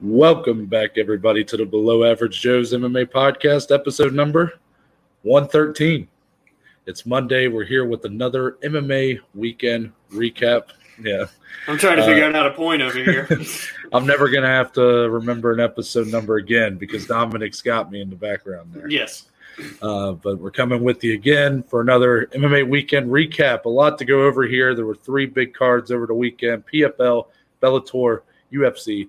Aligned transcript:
Welcome 0.00 0.66
back, 0.66 0.96
everybody, 0.96 1.42
to 1.44 1.56
the 1.56 1.64
Below 1.66 2.04
Average 2.04 2.40
Joe's 2.40 2.72
MMA 2.72 3.06
podcast, 3.06 3.74
episode 3.74 4.14
number 4.14 4.54
113. 5.22 6.06
It's 6.86 7.04
Monday. 7.04 7.48
We're 7.48 7.64
here 7.64 7.84
with 7.84 8.04
another 8.04 8.52
MMA 8.62 9.18
weekend 9.34 9.92
recap. 10.12 10.68
Yeah. 11.02 11.24
I'm 11.66 11.78
trying 11.78 11.96
to 11.96 12.04
Uh, 12.04 12.06
figure 12.06 12.24
out 12.24 12.34
how 12.34 12.44
to 12.44 12.52
point 12.52 12.80
over 12.80 12.96
here. 12.98 13.28
I'm 13.92 14.06
never 14.06 14.28
going 14.28 14.44
to 14.44 14.48
have 14.48 14.72
to 14.74 14.82
remember 15.10 15.52
an 15.52 15.60
episode 15.60 16.06
number 16.08 16.36
again 16.36 16.76
because 16.76 17.06
Dominic's 17.06 17.60
got 17.60 17.90
me 17.90 18.00
in 18.00 18.08
the 18.08 18.16
background 18.16 18.72
there. 18.72 18.88
yes. 18.88 19.24
Uh, 19.82 20.12
but 20.12 20.38
we're 20.38 20.52
coming 20.52 20.84
with 20.84 21.02
you 21.02 21.14
again 21.14 21.64
for 21.64 21.80
another 21.80 22.26
MMA 22.32 22.68
weekend 22.68 23.10
recap. 23.10 23.64
A 23.64 23.68
lot 23.68 23.98
to 23.98 24.04
go 24.04 24.22
over 24.22 24.44
here. 24.44 24.76
There 24.76 24.86
were 24.86 24.94
three 24.94 25.26
big 25.26 25.52
cards 25.54 25.90
over 25.90 26.06
the 26.06 26.14
weekend 26.14 26.62
PFL, 26.72 27.26
Bellator, 27.60 28.20
UFC, 28.52 29.08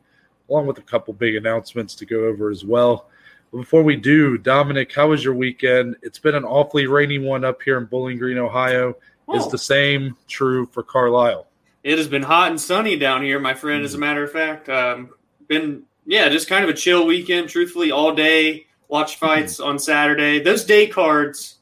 along 0.50 0.68
with 0.68 0.78
a 0.78 0.82
couple 0.84 1.14
big 1.14 1.36
announcements 1.36 1.96
to 1.96 2.06
go 2.06 2.26
over 2.26 2.50
as 2.50 2.64
well. 2.66 3.08
But 3.52 3.60
before 3.60 3.84
we 3.84 3.96
do, 3.96 4.38
Dominic, 4.38 4.94
how 4.94 5.10
was 5.10 5.24
your 5.24 5.34
weekend? 5.34 5.96
It's 6.02 6.20
been 6.20 6.36
an 6.36 6.44
awfully 6.44 6.88
rainy 6.88 7.20
one 7.20 7.44
up 7.44 7.62
here 7.62 7.78
in 7.78 7.86
Bowling 7.86 8.18
Green, 8.18 8.38
Ohio. 8.38 8.90
Is 9.34 9.46
Oh, 9.46 9.50
the 9.50 9.58
same 9.58 10.16
true 10.28 10.66
for 10.68 10.84
Carlisle? 10.84 11.46
it 11.84 11.98
has 11.98 12.08
been 12.10 12.24
hot 12.24 12.50
and 12.50 12.60
sunny 12.60 12.98
down 12.98 13.24
here, 13.24 13.40
my 13.40 13.54
friend. 13.54 13.86
As 13.86 13.94
a 13.94 13.98
matter 13.98 14.24
of 14.24 14.32
fact, 14.32 14.68
um, 14.70 15.12
been 15.48 15.84
yeah, 16.06 16.28
just 16.30 16.48
kind 16.50 16.64
of 16.64 16.70
a 16.70 16.74
chill 16.74 17.06
weekend. 17.06 17.48
Truthfully, 17.50 17.92
all 17.92 18.14
day. 18.14 18.66
Watch 18.90 19.18
fights 19.18 19.60
on 19.60 19.78
Saturday. 19.78 20.40
Those 20.40 20.66
day 20.66 20.88
cards, 20.88 21.60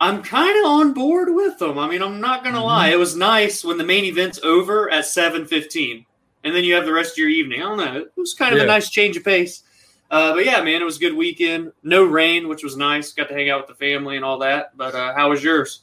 I'm 0.00 0.22
kind 0.22 0.58
of 0.58 0.64
on 0.70 0.92
board 0.92 1.28
with 1.32 1.58
them. 1.58 1.78
I 1.78 1.88
mean, 1.88 2.02
I'm 2.02 2.20
not 2.20 2.42
gonna 2.44 2.58
Mhm. 2.58 2.64
lie. 2.64 2.88
It 2.88 2.98
was 2.98 3.16
nice 3.16 3.64
when 3.64 3.78
the 3.78 3.84
main 3.84 4.04
event's 4.04 4.40
over 4.42 4.90
at 4.90 5.06
7:15, 5.06 6.04
and 6.44 6.54
then 6.54 6.64
you 6.64 6.74
have 6.74 6.84
the 6.84 6.92
rest 6.92 7.12
of 7.12 7.18
your 7.18 7.28
evening. 7.28 7.60
I 7.62 7.64
don't 7.64 7.78
know. 7.78 7.96
It 8.02 8.12
was 8.16 8.34
kind 8.34 8.52
of 8.52 8.58
Yeah. 8.58 8.64
a 8.64 8.66
nice 8.68 8.90
change 8.90 9.16
of 9.16 9.24
pace. 9.24 9.62
Uh, 10.10 10.32
but 10.34 10.44
yeah, 10.44 10.62
man, 10.62 10.80
it 10.80 10.84
was 10.84 10.96
a 10.96 11.00
good 11.00 11.14
weekend. 11.14 11.72
No 11.82 12.04
rain, 12.04 12.48
which 12.48 12.62
was 12.62 12.76
nice. 12.76 13.12
Got 13.12 13.28
to 13.28 13.34
hang 13.34 13.50
out 13.50 13.60
with 13.68 13.78
the 13.78 13.84
family 13.84 14.16
and 14.16 14.24
all 14.24 14.38
that. 14.38 14.76
But 14.76 14.94
uh, 14.94 15.14
how 15.14 15.30
was 15.30 15.42
yours? 15.44 15.82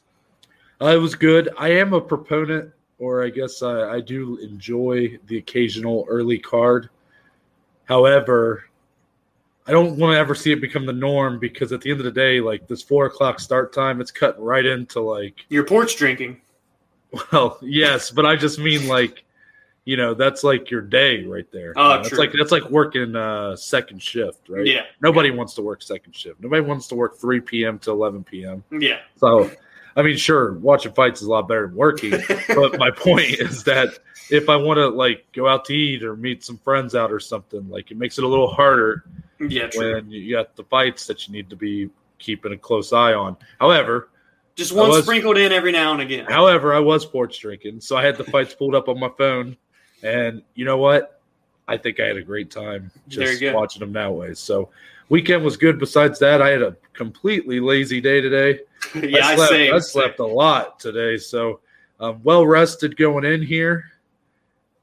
Uh, 0.81 0.87
it 0.87 0.97
was 0.97 1.13
good. 1.15 1.49
I 1.57 1.69
am 1.69 1.93
a 1.93 2.01
proponent, 2.01 2.71
or 2.97 3.23
I 3.23 3.29
guess 3.29 3.61
I, 3.61 3.91
I 3.95 4.01
do 4.01 4.37
enjoy 4.37 5.19
the 5.27 5.37
occasional 5.37 6.05
early 6.09 6.39
card. 6.39 6.89
However, 7.85 8.65
I 9.67 9.71
don't 9.71 9.97
want 9.97 10.13
to 10.13 10.19
ever 10.19 10.35
see 10.35 10.51
it 10.51 10.61
become 10.61 10.85
the 10.85 10.93
norm 10.93 11.39
because 11.39 11.71
at 11.71 11.81
the 11.81 11.91
end 11.91 11.99
of 11.99 12.05
the 12.05 12.11
day, 12.11 12.39
like 12.39 12.67
this 12.67 12.81
four 12.81 13.05
o'clock 13.07 13.39
start 13.39 13.73
time, 13.73 14.01
it's 14.01 14.11
cutting 14.11 14.43
right 14.43 14.65
into 14.65 15.01
like, 15.01 15.45
Your 15.49 15.65
porch 15.65 15.97
drinking. 15.97 16.41
well, 17.31 17.57
yes, 17.61 18.11
but 18.11 18.25
I 18.25 18.35
just 18.35 18.59
mean 18.59 18.87
like, 18.87 19.23
you 19.85 19.97
know, 19.97 20.13
that's 20.13 20.43
like 20.43 20.69
your 20.71 20.81
day 20.81 21.23
right 21.25 21.49
there. 21.51 21.73
Oh, 21.75 21.95
know, 21.95 21.99
It's 21.99 22.09
true. 22.09 22.17
like 22.17 22.31
that's 22.37 22.51
like 22.51 22.69
working 22.69 23.15
uh, 23.15 23.55
second 23.55 24.01
shift, 24.01 24.49
right? 24.49 24.65
Yeah. 24.65 24.81
Nobody 25.01 25.31
wants 25.31 25.53
to 25.55 25.61
work 25.61 25.81
second 25.83 26.15
shift. 26.15 26.41
Nobody 26.41 26.61
wants 26.61 26.87
to 26.87 26.95
work 26.95 27.17
three 27.17 27.39
p.m. 27.39 27.79
to 27.79 27.91
eleven 27.91 28.23
p.m. 28.23 28.63
Yeah. 28.71 28.99
So, 29.17 29.49
I 29.95 30.01
mean, 30.01 30.17
sure, 30.17 30.53
watching 30.53 30.91
fights 30.91 31.21
is 31.21 31.27
a 31.27 31.31
lot 31.31 31.47
better 31.47 31.67
than 31.67 31.75
working. 31.75 32.11
but 32.49 32.77
my 32.79 32.89
point 32.91 33.39
is 33.39 33.63
that 33.65 33.89
if 34.31 34.49
I 34.49 34.55
want 34.55 34.77
to 34.77 34.89
like 34.89 35.25
go 35.33 35.47
out 35.47 35.65
to 35.65 35.73
eat 35.75 36.03
or 36.03 36.15
meet 36.15 36.43
some 36.43 36.57
friends 36.57 36.95
out 36.95 37.11
or 37.11 37.19
something, 37.19 37.69
like 37.69 37.91
it 37.91 37.97
makes 37.97 38.17
it 38.17 38.23
a 38.23 38.27
little 38.27 38.51
harder 38.51 39.05
yeah, 39.39 39.67
true. 39.67 39.95
when 39.95 40.09
you 40.09 40.35
got 40.35 40.55
the 40.55 40.63
fights 40.63 41.05
that 41.07 41.27
you 41.27 41.33
need 41.33 41.49
to 41.51 41.55
be 41.55 41.89
keeping 42.17 42.53
a 42.53 42.57
close 42.57 42.91
eye 42.91 43.13
on. 43.13 43.37
However, 43.59 44.09
Just 44.55 44.71
one 44.73 44.89
was- 44.89 45.03
sprinkled 45.03 45.37
in 45.37 45.51
every 45.51 45.71
now 45.71 45.91
and 45.93 46.01
again. 46.01 46.25
however, 46.25 46.73
I 46.73 46.79
was 46.79 47.03
sports 47.03 47.37
drinking, 47.37 47.81
so 47.81 47.95
I 47.97 48.03
had 48.03 48.17
the 48.17 48.23
fights 48.23 48.55
pulled 48.55 48.73
up 48.73 48.87
on 48.89 48.99
my 48.99 49.09
phone, 49.17 49.57
and 50.05 50.43
you 50.53 50.65
know 50.65 50.77
what? 50.77 51.19
I 51.67 51.77
think 51.77 51.99
I 51.99 52.05
had 52.05 52.17
a 52.17 52.21
great 52.21 52.51
time 52.51 52.91
just 53.07 53.43
watching 53.53 53.79
them 53.79 53.91
that 53.93 54.13
way. 54.13 54.35
So, 54.35 54.69
weekend 55.09 55.43
was 55.43 55.57
good. 55.57 55.79
Besides 55.79 56.19
that, 56.19 56.41
I 56.41 56.49
had 56.49 56.61
a 56.61 56.77
completely 56.93 57.59
lazy 57.59 57.99
day 57.99 58.21
today. 58.21 58.59
yeah, 58.95 59.25
I, 59.25 59.31
I 59.31 59.35
slept, 59.35 59.51
say. 59.51 59.71
I 59.71 59.79
slept 59.79 60.19
a 60.19 60.25
lot 60.25 60.79
today, 60.79 61.17
so 61.17 61.59
I'm 61.99 62.21
well 62.23 62.45
rested 62.45 62.95
going 62.95 63.25
in 63.25 63.41
here. 63.41 63.85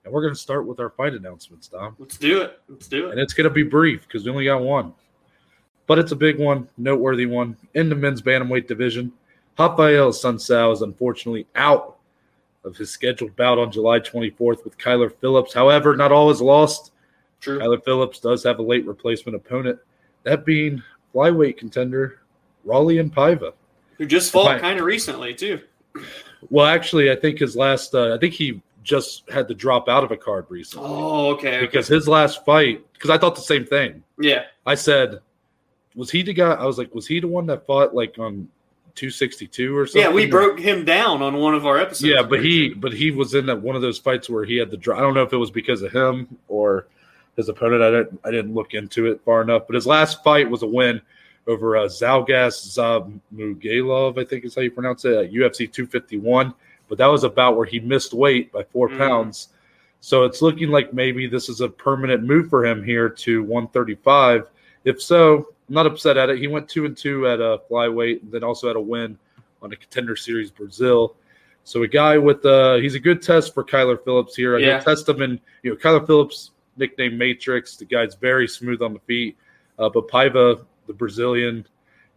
And 0.05 0.13
we're 0.13 0.23
going 0.23 0.35
to 0.35 0.41
start 0.41 0.67
with 0.67 0.81
our 0.81 0.91
fight 0.91 1.15
announcements, 1.15 1.69
Dom. 1.69 1.95
Let's 2.01 2.19
do 2.19 2.43
it. 2.43 2.61
Let's 2.69 2.89
do 2.89 3.07
it. 3.07 3.13
And 3.13 3.21
it's 3.21 3.35
going 3.35 3.49
to 3.49 3.55
be 3.55 3.63
brief 3.63 4.03
because 4.03 4.25
we 4.25 4.33
only 4.33 4.47
got 4.47 4.61
one. 4.61 4.93
But 5.87 6.01
it's 6.01 6.11
a 6.11 6.17
big 6.17 6.41
one, 6.41 6.69
noteworthy 6.77 7.27
one 7.27 7.57
in 7.75 7.89
the 7.89 7.95
men's 7.95 8.21
bantamweight 8.21 8.67
division. 8.67 9.13
Raphael 9.57 10.11
Assunção 10.11 10.73
is 10.73 10.83
unfortunately 10.83 11.47
out 11.55 11.99
of 12.65 12.77
his 12.77 12.91
scheduled 12.91 13.35
bout 13.37 13.59
on 13.59 13.73
July 13.73 13.99
24th 14.01 14.65
with 14.65 14.79
Kyler 14.79 15.13
Phillips. 15.21 15.53
However, 15.53 15.97
not 15.97 16.13
all 16.13 16.31
is 16.31 16.41
lost. 16.41 16.93
True. 17.41 17.59
Kyler 17.59 17.85
Phillips 17.85 18.21
does 18.21 18.45
have 18.45 18.59
a 18.59 18.63
late 18.63 18.87
replacement 18.87 19.35
opponent, 19.37 19.79
that 20.23 20.45
being 20.45 20.83
flyweight 21.15 21.57
contender 21.57 22.21
Raulian 22.67 23.11
Paiva. 23.13 23.53
Who 23.99 24.07
just 24.07 24.31
fought 24.33 24.61
kind 24.61 24.79
of 24.79 24.85
recently 24.85 25.35
too. 25.35 25.61
Well, 26.51 26.67
actually, 26.67 27.11
I 27.11 27.17
think 27.17 27.39
his 27.41 27.57
last, 27.57 27.95
uh, 27.95 28.15
I 28.15 28.19
think 28.19 28.35
he 28.35 28.63
just 28.83 29.29
had 29.31 29.47
to 29.49 29.55
drop 29.55 29.89
out 29.89 30.03
of 30.05 30.11
a 30.11 30.17
card 30.17 30.47
recently 30.49 30.87
Oh, 30.89 31.31
okay. 31.35 31.57
okay. 31.57 31.61
because 31.67 31.87
his 31.87 32.09
last 32.09 32.45
fight, 32.45 32.85
because 32.95 33.11
I 33.11 33.19
thought 33.19 33.35
the 33.37 33.41
same 33.43 33.65
thing. 33.65 34.03
yeah, 34.19 34.45
I 34.67 34.75
said, 34.75 35.21
was 35.95 36.11
he 36.11 36.23
the 36.23 36.33
guy? 36.33 36.53
I 36.53 36.65
was 36.65 36.79
like, 36.79 36.95
was 36.95 37.07
he 37.07 37.21
the 37.21 37.29
one 37.29 37.47
that 37.47 37.67
fought 37.67 37.95
like 37.95 38.19
on 38.19 38.49
262 38.95 39.77
or 39.77 39.87
something? 39.87 40.03
yeah, 40.03 40.11
we 40.15 40.27
broke 40.27 40.59
him 40.59 40.85
down 40.85 41.23
on 41.23 41.37
one 41.37 41.55
of 41.55 41.67
our 41.67 41.79
episodes. 41.79 42.05
Yeah, 42.05 42.23
but 42.23 42.43
he, 42.45 42.71
but 42.71 42.93
he 42.93 43.11
was 43.11 43.35
in 43.35 43.47
that 43.47 43.61
one 43.61 43.77
of 43.77 43.83
those 43.83 43.99
fights 43.99 44.29
where 44.31 44.45
he 44.45 44.57
had 44.57 44.71
the 44.71 44.77
draw. 44.77 44.97
I 44.97 45.01
don't 45.01 45.15
know 45.15 45.23
if 45.23 45.33
it 45.33 45.37
was 45.39 45.51
because 45.51 45.83
of 45.83 45.93
him 45.93 46.29
or 46.49 46.87
his 47.37 47.49
opponent. 47.49 47.83
I 47.83 47.91
didn't, 47.91 48.21
I 48.25 48.31
didn't 48.31 48.55
look 48.55 48.75
into 48.75 49.07
it 49.07 49.21
far 49.25 49.43
enough. 49.43 49.67
But 49.67 49.75
his 49.75 49.87
last 49.87 50.23
fight 50.23 50.49
was 50.49 50.63
a 50.63 50.67
win 50.67 51.01
over 51.47 51.77
uh, 51.77 51.85
Zhalgas 51.87 52.79
Zhumagulov, 53.33 54.19
I 54.21 54.25
think 54.25 54.45
is 54.45 54.55
how 54.55 54.63
you 54.63 54.71
pronounce 54.71 55.05
it, 55.05 55.15
at 55.15 55.33
UFC 55.33 55.71
251. 55.71 56.55
But 56.89 56.99
that 56.99 57.07
was 57.07 57.25
about 57.25 57.57
where 57.57 57.67
he 57.67 57.81
missed 57.81 58.13
weight 58.13 58.53
by 58.53 58.63
four 58.65 58.89
Mhm. 58.89 58.99
pounds. 58.99 59.49
So 60.01 60.25
it's 60.25 60.43
looking 60.43 60.69
like 60.71 60.93
maybe 60.93 61.27
this 61.27 61.49
is 61.49 61.61
a 61.61 61.69
permanent 61.69 62.23
move 62.25 62.49
for 62.49 62.65
him 62.67 62.83
here 62.83 63.09
to 63.09 63.43
135. 63.45 64.47
If 64.85 65.01
so, 65.03 65.37
I'm 65.69 65.75
not 65.75 65.87
upset 65.87 66.17
at 66.17 66.31
it. 66.31 66.39
He 66.39 66.49
went 66.49 66.69
two 66.69 66.85
and 66.87 66.97
two 66.97 67.27
at 67.29 67.41
a 67.41 67.61
flyweight, 67.71 68.23
and 68.23 68.33
then 68.33 68.43
also 68.45 68.67
had 68.67 68.77
a 68.77 68.81
win 68.81 69.19
on 69.63 69.73
a 69.73 69.77
contender 69.77 70.17
series 70.17 70.51
Brazil. 70.51 71.17
So 71.65 71.83
a 71.85 71.89
guy 71.89 72.19
with 72.19 72.45
uh 72.45 72.75
he's 72.77 72.97
a 72.97 73.01
good 73.01 73.23
test 73.23 73.55
for 73.55 73.63
Kyler 73.63 74.03
Phillips 74.05 74.35
here. 74.35 74.57
I 74.57 74.61
Yeah. 74.61 74.81
test 74.81 75.09
him 75.09 75.23
in 75.23 75.41
you 75.63 75.71
know 75.71 75.77
Kyler 75.77 76.05
Phillips 76.07 76.51
nickname 76.77 77.17
Matrix. 77.17 77.77
The 77.77 77.85
guy's 77.85 78.15
very 78.17 78.49
smooth 78.49 78.83
on 78.83 78.93
the 78.95 78.99
feet. 79.01 79.37
Uh, 79.79 79.89
but 79.89 80.09
Paiva, 80.09 80.65
the 80.87 80.93
Brazilian, 80.93 81.65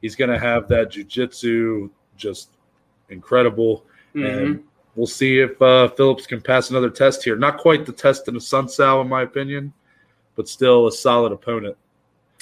he's 0.01 0.15
gonna 0.15 0.39
have 0.39 0.67
that 0.69 0.91
jujitsu 0.91 1.89
just 2.17 2.49
incredible. 3.09 3.85
Mhm. 4.15 4.25
And 4.41 4.63
we'll 4.95 5.05
see 5.07 5.39
if 5.39 5.61
uh, 5.61 5.89
Phillips 5.89 6.25
can 6.25 6.41
pass 6.41 6.71
another 6.71 6.89
test 6.89 7.23
here. 7.23 7.35
Not 7.35 7.57
quite 7.57 7.85
the 7.85 7.91
test 7.91 8.27
in 8.27 8.33
the 8.33 8.39
Assunção, 8.39 9.01
in 9.01 9.09
my 9.09 9.21
opinion, 9.21 9.73
but 10.35 10.47
still 10.47 10.87
a 10.87 10.91
solid 10.91 11.31
opponent. 11.31 11.77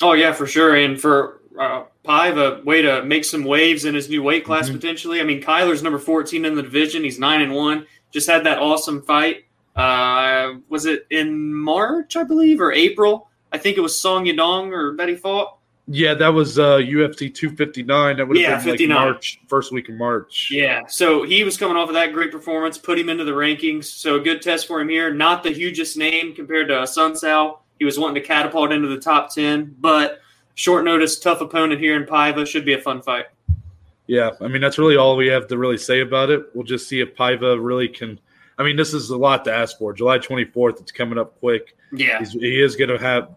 Oh 0.02 0.14
yeah, 0.14 0.34
for 0.34 0.48
sure. 0.48 0.76
And 0.76 1.00
for 1.00 1.42
uh, 1.59 1.84
Paiva, 2.04 2.64
way 2.66 2.81
to 2.81 3.04
make 3.04 3.24
some 3.26 3.44
waves 3.44 3.86
in 3.86 3.94
his 3.96 4.09
new 4.09 4.24
weight 4.24 4.44
class 4.44 4.70
Mhm. 4.70 4.74
potentially. 4.74 5.22
I 5.22 5.24
mean, 5.24 5.42
Kyler's 5.42 5.84
number 5.84 6.00
14 6.00 6.46
in 6.46 6.56
the 6.56 6.64
division. 6.64 7.04
He's 7.04 7.20
nine 7.20 7.42
and 7.42 7.54
one. 7.54 7.86
Just 8.12 8.28
had 8.30 8.44
that 8.46 8.59
awesome 8.59 9.02
fight. 9.04 9.46
Uh, 9.76 10.56
was 10.70 10.86
it 10.86 11.06
in 11.09 11.54
March, 11.54 12.16
I 12.16 12.24
believe, 12.24 12.59
or 12.59 12.72
April? 12.72 13.30
I 13.52 13.58
think 13.58 13.78
it 13.78 13.81
was 13.81 13.98
Song 13.98 14.26
Yadong 14.26 14.72
or 14.72 14.96
that 14.98 15.08
he 15.09 15.16
fought. 15.16 15.58
Yeah, 15.88 16.14
that 16.14 16.30
was 16.30 16.58
uh, 16.58 16.78
UFC 16.78 17.30
259. 17.34 18.18
That 18.18 18.28
would 18.28 18.38
have 18.38 18.66
Yeah, 18.66 18.75
been 18.75 18.90
like 18.90 18.98
March, 19.00 19.40
first 19.50 19.72
week 19.74 19.90
of 19.90 19.95
March. 19.95 20.50
Yeah, 20.51 20.81
so 20.88 21.24
he 21.24 21.44
was 21.44 21.57
coming 21.57 21.75
off 21.75 21.90
of 21.90 21.94
that 21.95 22.13
great 22.13 22.31
performance, 22.31 22.78
put 22.78 22.98
him 22.98 23.10
into 23.10 23.25
the 23.25 23.31
rankings. 23.34 23.86
So 23.86 24.16
a 24.16 24.19
good 24.19 24.42
test 24.42 24.66
for 24.66 24.80
him 24.80 24.88
here. 24.90 25.13
Not 25.13 25.44
the 25.44 25.50
hugest 25.51 25.98
name 25.98 26.34
compared 26.34 26.69
to 26.69 26.75
Assunção. 26.75 27.57
He 27.80 27.86
was 27.86 27.98
wanting 28.00 28.22
to 28.22 28.28
catapult 28.28 28.72
into 28.72 28.88
the 28.88 29.00
top 29.00 29.34
ten, 29.34 29.75
but 29.80 30.20
short 30.56 30.86
notice, 30.86 31.20
tough 31.20 31.42
opponent 31.42 31.80
here 31.81 31.96
in 31.96 32.06
Paiva. 32.06 32.46
Should 32.48 32.66
be 32.66 32.74
a 32.74 32.80
fun 32.81 33.02
fight. 33.02 33.25
Yeah, 34.08 34.31
I 34.42 34.48
mean 34.48 34.62
that's 34.62 34.78
really 34.78 34.98
all 34.98 35.16
we 35.16 35.28
have 35.28 35.48
to 35.48 35.58
really 35.58 35.78
say 35.78 36.02
about 36.02 36.30
it. 36.30 36.44
We'll 36.54 36.66
just 36.66 36.88
see 36.88 37.00
if 37.00 37.16
Paiva 37.16 37.58
really 37.64 37.88
can. 37.88 38.20
I 38.58 38.64
mean, 38.64 38.75
this 38.75 38.94
is 38.94 39.10
a 39.10 39.18
lot 39.18 39.44
to 39.46 39.54
ask 39.54 39.80
for. 39.80 39.94
July 39.94 40.20
24th, 40.20 40.80
it's 40.80 40.92
coming 40.92 41.18
up 41.18 41.40
quick. 41.40 41.75
Yeah, 41.92 42.20
He's, 42.20 42.34
he 42.34 42.62
is 42.62 42.75
going 42.75 42.90
to 42.90 43.00
have 43.00 43.30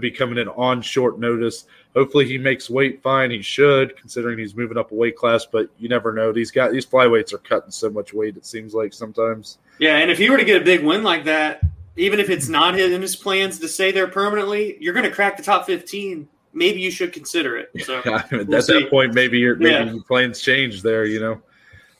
be 0.00 0.10
coming 0.10 0.38
in 0.38 0.48
on 0.48 0.82
short 0.82 1.18
notice. 1.18 1.64
Hopefully, 1.94 2.26
he 2.26 2.36
makes 2.38 2.68
weight 2.68 3.02
fine. 3.02 3.30
He 3.30 3.42
should, 3.42 3.96
considering 3.96 4.38
he's 4.38 4.54
moving 4.54 4.76
up 4.76 4.92
a 4.92 4.94
weight 4.94 5.16
class. 5.16 5.46
But 5.46 5.70
you 5.78 5.88
never 5.88 6.12
know. 6.12 6.32
These 6.32 6.50
guys, 6.50 6.72
these 6.72 6.86
flyweights 6.86 7.32
are 7.32 7.38
cutting 7.38 7.70
so 7.70 7.88
much 7.90 8.12
weight. 8.12 8.36
It 8.36 8.44
seems 8.44 8.74
like 8.74 8.92
sometimes. 8.92 9.58
yeah. 9.78 9.96
And 9.96 10.10
if 10.10 10.18
he 10.18 10.28
were 10.28 10.36
to 10.36 10.44
get 10.44 10.60
a 10.60 10.64
big 10.64 10.84
win 10.84 11.02
like 11.02 11.24
that, 11.24 11.62
even 11.96 12.18
if 12.20 12.30
it's 12.30 12.48
not 12.48 12.78
in 12.78 13.02
his 13.02 13.16
plans 13.16 13.58
to 13.60 13.68
stay 13.68 13.92
there 13.92 14.08
permanently, 14.08 14.76
you're 14.80 14.94
going 14.94 15.04
to 15.08 15.10
crack 15.14 15.36
the 15.36 15.42
top 15.42 15.66
fifteen. 15.66 16.28
Maybe 16.54 16.80
you 16.80 16.90
should 16.90 17.12
consider 17.12 17.56
it. 17.56 17.70
So 17.84 17.98
at 18.04 18.30
We'll 18.30 18.44
that 18.46 18.64
see. 18.64 18.86
point, 18.88 19.14
maybe 19.14 19.38
your 19.38 19.56
maybe 19.56 19.70
Yeah. 19.70 19.92
your 19.92 20.02
plans 20.04 20.40
change 20.40 20.82
there. 20.82 21.04
You 21.04 21.20
know, 21.20 21.42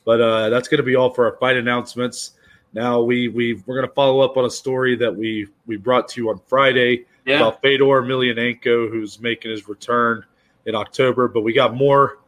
but 0.04 0.20
uh, 0.20 0.48
that's 0.50 0.68
going 0.68 0.78
to 0.78 0.84
be 0.84 0.96
all 0.96 1.10
for 1.10 1.24
our 1.30 1.36
fight 1.38 1.56
announcements. 1.56 2.32
Now 2.74 3.00
we 3.02 3.28
we 3.28 3.54
we're 3.66 3.74
going 3.76 3.88
to 3.88 3.94
follow 3.94 4.20
up 4.20 4.36
on 4.36 4.44
a 4.46 4.50
story 4.50 4.96
that 4.96 5.14
we 5.14 5.48
we 5.66 5.76
brought 5.76 6.08
to 6.08 6.20
you 6.20 6.30
on 6.30 6.40
Friday. 6.46 7.06
Yeah. 7.24 7.36
about 7.36 7.62
Fedor 7.62 7.84
Emelianenko, 8.02 8.90
who's 8.90 9.20
making 9.20 9.52
his 9.52 9.68
return 9.68 10.24
in 10.66 10.74
October. 10.74 11.28
But 11.28 11.42
we 11.42 11.52
got 11.52 11.72
more, 11.72 12.18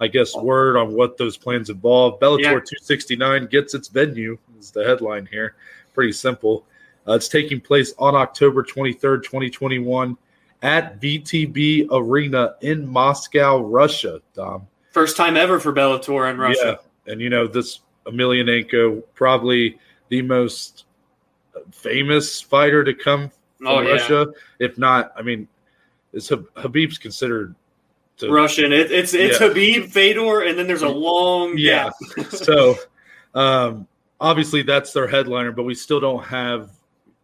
I 0.00 0.06
guess, 0.06 0.36
word 0.36 0.76
on 0.76 0.92
what 0.94 1.16
those 1.18 1.36
plans 1.36 1.70
involve. 1.70 2.20
Bellator 2.20 2.38
Yeah. 2.42 2.50
269 2.50 3.46
gets 3.46 3.74
its 3.74 3.88
venue. 3.88 4.38
Is 4.60 4.70
the 4.70 4.84
headline 4.84 5.26
here. 5.26 5.56
Pretty 5.92 6.12
simple. 6.12 6.66
Uh, 7.06 7.12
it's 7.14 7.28
taking 7.28 7.60
place 7.60 7.92
on 7.98 8.14
October 8.14 8.62
23rd, 8.62 9.22
2021, 9.22 10.16
at 10.62 11.00
VTB 11.00 11.88
Arena 11.92 12.54
in 12.62 12.86
Moscow, 12.88 13.60
Russia. 13.60 14.20
Dom. 14.34 14.66
First 14.92 15.16
time 15.16 15.36
ever 15.36 15.60
for 15.60 15.72
Bellator 15.72 16.30
in 16.30 16.38
Russia. 16.38 16.78
Yeah, 17.06 17.12
and 17.12 17.20
you 17.20 17.28
know 17.28 17.46
this 17.46 17.80
Emelianenko, 18.06 19.02
probably 19.14 19.78
the 20.08 20.22
most 20.22 20.84
famous 21.72 22.40
fighter 22.40 22.84
to 22.84 22.94
come 22.94 23.30
from 23.58 23.66
Oh, 23.66 23.80
yeah. 23.80 23.90
Russia. 23.92 24.26
If 24.58 24.78
not, 24.78 25.12
I 25.16 25.22
mean, 25.22 25.48
is 26.12 26.28
Khabib's 26.28 26.98
considered 26.98 27.54
to 28.18 28.30
Russian. 28.30 28.72
It, 28.72 28.90
it's 28.92 29.12
it's 29.14 29.40
Yeah. 29.40 29.48
Habib, 29.48 29.86
Fedor, 29.90 30.42
and 30.42 30.58
then 30.58 30.66
there's 30.66 30.82
a 30.82 30.88
long 30.88 31.54
Yeah. 31.58 31.90
so 32.30 32.76
um, 33.34 33.86
obviously 34.20 34.62
that's 34.62 34.92
their 34.92 35.08
headliner, 35.08 35.52
but 35.52 35.64
we 35.64 35.74
still 35.74 36.00
don't 36.00 36.24
have 36.24 36.70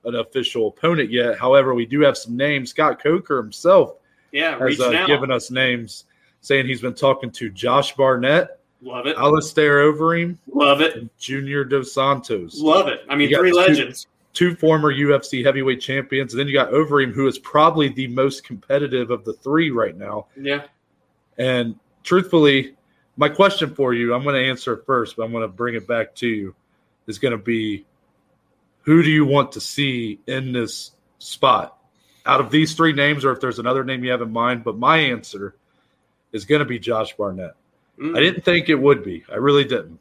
an 0.04 0.16
official 0.16 0.68
opponent 0.68 1.10
yet. 1.10 1.38
However, 1.38 1.74
we 1.74 1.86
do 1.86 2.00
have 2.00 2.16
some 2.16 2.36
names. 2.36 2.70
Scott 2.70 3.02
Coker 3.02 3.36
himself 3.36 3.96
yeah, 4.32 4.58
has 4.58 4.80
uh, 4.80 5.06
given 5.06 5.30
us 5.30 5.50
names, 5.50 6.04
saying 6.40 6.66
he's 6.66 6.80
been 6.80 6.94
talking 6.94 7.30
to 7.32 7.50
Josh 7.50 7.94
Barnett, 7.96 8.60
Love 8.82 9.06
it. 9.06 9.16
Alistair 9.16 9.92
Overeem, 9.92 10.38
Love 10.52 10.80
it. 10.80 11.16
Junior 11.18 11.64
Dos 11.64 11.92
Santos. 11.92 12.60
Love 12.60 12.88
it. 12.88 13.00
I 13.08 13.14
mean, 13.14 13.34
three 13.34 13.50
two- 13.50 13.56
legends. 13.56 14.06
two 14.32 14.54
former 14.54 14.92
UFC 14.92 15.44
heavyweight 15.44 15.80
champions, 15.80 16.32
and 16.32 16.40
then 16.40 16.48
you 16.48 16.54
got 16.54 16.70
Overeem, 16.70 17.12
who 17.12 17.26
is 17.26 17.38
probably 17.38 17.88
the 17.88 18.06
most 18.08 18.44
competitive 18.44 19.10
of 19.10 19.24
the 19.24 19.34
three 19.34 19.70
right 19.70 19.96
now. 19.96 20.26
Yeah. 20.40 20.62
And 21.38 21.78
truthfully, 22.04 22.74
my 23.16 23.28
question 23.28 23.74
for 23.74 23.92
you, 23.92 24.14
I'm 24.14 24.22
going 24.22 24.34
to 24.34 24.48
answer 24.48 24.74
it 24.74 24.86
first, 24.86 25.16
but 25.16 25.24
I'm 25.24 25.32
going 25.32 25.42
to 25.42 25.48
bring 25.48 25.74
it 25.74 25.86
back 25.86 26.14
to 26.16 26.26
you, 26.26 26.54
is 27.06 27.18
going 27.18 27.32
to 27.32 27.38
be 27.38 27.84
who 28.82 29.02
do 29.02 29.10
you 29.10 29.24
want 29.24 29.52
to 29.52 29.60
see 29.60 30.20
in 30.26 30.52
this 30.52 30.92
spot 31.18 31.78
out 32.26 32.40
of 32.40 32.50
these 32.50 32.74
three 32.74 32.92
names, 32.92 33.24
or 33.24 33.32
if 33.32 33.40
there's 33.40 33.58
another 33.58 33.84
name 33.84 34.04
you 34.04 34.10
have 34.10 34.22
in 34.22 34.32
mind? 34.32 34.64
But 34.64 34.78
my 34.78 34.98
answer 34.98 35.54
is 36.32 36.44
going 36.44 36.60
to 36.60 36.64
be 36.64 36.78
Josh 36.78 37.16
Barnett. 37.16 37.54
Mm. 37.98 38.16
I 38.16 38.20
didn't 38.20 38.44
think 38.44 38.68
it 38.68 38.76
would 38.76 39.02
be. 39.02 39.24
I 39.30 39.36
really 39.36 39.64
didn't. 39.64 39.98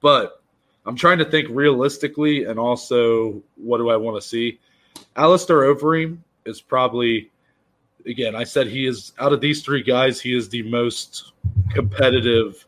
But 0.00 0.42
I'm 0.84 0.96
trying 0.96 1.18
to 1.18 1.24
think 1.24 1.48
realistically 1.50 2.44
and 2.44 2.58
also 2.58 3.42
what 3.56 3.78
do 3.78 3.90
I 3.90 3.96
want 3.96 4.20
to 4.20 4.26
see? 4.26 4.60
Alistair 5.14 5.62
Overeem 5.62 6.18
is 6.44 6.60
probably 6.60 7.30
again, 8.06 8.36
I 8.36 8.44
said 8.44 8.68
he 8.68 8.86
is 8.86 9.12
out 9.18 9.32
of 9.32 9.40
these 9.40 9.62
three 9.62 9.82
guys, 9.82 10.20
he 10.20 10.34
is 10.34 10.48
the 10.48 10.62
most 10.62 11.32
competitive 11.70 12.66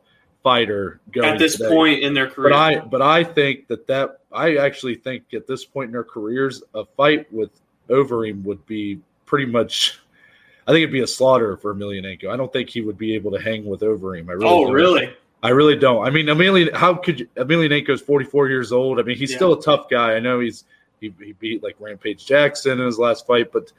fighter 0.49 1.00
going 1.12 1.29
At 1.29 1.39
this 1.39 1.56
today. 1.56 1.69
point 1.69 2.00
in 2.00 2.15
their 2.15 2.31
career. 2.31 2.50
But 2.50 2.56
I 2.56 2.79
but 2.81 3.03
I 3.03 3.23
think 3.23 3.69
that 3.69 3.87
that 3.89 4.21
I 4.33 4.56
actually 4.56 4.95
think 4.95 5.35
at 5.35 5.47
this 5.47 5.65
point 5.65 5.89
in 5.89 5.93
their 5.93 6.05
careers, 6.05 6.62
a 6.75 6.85
fight 6.85 7.31
with 7.33 7.50
Overeem 7.91 8.43
would 8.45 8.65
be 8.67 9.00
pretty 9.27 9.47
much. 9.47 9.99
I 10.67 10.73
think 10.73 10.83
it'd 10.83 10.93
be 10.93 11.00
a 11.00 11.06
slaughter 11.06 11.56
for 11.56 11.75
Emelianenko. 11.75 12.31
I 12.31 12.37
don't 12.37 12.53
think 12.53 12.69
he 12.69 12.81
would 12.83 12.99
be 12.99 13.15
able 13.15 13.31
to 13.33 13.41
hang 13.41 13.65
with 13.65 13.81
Overeem. 13.81 14.29
I 14.29 14.33
really 14.33 14.47
oh, 14.47 14.65
don't. 14.65 14.73
really? 14.73 15.17
I 15.43 15.50
really 15.50 15.77
don't. 15.77 16.06
I 16.06 16.11
mean, 16.11 16.27
Emelian, 16.27 16.75
how 16.75 16.95
could 16.95 17.21
you, 17.21 17.29
Emelianenko 17.37 17.91
is 17.91 18.00
44 18.03 18.49
years 18.49 18.73
old. 18.73 18.99
I 18.99 19.03
mean, 19.03 19.17
he's 19.17 19.31
Yeah. 19.31 19.37
still 19.37 19.53
a 19.55 19.62
tough 19.62 19.89
guy. 19.89 20.15
I 20.15 20.21
know 20.21 20.41
he's 20.41 20.65
he, 21.00 21.12
he 21.21 21.33
beat 21.33 21.62
like 21.62 21.77
Rampage 21.79 22.27
Jackson 22.27 22.81
in 22.81 22.87
his 22.87 22.99
last 22.99 23.27
fight, 23.27 23.53
but 23.53 23.73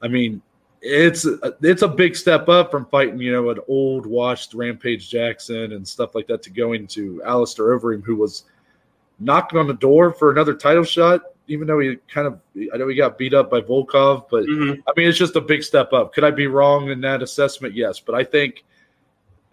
I 0.00 0.08
mean, 0.08 0.42
it's 0.82 1.26
it's 1.62 1.82
a 1.82 1.88
big 1.88 2.16
step 2.16 2.48
up 2.48 2.72
from 2.72 2.84
fighting 2.86 3.18
you 3.20 3.30
know 3.32 3.50
an 3.50 3.58
old 3.68 4.04
washed 4.04 4.52
Rampage 4.52 5.08
Jackson 5.08 5.72
and 5.72 5.86
stuff 5.86 6.16
like 6.16 6.26
that 6.26 6.42
to 6.42 6.50
going 6.50 6.88
to 6.88 7.22
Alistair 7.24 7.78
Overeem, 7.78 8.02
who 8.02 8.16
was 8.16 8.44
knocking 9.20 9.60
on 9.60 9.68
the 9.68 9.74
door 9.74 10.12
for 10.12 10.32
another 10.32 10.54
title 10.54 10.84
shot. 10.84 11.22
Even 11.48 11.66
though 11.66 11.80
he 11.80 11.96
kind 12.08 12.26
of, 12.26 12.38
I 12.72 12.76
know 12.76 12.86
he 12.86 12.94
got 12.94 13.18
beat 13.18 13.34
up 13.34 13.50
by 13.50 13.60
Volkov, 13.60 14.26
but 14.30 14.44
Mhm. 14.44 14.82
I 14.86 14.92
mean, 14.96 15.08
it's 15.08 15.18
just 15.18 15.34
a 15.36 15.40
big 15.40 15.62
step 15.64 15.92
up. 15.92 16.14
Could 16.14 16.24
I 16.24 16.30
be 16.30 16.46
wrong 16.46 16.88
in 16.88 17.00
that 17.02 17.20
assessment? 17.20 17.74
Yes, 17.74 17.98
but 18.00 18.14
I 18.14 18.22
think 18.22 18.64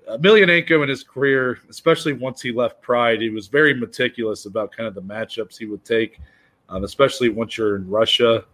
Emelianenko 0.08 0.82
in 0.84 0.90
his 0.90 1.04
career, 1.04 1.60
especially 1.70 2.14
once 2.14 2.42
he 2.42 2.52
left 2.52 2.82
Pride, 2.82 3.22
he 3.22 3.30
was 3.30 3.48
very 3.48 3.74
meticulous 3.74 4.46
about 4.46 4.72
kind 4.72 4.88
of 4.88 4.96
the 4.96 5.02
matchups 5.02 5.58
he 5.58 5.66
would 5.66 5.84
take, 5.84 6.20
um, 6.70 6.84
especially 6.84 7.30
once 7.30 7.58
you're 7.58 7.76
in 7.76 7.90
Russia. 7.90 8.46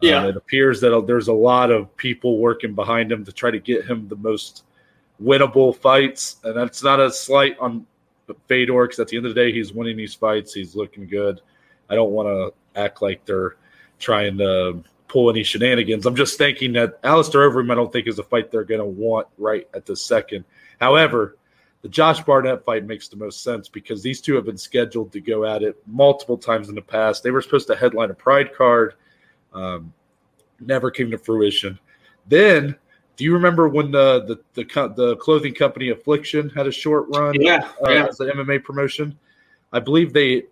Yeah. 0.00 0.22
Um, 0.22 0.26
it 0.26 0.36
appears 0.36 0.80
that 0.80 1.04
there's 1.06 1.28
a 1.28 1.32
lot 1.32 1.70
of 1.70 1.94
people 1.96 2.38
working 2.38 2.74
behind 2.74 3.10
him 3.10 3.24
to 3.24 3.32
try 3.32 3.50
to 3.50 3.58
get 3.58 3.84
him 3.84 4.08
the 4.08 4.16
most 4.16 4.64
winnable 5.22 5.74
fights, 5.76 6.36
and 6.44 6.56
that's 6.56 6.82
not 6.82 7.00
a 7.00 7.10
slight 7.10 7.58
on 7.58 7.86
Fedor 8.46 8.86
because 8.86 9.00
at 9.00 9.08
the 9.08 9.16
end 9.16 9.26
of 9.26 9.34
the 9.34 9.40
day, 9.40 9.52
he's 9.52 9.72
winning 9.72 9.96
these 9.96 10.14
fights. 10.14 10.54
He's 10.54 10.76
looking 10.76 11.06
good. 11.06 11.40
I 11.90 11.94
don't 11.94 12.12
want 12.12 12.28
to 12.28 12.80
act 12.80 13.02
like 13.02 13.24
they're 13.24 13.56
trying 13.98 14.38
to 14.38 14.82
pull 15.08 15.30
any 15.30 15.42
shenanigans. 15.42 16.06
I'm 16.06 16.14
just 16.14 16.38
thinking 16.38 16.72
that 16.74 17.00
Alistair 17.02 17.50
Overeem, 17.50 17.72
I 17.72 17.74
don't 17.74 17.92
think 17.92 18.06
is 18.06 18.18
a 18.18 18.22
fight 18.22 18.50
they're 18.50 18.64
going 18.64 18.80
to 18.80 18.86
want 18.86 19.26
right 19.38 19.66
at 19.74 19.86
this 19.86 20.02
second. 20.02 20.44
However, 20.80 21.36
the 21.82 21.88
Josh 21.88 22.20
Barnett 22.22 22.64
fight 22.64 22.84
makes 22.84 23.08
the 23.08 23.16
most 23.16 23.42
sense 23.42 23.68
because 23.68 24.02
these 24.02 24.20
two 24.20 24.34
have 24.34 24.44
been 24.44 24.58
scheduled 24.58 25.12
to 25.12 25.20
go 25.20 25.44
at 25.44 25.62
it 25.62 25.80
multiple 25.86 26.36
times 26.36 26.68
in 26.68 26.74
the 26.74 26.82
past. 26.82 27.22
They 27.22 27.30
were 27.30 27.42
supposed 27.42 27.68
to 27.68 27.76
headline 27.76 28.10
a 28.10 28.14
Pride 28.14 28.54
card, 28.54 28.94
um, 29.52 29.92
never 30.60 30.90
came 30.90 31.10
to 31.10 31.18
fruition. 31.18 31.78
Then, 32.26 32.76
do 33.16 33.24
you 33.24 33.32
remember 33.32 33.68
when 33.68 33.90
the 33.90 34.24
the 34.26 34.40
the, 34.54 34.64
co- 34.64 34.88
the 34.88 35.16
clothing 35.16 35.54
company 35.54 35.90
Affliction 35.90 36.50
had 36.50 36.66
a 36.66 36.72
short 36.72 37.06
run? 37.08 37.34
Yeah. 37.40 37.68
uh, 37.84 37.90
yeah. 37.90 38.06
as 38.06 38.20
an 38.20 38.30
MMA 38.30 38.62
promotion. 38.62 39.18
I 39.72 39.80
believe 39.80 40.12
they 40.12 40.44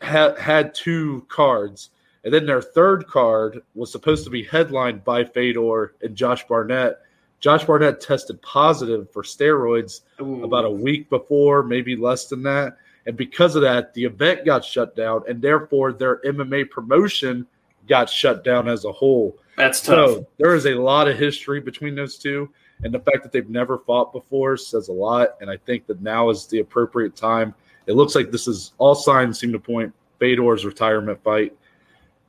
had 0.00 0.38
had 0.38 0.74
two 0.74 1.26
cards, 1.28 1.90
and 2.24 2.32
then 2.32 2.46
their 2.46 2.62
third 2.62 3.06
card 3.06 3.62
was 3.74 3.90
supposed 3.90 4.24
to 4.24 4.30
be 4.30 4.44
headlined 4.44 5.04
by 5.04 5.24
Fedor 5.24 5.94
and 6.02 6.16
Josh 6.16 6.46
Barnett. 6.46 7.00
Josh 7.40 7.64
Barnett 7.64 8.00
tested 8.00 8.40
positive 8.42 9.10
for 9.10 9.22
steroids 9.22 10.02
Ooh. 10.20 10.44
about 10.44 10.66
a 10.66 10.70
week 10.70 11.08
before, 11.08 11.62
maybe 11.62 11.96
less 11.96 12.26
than 12.26 12.42
that. 12.42 12.76
And 13.06 13.16
because 13.16 13.56
of 13.56 13.62
that, 13.62 13.94
the 13.94 14.04
event 14.04 14.44
got 14.44 14.62
shut 14.62 14.94
down, 14.94 15.22
and 15.26 15.40
therefore 15.40 15.92
their 15.92 16.20
MMA 16.20 16.68
promotion 16.70 17.46
got 17.88 18.08
shut 18.08 18.44
down 18.44 18.68
as 18.68 18.84
a 18.84 18.92
whole. 18.92 19.36
That's 19.56 19.80
tough. 19.80 20.10
So 20.10 20.26
there 20.38 20.54
is 20.54 20.66
a 20.66 20.74
lot 20.74 21.08
of 21.08 21.18
history 21.18 21.60
between 21.60 21.94
those 21.94 22.16
two, 22.18 22.48
and 22.82 22.94
the 22.94 23.00
fact 23.00 23.22
that 23.22 23.32
they've 23.32 23.48
never 23.50 23.78
fought 23.78 24.12
before 24.12 24.56
says 24.56 24.88
a 24.88 24.92
lot. 24.92 25.36
And 25.40 25.50
I 25.50 25.56
think 25.58 25.86
that 25.86 26.00
now 26.00 26.30
is 26.30 26.46
the 26.46 26.60
appropriate 26.60 27.14
time. 27.16 27.54
It 27.86 27.94
looks 27.94 28.14
like 28.14 28.30
this 28.30 28.46
is 28.48 28.72
all 28.78 28.94
signs 28.94 29.38
seem 29.38 29.52
to 29.52 29.58
point 29.58 29.92
Fedor's 30.18 30.64
retirement 30.64 31.22
fight. 31.22 31.54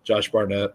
Josh 0.03 0.31
Barnett, 0.31 0.74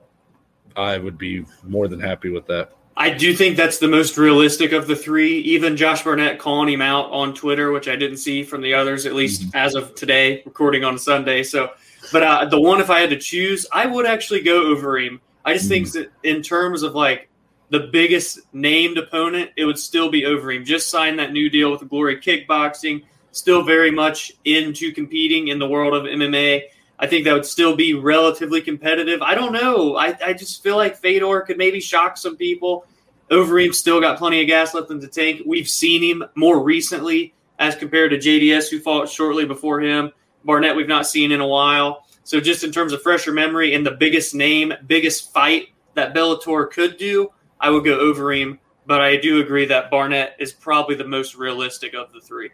I 0.77 0.99
would 0.99 1.19
be 1.19 1.45
more 1.65 1.89
than 1.89 1.99
happy 2.01 2.31
with 2.31 2.47
that. 2.47 2.73
I 2.99 3.11
do 3.11 3.35
think 3.35 3.57
that's 3.59 3.77
the 3.79 3.89
most 3.89 4.17
realistic 4.17 4.73
of 4.73 4.87
the 4.87 4.97
three. 4.97 5.41
Even 5.41 5.77
Josh 5.77 6.03
Barnett 6.03 6.39
calling 6.39 6.73
him 6.73 6.81
out 6.81 7.11
on 7.11 7.35
Twitter, 7.35 7.71
which 7.71 7.89
I 7.89 7.97
didn't 7.97 8.17
see 8.19 8.43
from 8.43 8.63
the 8.63 8.73
others, 8.73 9.05
at 9.05 9.15
least 9.15 9.43
Mm-hmm. 9.43 9.57
as 9.57 9.75
of 9.75 9.95
today, 9.95 10.43
recording 10.47 10.83
on 10.85 10.99
Sunday. 10.99 11.43
So, 11.43 11.73
but 12.13 12.23
uh, 12.23 12.45
the 12.47 12.61
one, 12.61 12.81
if 12.81 12.91
I 12.91 13.01
had 13.01 13.11
to 13.11 13.19
choose, 13.19 13.67
I 13.73 13.87
would 13.87 14.07
actually 14.07 14.43
go 14.43 14.75
Overeem. 14.75 15.21
I 15.45 15.55
just 15.55 15.69
think 15.69 15.87
Mm-hmm. 15.87 15.99
that 16.23 16.29
in 16.29 16.43
terms 16.43 16.83
of 16.83 16.95
like 16.95 17.29
the 17.71 17.89
biggest 17.93 18.41
named 18.53 18.99
opponent, 18.99 19.51
it 19.57 19.65
would 19.65 19.79
still 19.79 20.11
be 20.11 20.23
Overeem. 20.23 20.65
Just 20.65 20.89
signed 20.91 21.19
that 21.19 21.33
new 21.33 21.49
deal 21.51 21.71
with 21.71 21.89
Glory 21.89 22.17
Kickboxing. 22.19 23.05
Still 23.33 23.63
very 23.63 23.91
much 23.91 24.33
into 24.45 24.93
competing 24.93 25.49
in 25.49 25.59
the 25.59 25.69
world 25.69 25.95
of 25.95 26.05
MMA. 26.05 26.63
I 26.99 27.07
think 27.07 27.25
that 27.25 27.35
would 27.35 27.45
still 27.45 27.77
be 27.77 27.93
relatively 27.93 28.63
competitive. 28.63 29.21
I 29.21 29.35
don't 29.35 29.53
know. 29.53 29.97
I, 29.97 30.17
I 30.25 30.33
just 30.33 30.63
feel 30.63 30.77
like 30.77 30.97
Fedor 30.97 31.43
could 31.43 31.59
maybe 31.59 31.79
shock 31.81 32.17
some 32.17 32.37
people. 32.37 32.87
Overeem 33.31 33.75
still 33.75 34.01
got 34.01 34.19
plenty 34.19 34.41
of 34.41 34.47
gas 34.47 34.73
left 34.73 34.91
in 34.91 34.99
the 34.99 35.09
tank. 35.09 35.43
We've 35.45 35.69
seen 35.69 36.03
him 36.03 36.25
more 36.37 36.63
recently 36.63 37.35
as 37.59 37.75
compared 37.75 38.13
to 38.13 38.19
JDS, 38.19 38.71
who 38.71 38.81
fought 38.81 39.09
shortly 39.09 39.45
before 39.45 39.81
him. 39.81 40.13
Barnett, 40.47 40.77
we've 40.77 40.89
not 40.89 41.07
seen 41.07 41.33
in 41.33 41.41
a 41.41 41.47
while. 41.47 42.07
So, 42.25 42.41
just 42.41 42.65
in 42.65 42.73
terms 42.73 42.93
of 42.93 43.03
fresher 43.03 43.33
memory 43.33 43.75
and 43.75 43.85
the 43.85 43.93
biggest 43.93 44.35
name, 44.35 44.73
biggest 44.87 45.33
fight 45.33 45.69
that 45.95 46.15
Bellator 46.15 46.71
could 46.71 46.97
do, 46.97 47.31
I 47.61 47.71
would 47.71 47.85
go 47.85 47.99
Overeem. 47.99 48.59
But 48.87 49.01
I 49.01 49.17
do 49.17 49.41
agree 49.41 49.67
that 49.67 49.91
Barnett 49.91 50.37
is 50.39 50.53
probably 50.53 50.95
the 50.95 51.07
most 51.07 51.35
realistic 51.35 51.95
of 51.95 52.13
the 52.13 52.21
three. 52.21 52.51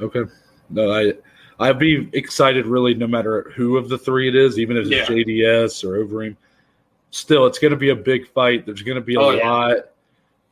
Okay. 0.00 0.22
No, 0.68 0.90
I 0.92 1.12
I'd 1.60 1.78
be 1.78 2.08
excited 2.12 2.66
really 2.66 2.94
no 2.94 3.06
matter 3.06 3.52
who 3.54 3.76
of 3.76 3.88
the 3.88 3.98
three 3.98 4.28
it 4.28 4.34
is, 4.34 4.58
even 4.58 4.76
if 4.76 4.86
it's 4.86 4.90
Yeah. 4.90 5.06
JDS 5.06 5.84
or 5.84 6.04
Overeem. 6.04 6.36
Still, 7.10 7.46
it's 7.46 7.58
going 7.58 7.72
to 7.72 7.76
be 7.76 7.90
a 7.90 7.96
big 7.96 8.28
fight. 8.28 8.64
There's 8.64 8.82
going 8.82 8.96
to 8.96 9.02
be 9.02 9.14
a 9.14 9.20
Oh, 9.20 9.30
yeah. 9.30 9.74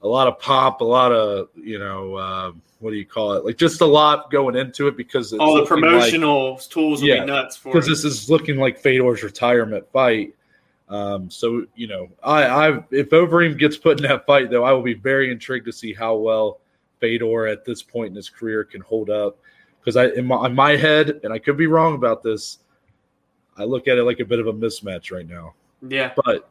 A 0.02 0.08
lot 0.08 0.28
of 0.28 0.38
pop, 0.38 0.80
a 0.80 0.84
lot 0.84 1.12
of 1.12 1.48
you 1.56 1.78
know, 1.78 2.14
uh, 2.14 2.52
what 2.80 2.90
do 2.90 2.96
you 2.96 3.06
call 3.06 3.32
it? 3.32 3.44
Like 3.44 3.56
just 3.56 3.80
a 3.80 3.86
lot 3.86 4.30
going 4.30 4.56
into 4.56 4.86
it 4.86 4.96
because 4.96 5.32
it's 5.32 5.40
All 5.40 5.54
the 5.54 5.62
looking 5.62 5.80
like- 5.80 5.90
promotional 5.92 6.56
tools 6.58 7.00
will 7.02 7.08
Yeah, 7.08 7.20
be 7.20 7.26
nuts 7.26 7.56
for 7.56 7.72
because 7.72 7.86
this 7.88 8.04
is 8.04 8.30
looking 8.30 8.56
like 8.56 8.78
Fedor's 8.78 9.22
retirement 9.22 9.84
fight. 9.92 10.34
Um, 10.88 11.30
so 11.30 11.66
you 11.74 11.86
know, 11.86 12.08
I, 12.22 12.44
I 12.44 12.68
if 12.90 13.10
Overeem 13.10 13.58
gets 13.58 13.76
put 13.76 13.98
in 13.98 14.04
that 14.08 14.24
fight, 14.24 14.50
though, 14.50 14.64
I 14.64 14.72
will 14.72 14.82
be 14.82 14.94
very 14.94 15.30
intrigued 15.30 15.66
to 15.66 15.72
see 15.72 15.92
how 15.92 16.14
well 16.16 16.60
Fedor 17.00 17.46
at 17.46 17.64
this 17.64 17.82
point 17.82 18.08
in 18.10 18.14
his 18.14 18.30
career 18.30 18.64
can 18.64 18.80
hold 18.80 19.10
up. 19.10 19.36
Because 19.80 19.96
I, 19.96 20.06
in 20.08 20.26
my, 20.26 20.46
in 20.46 20.54
my 20.54 20.76
head, 20.76 21.20
and 21.24 21.32
I 21.32 21.38
could 21.38 21.56
be 21.56 21.66
wrong 21.66 21.94
about 21.94 22.22
this, 22.22 22.58
I 23.56 23.64
look 23.64 23.86
at 23.88 23.96
it 23.96 24.02
like 24.04 24.20
a 24.20 24.24
bit 24.24 24.38
of 24.38 24.46
a 24.46 24.52
mismatch 24.52 25.10
right 25.12 25.26
now. 25.28 25.54
Yeah. 25.86 26.12
But 26.24 26.48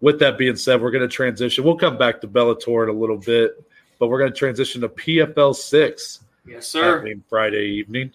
with 0.00 0.18
that 0.20 0.38
being 0.38 0.56
said, 0.56 0.80
we're 0.80 0.90
going 0.90 1.08
to 1.08 1.14
transition. 1.14 1.64
We'll 1.64 1.76
come 1.76 1.96
back 1.98 2.20
to 2.20 2.28
Bellator 2.28 2.84
in 2.84 2.88
a 2.94 2.98
little 2.98 3.16
bit, 3.18 3.62
but 3.98 4.08
we're 4.08 4.18
going 4.18 4.32
to 4.32 4.36
transition 4.38 4.80
to 4.82 4.88
PFL 4.88 5.54
six. 5.54 6.20
Yes, 6.46 6.68
sir. 6.68 7.04
Friday 7.28 7.64
evening. 7.66 8.12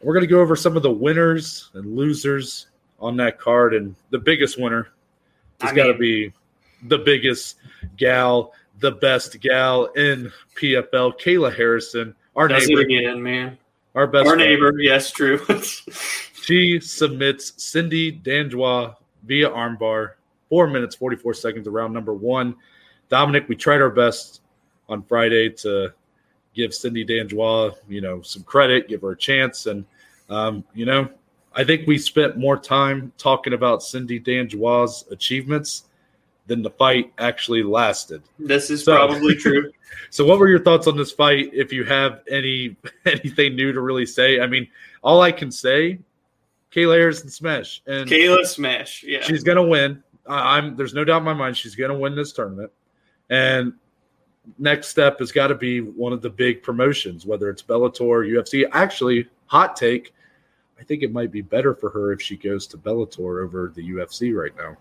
We're 0.00 0.14
going 0.14 0.24
to 0.24 0.28
go 0.30 0.40
over 0.40 0.54
some 0.56 0.76
of 0.76 0.82
the 0.82 0.90
winners 0.92 1.70
and 1.74 1.96
losers 1.96 2.68
on 3.00 3.16
that 3.16 3.38
card, 3.38 3.74
and 3.74 3.94
the 4.10 4.18
biggest 4.18 4.58
winner 4.60 4.88
has 5.60 5.72
got 5.72 5.86
to 5.88 5.94
be 5.94 6.32
the 6.84 6.98
biggest 6.98 7.56
gal, 7.96 8.52
the 8.78 8.92
best 8.92 9.40
gal 9.40 9.86
in 9.86 10.32
PFL, 10.56 11.18
Kayla 11.20 11.54
Harrison, 11.54 12.14
our 12.36 12.46
Does 12.46 12.68
neighbor, 12.68 12.80
again, 12.82 13.20
man. 13.22 13.58
our 13.96 14.06
best 14.06 14.26
Our 14.28 14.34
friend. 14.36 14.48
neighbor, 14.50 14.72
yes, 14.80 15.10
true. 15.10 15.40
She 16.48 16.80
submits 16.80 17.52
Cindy 17.62 18.10
Dandois 18.10 18.94
via 19.24 19.50
armbar, 19.50 20.12
four 20.48 20.66
minutes, 20.66 20.94
44 20.94 21.34
seconds 21.34 21.66
around 21.68 21.92
number 21.92 22.12
one. 22.14 22.54
Dominic, 23.08 23.48
we 23.48 23.56
tried 23.56 23.80
our 23.80 23.90
best 23.90 24.40
on 24.88 25.02
Friday 25.02 25.50
to 25.50 25.92
give 26.54 26.74
Cindy 26.74 27.04
Dandois, 27.04 27.74
you 27.88 28.00
know, 28.00 28.20
some 28.22 28.42
credit, 28.42 28.88
give 28.88 29.02
her 29.02 29.12
a 29.12 29.16
chance. 29.16 29.66
And, 29.66 29.84
um, 30.28 30.64
you 30.74 30.86
know, 30.86 31.08
I 31.54 31.64
think 31.64 31.86
we 31.86 31.98
spent 31.98 32.36
more 32.36 32.58
time 32.58 33.12
talking 33.18 33.52
about 33.52 33.82
Cindy 33.82 34.20
Dandois' 34.20 35.10
achievements 35.10 35.84
than 36.46 36.62
the 36.62 36.70
fight 36.70 37.12
actually 37.18 37.62
lasted. 37.62 38.22
this 38.38 38.70
is 38.70 38.84
So- 38.84 38.94
probably 38.96 39.34
true. 39.36 39.70
So, 40.10 40.24
what 40.24 40.38
were 40.38 40.48
your 40.48 40.60
thoughts 40.62 40.86
on 40.86 40.96
this 40.96 41.12
fight? 41.12 41.50
If 41.52 41.72
you 41.72 41.84
have 41.84 42.22
any 42.30 42.76
anything 43.06 43.54
new 43.56 43.72
to 43.72 43.80
really 43.80 44.06
say, 44.06 44.40
I 44.40 44.46
mean, 44.46 44.66
all 45.02 45.20
I 45.22 45.32
can 45.32 45.50
say, 45.50 45.98
Kayla 46.72 46.98
Harrison 46.98 47.28
smash, 47.30 47.82
and 47.86 48.08
Kayla 48.08 48.44
Smash. 48.46 49.02
Yeah. 49.02 49.22
she's 49.22 49.42
gonna 49.42 49.62
win. 49.66 50.02
I, 50.28 50.58
I'm 50.58 50.76
there's 50.76 50.94
no 50.94 51.04
doubt 51.04 51.18
in 51.18 51.24
my 51.24 51.34
mind 51.34 51.56
she's 51.56 51.74
gonna 51.74 51.98
win 51.98 52.14
this 52.14 52.32
tournament. 52.32 52.70
And 53.30 53.74
next 54.58 54.88
step 54.88 55.18
has 55.18 55.32
got 55.32 55.48
to 55.48 55.54
be 55.54 55.80
one 55.80 56.12
of 56.12 56.22
the 56.22 56.30
big 56.30 56.62
promotions, 56.62 57.26
whether 57.26 57.50
it's 57.50 57.62
Bellator, 57.62 58.26
UFC. 58.26 58.68
Actually, 58.72 59.28
hot 59.46 59.76
take. 59.76 60.14
I 60.80 60.84
think 60.84 61.02
it 61.02 61.12
might 61.12 61.32
be 61.32 61.40
better 61.40 61.74
for 61.74 61.90
her 61.90 62.12
if 62.12 62.22
she 62.22 62.36
goes 62.36 62.66
to 62.68 62.78
Bellator 62.78 63.44
over 63.44 63.72
the 63.74 63.90
UFC 63.90 64.34
right 64.34 64.56
now. 64.56 64.76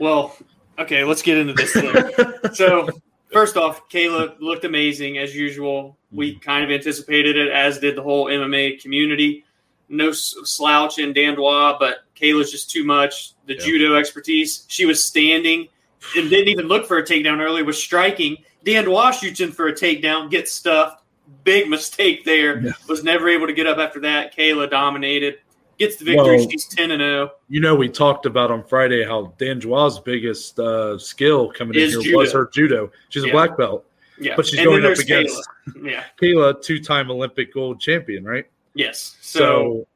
Well, 0.00 0.36
okay, 0.78 1.04
let's 1.04 1.22
get 1.22 1.38
into 1.38 1.52
this 1.52 1.72
so, 2.58 2.88
first 3.32 3.56
off, 3.56 3.88
Kayla 3.88 4.38
looked 4.40 4.64
amazing 4.64 5.18
as 5.18 5.34
usual. 5.34 5.96
We 6.10 6.32
mm-hmm. 6.32 6.40
kind 6.40 6.64
of 6.64 6.70
anticipated 6.70 7.36
it, 7.36 7.48
as 7.48 7.78
did 7.78 7.96
the 7.96 8.02
whole 8.02 8.26
MMA 8.26 8.82
community. 8.82 9.44
No 9.88 10.10
slouch 10.12 10.98
in 10.98 11.12
Dandois, 11.14 11.78
but 11.78 11.98
Kayla's 12.20 12.50
just 12.50 12.70
too 12.70 12.84
much. 12.84 13.32
The 13.46 13.54
Yeah. 13.54 13.64
judo 13.64 13.94
expertise. 13.96 14.64
She 14.68 14.84
was 14.86 15.04
standing 15.04 15.68
and 16.16 16.28
didn't 16.28 16.48
even 16.48 16.66
look 16.68 16.86
for 16.86 16.98
a 16.98 17.04
takedown 17.04 17.40
early, 17.40 17.62
was 17.62 17.80
striking. 17.80 18.36
Dandois 18.64 19.12
shoots 19.20 19.40
in 19.40 19.52
for 19.52 19.68
a 19.68 19.72
takedown, 19.72 20.30
gets 20.30 20.52
stuffed. 20.52 21.02
Big 21.44 21.68
mistake 21.68 22.24
there. 22.24 22.60
Yeah. 22.60 22.72
Was 22.88 23.04
never 23.04 23.28
able 23.28 23.46
to 23.46 23.52
get 23.52 23.66
up 23.66 23.78
after 23.78 24.00
that. 24.00 24.36
Kayla 24.36 24.70
dominated. 24.70 25.38
Gets 25.78 25.96
the 25.96 26.04
victory. 26.06 26.36
Well- 26.38 26.48
She's 26.50 26.66
10 26.66 26.90
and 26.92 27.02
oh. 27.02 27.06
0. 27.26 27.30
You 27.48 27.60
know, 27.60 27.74
we 27.74 27.88
talked 27.88 28.26
about 28.26 28.50
on 28.50 28.64
Friday 28.64 29.04
how 29.04 29.34
Dandois' 29.38 30.02
biggest 30.04 30.58
uh, 30.58 30.98
skill 30.98 31.52
coming 31.52 31.78
in 31.78 31.90
here 31.90 32.00
judo. 32.00 32.16
was 32.18 32.32
her 32.32 32.48
judo. 32.52 32.90
She's 33.10 33.24
a 33.24 33.30
black 33.30 33.56
belt, 33.56 33.84
Yeah. 34.18 34.34
but 34.36 34.46
she's 34.46 34.58
And 34.58 34.66
going 34.66 34.84
up 34.84 34.98
against 34.98 35.36
Kayla. 35.68 35.90
Yeah. 35.90 36.04
Kayla, 36.20 36.62
two-time 36.62 37.10
Olympic 37.10 37.52
gold 37.52 37.78
champion, 37.80 38.24
right? 38.24 38.46
Yes. 38.76 39.16
So, 39.20 39.38
So, 39.40 39.86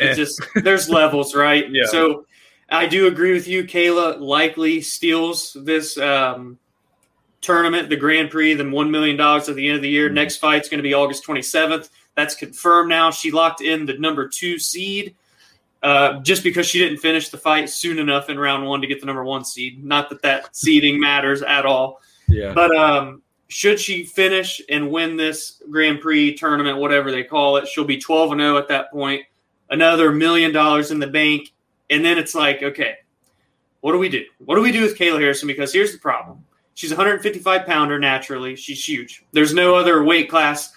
eh, 0.00 0.04
it's 0.08 0.16
just 0.16 0.42
there's 0.64 0.88
levels, 1.00 1.34
right? 1.34 1.70
Yeah. 1.70 1.86
So 1.86 2.26
I 2.70 2.86
do 2.86 3.06
agree 3.06 3.32
with 3.32 3.46
you. 3.46 3.64
Kayla 3.64 4.18
likely 4.20 4.80
steals 4.80 5.56
this 5.62 5.96
um, 5.98 6.58
tournament, 7.40 7.88
the 7.88 7.96
Grand 7.96 8.30
Prix, 8.30 8.54
then 8.54 8.72
one 8.72 8.90
million 8.90 9.16
dollars 9.16 9.48
at 9.48 9.54
the 9.56 9.66
end 9.68 9.76
of 9.76 9.82
the 9.82 9.88
year. 9.88 10.08
Mhm. 10.10 10.14
Next 10.14 10.38
fight's 10.38 10.68
going 10.68 10.78
to 10.78 10.82
be 10.82 10.94
August 10.94 11.24
27th. 11.26 11.90
That's 12.16 12.34
confirmed 12.34 12.88
now. 12.88 13.10
She 13.12 13.30
locked 13.30 13.60
in 13.60 13.86
the 13.86 13.96
number 13.98 14.26
two 14.28 14.58
seed. 14.58 15.14
Uh, 15.80 16.18
just 16.22 16.42
because 16.42 16.66
she 16.66 16.80
didn't 16.80 16.98
finish 16.98 17.28
the 17.28 17.38
fight 17.38 17.70
soon 17.70 18.00
enough 18.00 18.28
in 18.30 18.36
round 18.36 18.66
one 18.66 18.80
to 18.80 18.88
get 18.88 18.98
the 18.98 19.06
number 19.06 19.22
one 19.22 19.44
seed. 19.44 19.84
Not 19.84 20.10
that 20.10 20.20
that 20.22 20.56
seeding 20.56 20.98
matters 20.98 21.40
at 21.42 21.64
all. 21.64 22.00
yeah, 22.26 22.52
But 22.52 22.74
um, 22.76 23.22
should 23.48 23.80
she 23.80 24.04
finish 24.04 24.60
and 24.68 24.90
win 24.90 25.16
this 25.16 25.62
Grand 25.70 26.00
Prix 26.00 26.34
tournament, 26.34 26.78
whatever 26.78 27.10
they 27.10 27.24
call 27.24 27.56
it, 27.56 27.66
she'll 27.66 27.84
be 27.84 27.98
12 27.98 28.32
and 28.32 28.40
0 28.40 28.58
at 28.58 28.68
that 28.68 28.90
point. 28.90 29.22
Another 29.70 30.12
million 30.12 30.52
dollars 30.52 30.90
in 30.90 30.98
the 30.98 31.06
bank. 31.06 31.52
And 31.90 32.04
then 32.04 32.18
it's 32.18 32.34
like, 32.34 32.62
okay, 32.62 32.96
what 33.80 33.92
do 33.92 33.98
we 33.98 34.10
do? 34.10 34.24
What 34.38 34.56
do 34.56 34.62
we 34.62 34.72
do 34.72 34.82
with 34.82 34.98
Kayla 34.98 35.18
Harrison? 35.18 35.46
Because 35.46 35.72
here's 35.72 35.92
the 35.92 35.98
problem. 35.98 36.44
She's 36.74 36.92
a 36.92 36.96
155 36.96 37.66
pounder 37.66 37.98
naturally. 37.98 38.54
She's 38.54 38.86
huge. 38.86 39.24
There's 39.32 39.54
no 39.54 39.74
other 39.74 40.04
weight 40.04 40.28
class 40.28 40.72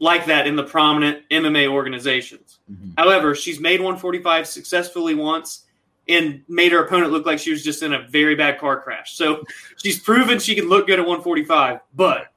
like 0.00 0.26
that 0.26 0.46
in 0.46 0.56
the 0.56 0.64
prominent 0.64 1.28
MMA 1.30 1.68
organizations. 1.68 2.58
Mhm. 2.72 2.94
However, 2.96 3.34
she's 3.34 3.60
made 3.60 3.80
145 3.80 4.46
successfully 4.46 5.14
once 5.14 5.66
and 6.08 6.42
made 6.48 6.72
her 6.72 6.84
opponent 6.84 7.12
look 7.12 7.26
like 7.26 7.38
she 7.38 7.50
was 7.50 7.62
just 7.62 7.82
in 7.82 7.92
a 7.92 8.08
very 8.08 8.34
bad 8.34 8.58
car 8.58 8.80
crash. 8.80 9.14
So 9.14 9.44
she's 9.76 10.00
proven 10.00 10.38
she 10.38 10.54
can 10.54 10.68
look 10.68 10.86
good 10.86 10.98
at 10.98 11.06
145. 11.06 11.80
But 11.94 12.32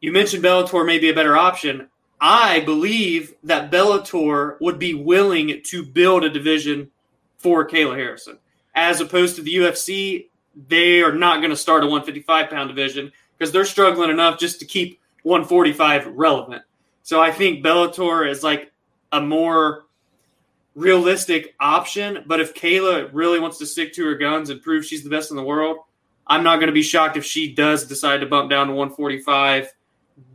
you 0.00 0.12
mentioned 0.12 0.42
Bellator 0.42 0.84
may 0.84 0.98
be 0.98 1.10
a 1.10 1.14
better 1.14 1.36
option. 1.36 1.88
I 2.20 2.60
believe 2.60 3.34
that 3.44 3.70
Bellator 3.70 4.60
would 4.60 4.78
be 4.78 4.94
willing 4.94 5.62
to 5.66 5.84
build 5.84 6.24
a 6.24 6.30
division 6.30 6.90
for 7.38 7.66
Kayla 7.66 7.96
Harrison, 7.96 8.38
as 8.74 9.00
opposed 9.00 9.36
to 9.36 9.42
the 9.42 9.54
UFC. 9.54 10.28
They 10.68 11.00
are 11.00 11.14
not 11.14 11.38
going 11.38 11.50
to 11.50 11.56
start 11.56 11.84
a 11.84 11.86
155 11.86 12.50
pound 12.50 12.68
division 12.68 13.12
because 13.38 13.52
they're 13.52 13.64
struggling 13.64 14.10
enough 14.10 14.38
just 14.38 14.58
to 14.60 14.66
keep 14.66 15.00
145 15.22 16.08
relevant. 16.08 16.62
So 17.02 17.20
I 17.20 17.30
think 17.30 17.64
Bellator 17.64 18.28
is 18.28 18.42
like 18.42 18.72
a 19.12 19.20
more 19.20 19.84
realistic 20.80 21.54
option. 21.60 22.24
But 22.26 22.40
if 22.40 22.54
Kayla 22.54 23.10
really 23.12 23.38
wants 23.38 23.58
to 23.58 23.66
stick 23.66 23.92
to 23.94 24.04
her 24.06 24.14
guns 24.14 24.50
and 24.50 24.62
prove 24.62 24.84
she's 24.84 25.04
the 25.04 25.10
best 25.10 25.30
in 25.30 25.36
the 25.36 25.42
world, 25.42 25.78
I'm 26.26 26.42
not 26.42 26.56
going 26.56 26.68
to 26.68 26.72
be 26.72 26.82
shocked 26.82 27.16
if 27.16 27.24
she 27.24 27.52
does 27.52 27.86
decide 27.86 28.20
to 28.20 28.26
bump 28.26 28.50
down 28.50 28.68
to 28.68 28.72
145, 28.72 29.72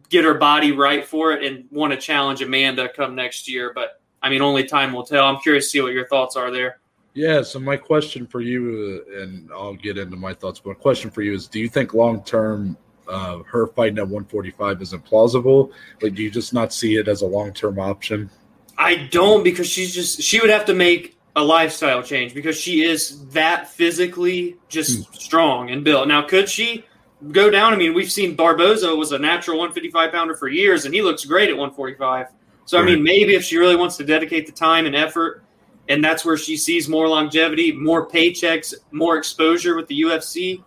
get 0.10 0.24
her 0.24 0.34
body 0.34 0.72
right 0.72 1.06
for 1.06 1.32
it, 1.32 1.44
and 1.44 1.66
want 1.72 1.94
to 1.94 2.00
challenge 2.00 2.42
Amanda 2.42 2.90
come 2.90 3.16
next 3.16 3.48
year. 3.48 3.72
But 3.74 4.02
I 4.22 4.30
mean, 4.30 4.42
only 4.42 4.66
time 4.66 4.94
will 4.94 5.06
tell. 5.06 5.26
I'm 5.26 5.42
curious 5.42 5.66
to 5.66 5.70
see 5.70 5.82
what 5.82 5.94
your 5.94 6.08
thoughts 6.08 6.36
are 6.36 6.52
there. 6.52 6.80
yeah. 7.14 7.42
So 7.42 7.60
my 7.60 7.78
question 7.78 8.28
for 8.28 8.42
you, 8.42 9.04
uh, 9.08 9.22
and 9.22 9.50
I'll 9.52 9.76
get 9.76 9.98
into 9.98 10.18
my 10.18 10.34
thoughts, 10.34 10.60
but 10.60 10.70
my 10.72 10.76
question 10.76 11.10
for 11.10 11.22
you 11.22 11.34
is: 11.34 11.48
Do 11.48 11.60
you 11.60 11.70
think 11.70 11.94
long 11.94 12.24
term 12.24 12.78
uh, 13.08 13.40
her 13.44 13.68
fighting 13.68 13.98
at 14.00 14.04
145 14.04 14.82
isn't 14.82 15.06
plausible? 15.06 15.72
Like, 16.02 16.16
do 16.16 16.24
you 16.24 16.32
just 16.32 16.54
not 16.54 16.74
see 16.74 16.98
it 16.98 17.08
as 17.08 17.22
a 17.22 17.28
long 17.28 17.54
term 17.54 17.80
option? 17.80 18.30
I 18.78 19.08
don't 19.12 19.44
because 19.44 19.68
she's 19.68 19.94
just 19.94 20.22
she 20.22 20.40
would 20.40 20.50
have 20.50 20.66
to 20.66 20.74
make 20.74 21.18
a 21.36 21.44
lifestyle 21.44 22.02
change 22.02 22.34
because 22.34 22.60
she 22.60 22.84
is 22.84 23.26
that 23.30 23.70
physically 23.70 24.58
just 24.70 25.08
hmm. 25.08 25.14
strong 25.14 25.70
and 25.70 25.84
built. 25.84 26.08
Now, 26.08 26.22
could 26.22 26.50
she 26.50 26.86
go 27.32 27.50
down? 27.50 27.74
I 27.74 27.78
mean, 27.78 27.94
we've 27.94 28.12
seen 28.12 28.36
Barboza 28.36 28.96
was 28.96 29.12
a 29.12 29.20
natural 29.20 29.58
155 29.58 30.12
pounder 30.12 30.36
for 30.36 30.48
years, 30.48 30.86
and 30.86 30.94
he 30.94 31.02
looks 31.02 31.26
great 31.26 31.50
at 31.50 31.58
145. 31.58 32.28
So, 32.66 32.80
I 32.80 32.84
mean, 32.84 33.04
maybe 33.04 33.36
if 33.36 33.44
she 33.44 33.58
really 33.58 33.76
wants 33.76 33.96
to 33.98 34.04
dedicate 34.04 34.48
the 34.48 34.52
time 34.52 34.88
and 34.88 34.96
effort, 34.96 35.44
and 35.88 36.04
that's 36.04 36.26
where 36.26 36.36
she 36.36 36.58
sees 36.58 36.90
more 36.90 37.08
longevity, 37.08 37.72
more 37.72 38.08
paychecks, 38.10 38.74
more 38.92 39.18
exposure 39.18 39.76
with 39.76 39.88
the 39.88 40.02
UFC, 40.02 40.64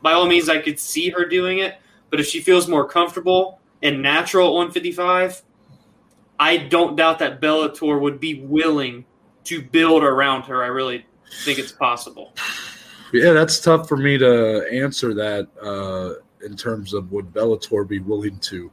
by 0.00 0.12
all 0.12 0.26
means, 0.26 0.48
I 0.48 0.58
could 0.62 0.78
see 0.78 1.10
her 1.10 1.26
doing 1.26 1.58
it. 1.58 1.76
But 2.10 2.20
if 2.20 2.26
she 2.26 2.40
feels 2.40 2.68
more 2.68 2.88
comfortable 2.88 3.60
and 3.82 4.02
natural 4.02 4.48
at 4.48 4.54
155, 4.54 5.42
I 6.38 6.56
don't 6.56 6.96
doubt 6.96 7.18
that 7.20 7.40
Bellator 7.40 8.00
would 8.00 8.20
be 8.20 8.42
willing 8.42 9.04
to 9.44 9.62
build 9.62 10.02
around 10.02 10.42
her. 10.42 10.62
I 10.62 10.68
really 10.68 11.06
think 11.44 11.58
it's 11.58 11.72
possible. 11.72 12.34
Yeah, 13.12 13.32
that's 13.32 13.60
tough 13.60 13.88
for 13.88 13.96
me 13.96 14.16
to 14.18 14.66
answer 14.72 15.12
that 15.14 15.48
uh, 15.60 16.14
in 16.44 16.56
terms 16.56 16.94
of 16.94 17.12
would 17.12 17.32
Bellator 17.32 17.86
be 17.86 17.98
willing 17.98 18.38
to 18.40 18.70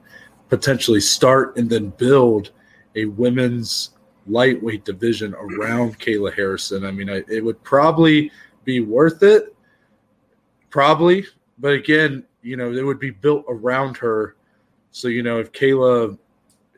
potentially 0.50 1.02
start 1.02 1.58
and 1.58 1.70
then 1.70 1.90
build 1.90 2.52
a 2.96 3.06
women's 3.06 3.92
lightweight 4.28 4.86
division 4.86 5.34
around 5.36 6.00
Kayla 6.00 6.34
Harrison. 6.34 6.86
I 6.86 6.92
mean, 6.92 7.10
I, 7.10 7.24
it 7.28 7.44
would 7.44 7.62
probably 7.64 8.32
be 8.64 8.80
worth 8.80 9.24
it, 9.24 9.56
probably, 10.70 11.26
but 11.58 11.74
again, 11.74 12.24
you 12.42 12.56
know, 12.56 12.72
it 12.72 12.84
would 12.84 13.00
be 13.00 13.12
built 13.12 13.46
around 13.48 13.98
her. 13.98 14.36
So 14.92 15.08
you 15.08 15.24
know, 15.24 15.40
if 15.40 15.52
Kayla 15.52 16.18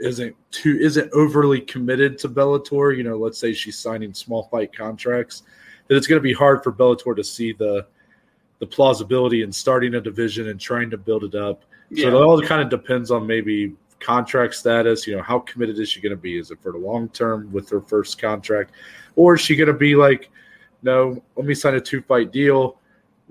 isn't 0.01 0.35
too 0.51 0.77
isn't 0.81 1.11
overly 1.13 1.61
committed 1.61 2.17
to 2.19 2.29
Bellator, 2.29 2.95
you 2.95 3.03
know, 3.03 3.17
let's 3.17 3.37
say 3.37 3.53
she's 3.53 3.77
signing 3.77 4.13
small 4.13 4.43
fight 4.43 4.75
contracts 4.75 5.43
that 5.87 5.95
it's 5.95 6.07
going 6.07 6.19
to 6.19 6.23
be 6.23 6.33
hard 6.33 6.63
for 6.63 6.71
Bellator 6.71 7.15
to 7.15 7.23
see 7.23 7.53
the 7.53 7.85
the 8.59 8.67
plausibility 8.67 9.41
in 9.41 9.51
starting 9.51 9.95
a 9.95 10.01
division 10.01 10.49
and 10.49 10.59
trying 10.59 10.89
to 10.91 10.97
build 10.97 11.23
it 11.23 11.35
up. 11.35 11.63
Yeah. 11.89 12.05
So 12.05 12.09
it 12.09 12.21
all 12.21 12.41
kind 12.41 12.61
of 12.61 12.69
depends 12.69 13.09
on 13.09 13.25
maybe 13.25 13.73
contract 13.99 14.53
status. 14.55 15.07
You 15.07 15.17
know, 15.17 15.23
how 15.23 15.39
committed 15.39 15.79
is 15.79 15.89
she 15.89 15.99
going 15.99 16.11
to 16.11 16.21
be? 16.21 16.37
Is 16.37 16.51
it 16.51 16.61
for 16.61 16.71
the 16.71 16.77
long 16.77 17.09
term 17.09 17.51
with 17.51 17.69
her 17.69 17.81
first 17.81 18.19
contract, 18.19 18.71
or 19.15 19.35
is 19.35 19.41
she 19.41 19.55
going 19.55 19.67
to 19.67 19.73
be 19.73 19.95
like, 19.95 20.29
no, 20.83 21.21
let 21.35 21.45
me 21.45 21.55
sign 21.55 21.75
a 21.75 21.81
two 21.81 22.01
fight 22.01 22.31
deal, 22.31 22.77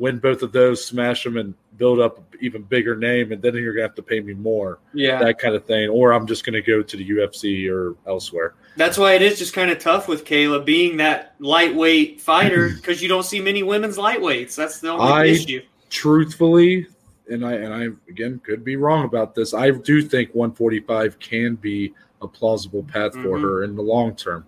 win 0.01 0.19
both 0.19 0.43
of 0.43 0.51
those, 0.51 0.83
smash 0.85 1.23
them, 1.25 1.37
and 1.37 1.53
build 1.77 2.01
up 2.01 2.17
an 2.19 2.25
even 2.41 2.63
bigger 2.63 2.97
name, 2.97 3.33
and 3.33 3.43
then 3.43 3.55
you're 3.55 3.75
going 3.75 3.83
to 3.85 3.89
have 3.89 3.95
to 3.95 4.03
pay 4.03 4.19
me 4.21 4.33
more, 4.33 4.79
yeah. 4.95 5.19
that 5.23 5.39
kind 5.39 5.55
of 5.55 5.65
thing. 5.67 5.91
Or 5.91 6.13
I'm 6.15 6.27
just 6.27 6.43
going 6.45 6.55
to 6.55 6.63
go 6.63 6.83
to 6.83 6.97
the 6.97 7.09
UFC 7.11 7.71
or 7.71 7.95
elsewhere. 8.09 8.55
That's 8.77 8.97
why 8.97 9.13
it 9.13 9.21
is 9.23 9.39
just 9.39 9.53
kind 9.53 9.71
of 9.71 9.79
tough 9.79 10.09
with 10.09 10.25
Kayla 10.25 10.65
being 10.65 10.97
that 10.97 11.35
lightweight 11.39 12.21
fighter 12.21 12.71
because 12.77 13.03
you 13.03 13.09
don't 13.09 13.25
see 13.25 13.41
many 13.41 13.63
women's 13.63 13.99
lightweights. 13.99 14.57
That's 14.57 14.81
the 14.81 14.89
only 14.91 15.05
I- 15.13 15.25
issue. 15.27 15.61
truthfully, 15.91 16.87
and 17.29 17.45
I 17.45 17.53
and 17.53 17.75
I 17.75 17.89
again 18.09 18.41
could 18.43 18.65
be 18.65 18.77
wrong 18.77 19.05
about 19.05 19.35
this. 19.35 19.53
I 19.53 19.71
do 19.71 20.01
think 20.03 20.31
145 20.35 21.19
can 21.19 21.57
be 21.57 21.93
a 22.23 22.27
plausible 22.27 22.83
path 22.85 23.13
for 23.13 23.37
Mhm. 23.39 23.43
her 23.43 23.65
in 23.65 23.77
the 23.77 23.83
long 23.83 24.17
term. 24.17 24.47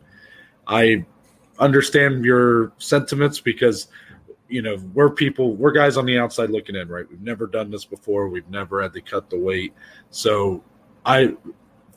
I 0.67 1.05
understand 1.59 2.25
your 2.25 2.73
sentiments 2.79 3.39
because 3.41 3.89
you 4.53 4.63
know 4.63 4.77
we're 4.95 5.11
people, 5.11 5.55
we're 5.57 5.73
guys 5.73 5.97
on 5.97 6.05
the 6.07 6.19
outside 6.19 6.51
looking 6.51 6.77
in, 6.77 6.89
right? 6.89 7.09
We've 7.11 7.21
never 7.23 7.47
done 7.47 7.71
this 7.71 7.85
before. 7.85 8.29
We've 8.29 8.49
never 8.51 8.83
had 8.83 8.93
to 8.93 9.01
cut 9.01 9.31
the 9.31 9.39
weight, 9.39 9.73
so 10.11 10.63
I. 11.07 11.35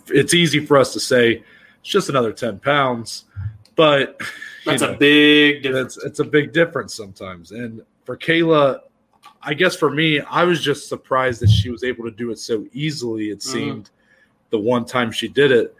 It's 0.07 0.35
easy 0.35 0.63
for 0.63 0.77
us 0.77 0.93
to 0.93 1.00
say 1.00 1.43
it's 1.79 1.89
just 1.89 2.09
another 2.09 2.31
10 2.31 2.59
pounds, 2.59 3.25
but 3.75 4.21
That's 4.63 4.83
know, 4.83 4.93
a 4.93 4.97
big 4.97 5.63
difference. 5.63 5.97
it's 5.97 6.05
it's 6.05 6.19
a 6.19 6.24
big 6.24 6.53
difference 6.53 6.93
sometimes. 6.93 7.51
And 7.51 7.81
for 8.03 8.15
Kayla, 8.15 8.81
I 9.41 9.55
guess 9.55 9.75
for 9.75 9.89
me, 9.89 10.19
I 10.19 10.43
was 10.43 10.62
just 10.62 10.88
surprised 10.89 11.41
that 11.41 11.50
she 11.50 11.71
was 11.71 11.83
able 11.83 12.03
to 12.03 12.12
do 12.12 12.29
it 12.29 12.38
so 12.38 12.67
easily. 12.71 13.31
It 13.31 13.39
Mhm. 13.39 13.41
seemed 13.41 13.89
the 14.51 14.59
one 14.59 14.85
time 14.85 15.12
she 15.12 15.27
did 15.27 15.51
it. 15.51 15.75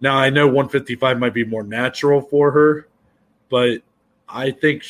Now 0.00 0.16
I 0.16 0.28
know 0.28 0.48
155 0.48 1.20
might 1.20 1.34
be 1.34 1.44
more 1.44 1.62
natural 1.62 2.20
for 2.20 2.50
her, 2.50 2.88
but 3.48 3.80
I 4.28 4.50
think 4.50 4.84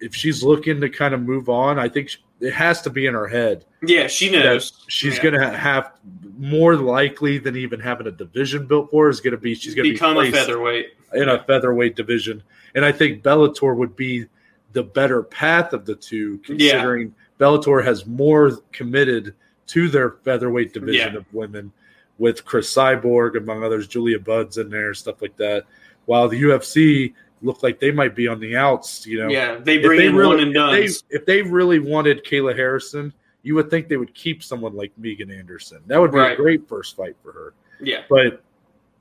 if 0.00 0.14
she's 0.14 0.42
looking 0.42 0.80
to 0.80 0.88
kind 0.88 1.14
of 1.14 1.20
move 1.22 1.48
on, 1.48 1.78
I 1.78 1.88
think 1.88 2.16
it 2.40 2.52
has 2.52 2.82
to 2.82 2.90
be 2.90 3.06
in 3.06 3.14
her 3.14 3.26
head 3.28 3.64
Yeah, 3.82 4.06
she 4.06 4.30
knows. 4.30 4.84
she's 4.88 5.16
Yeah. 5.16 5.22
going 5.24 5.40
to 5.40 5.56
have 5.56 5.92
more 6.38 6.76
likely 6.76 7.38
than 7.38 7.56
even 7.56 7.80
having 7.80 8.06
a 8.06 8.12
division 8.12 8.66
built 8.66 8.90
for 8.90 9.04
her 9.04 9.10
is 9.10 9.20
going 9.20 9.32
to 9.32 9.36
be 9.38 9.54
she's 9.54 9.74
going 9.74 9.86
to 9.86 9.92
become 9.92 10.14
be 10.20 10.28
a 10.28 10.32
featherweight. 10.32 10.86
in 11.14 11.28
a 11.28 11.42
featherweight 11.44 11.96
division. 11.96 12.42
And 12.74 12.84
I 12.84 12.92
think 12.92 13.22
Bellator 13.22 13.76
would 13.76 13.96
be 13.96 14.26
the 14.72 14.82
better 14.82 15.22
path 15.22 15.72
of 15.72 15.84
the 15.86 15.94
two, 15.94 16.38
considering 16.38 17.14
Bellator 17.40 17.82
has 17.84 18.06
more 18.06 18.52
committed 18.72 19.34
to 19.68 19.88
their 19.88 20.10
featherweight 20.24 20.72
division 20.72 21.12
Yeah. 21.14 21.18
of 21.18 21.24
women 21.32 21.72
with 22.18 22.44
Cris 22.44 22.72
Cyborg, 22.74 23.36
among 23.36 23.62
others, 23.64 23.86
Julia 23.86 24.18
Budd's 24.18 24.58
in 24.58 24.70
there, 24.70 24.92
stuff 24.94 25.22
like 25.22 25.36
that. 25.38 25.64
While 26.06 26.28
the 26.28 26.40
UFC 26.42 27.14
look 27.42 27.62
like 27.62 27.78
they 27.80 27.90
might 27.90 28.14
be 28.14 28.26
on 28.28 28.40
the 28.40 28.56
outs, 28.56 29.06
you 29.06 29.18
know. 29.20 29.28
Yeah, 29.28 29.56
they 29.56 29.76
If 29.76 29.82
bring 29.84 29.98
they 30.00 30.06
in 30.06 30.16
really- 30.16 30.28
one 30.36 30.40
and 30.40 30.48
if 30.50 30.54
done. 30.54 30.72
they, 30.74 30.88
if 31.16 31.26
they 31.26 31.42
really 31.42 31.78
wanted 31.78 32.24
Kayla 32.24 32.56
Harrison, 32.56 33.12
you 33.42 33.54
would 33.54 33.70
think 33.70 33.88
they 33.88 33.96
would 33.96 34.12
keep 34.14 34.42
someone 34.42 34.74
like 34.74 34.92
Megan 34.98 35.30
Anderson. 35.30 35.78
That 35.86 36.00
would 36.00 36.10
be 36.12 36.18
Right. 36.18 36.32
a 36.32 36.36
great 36.36 36.68
first 36.68 36.96
fight 36.96 37.16
for 37.22 37.32
her 37.32 37.54
Yeah, 37.80 38.02
but 38.08 38.42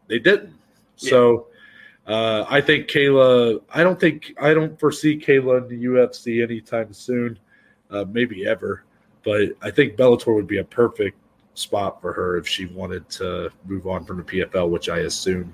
they 0.07 0.19
didn't. 0.19 0.53
Yeah. 0.99 1.09
So 1.09 1.47
uh, 2.05 2.45
I 2.49 2.61
think 2.61 2.87
Kayla. 2.87 3.61
I 3.73 3.83
don't 3.83 3.99
think 3.99 4.33
I 4.39 4.53
don't 4.53 4.79
foresee 4.79 5.17
Kayla 5.19 5.63
in 5.63 5.67
the 5.67 5.85
UFC 5.87 6.41
anytime 6.43 6.93
soon, 6.93 7.37
uh, 7.91 8.05
maybe 8.11 8.47
ever. 8.47 8.83
But 9.23 9.49
I 9.61 9.71
think 9.71 9.97
Bellator 9.97 10.33
would 10.33 10.47
be 10.47 10.59
a 10.59 10.63
perfect 10.63 11.17
spot 11.55 11.99
for 12.01 12.13
her 12.13 12.37
if 12.37 12.47
she 12.47 12.67
wanted 12.67 13.09
to 13.09 13.49
move 13.65 13.87
on 13.87 14.05
from 14.05 14.17
the 14.17 14.23
PFL, 14.23 14.69
which 14.69 14.87
I 14.89 14.99
assume 14.99 15.53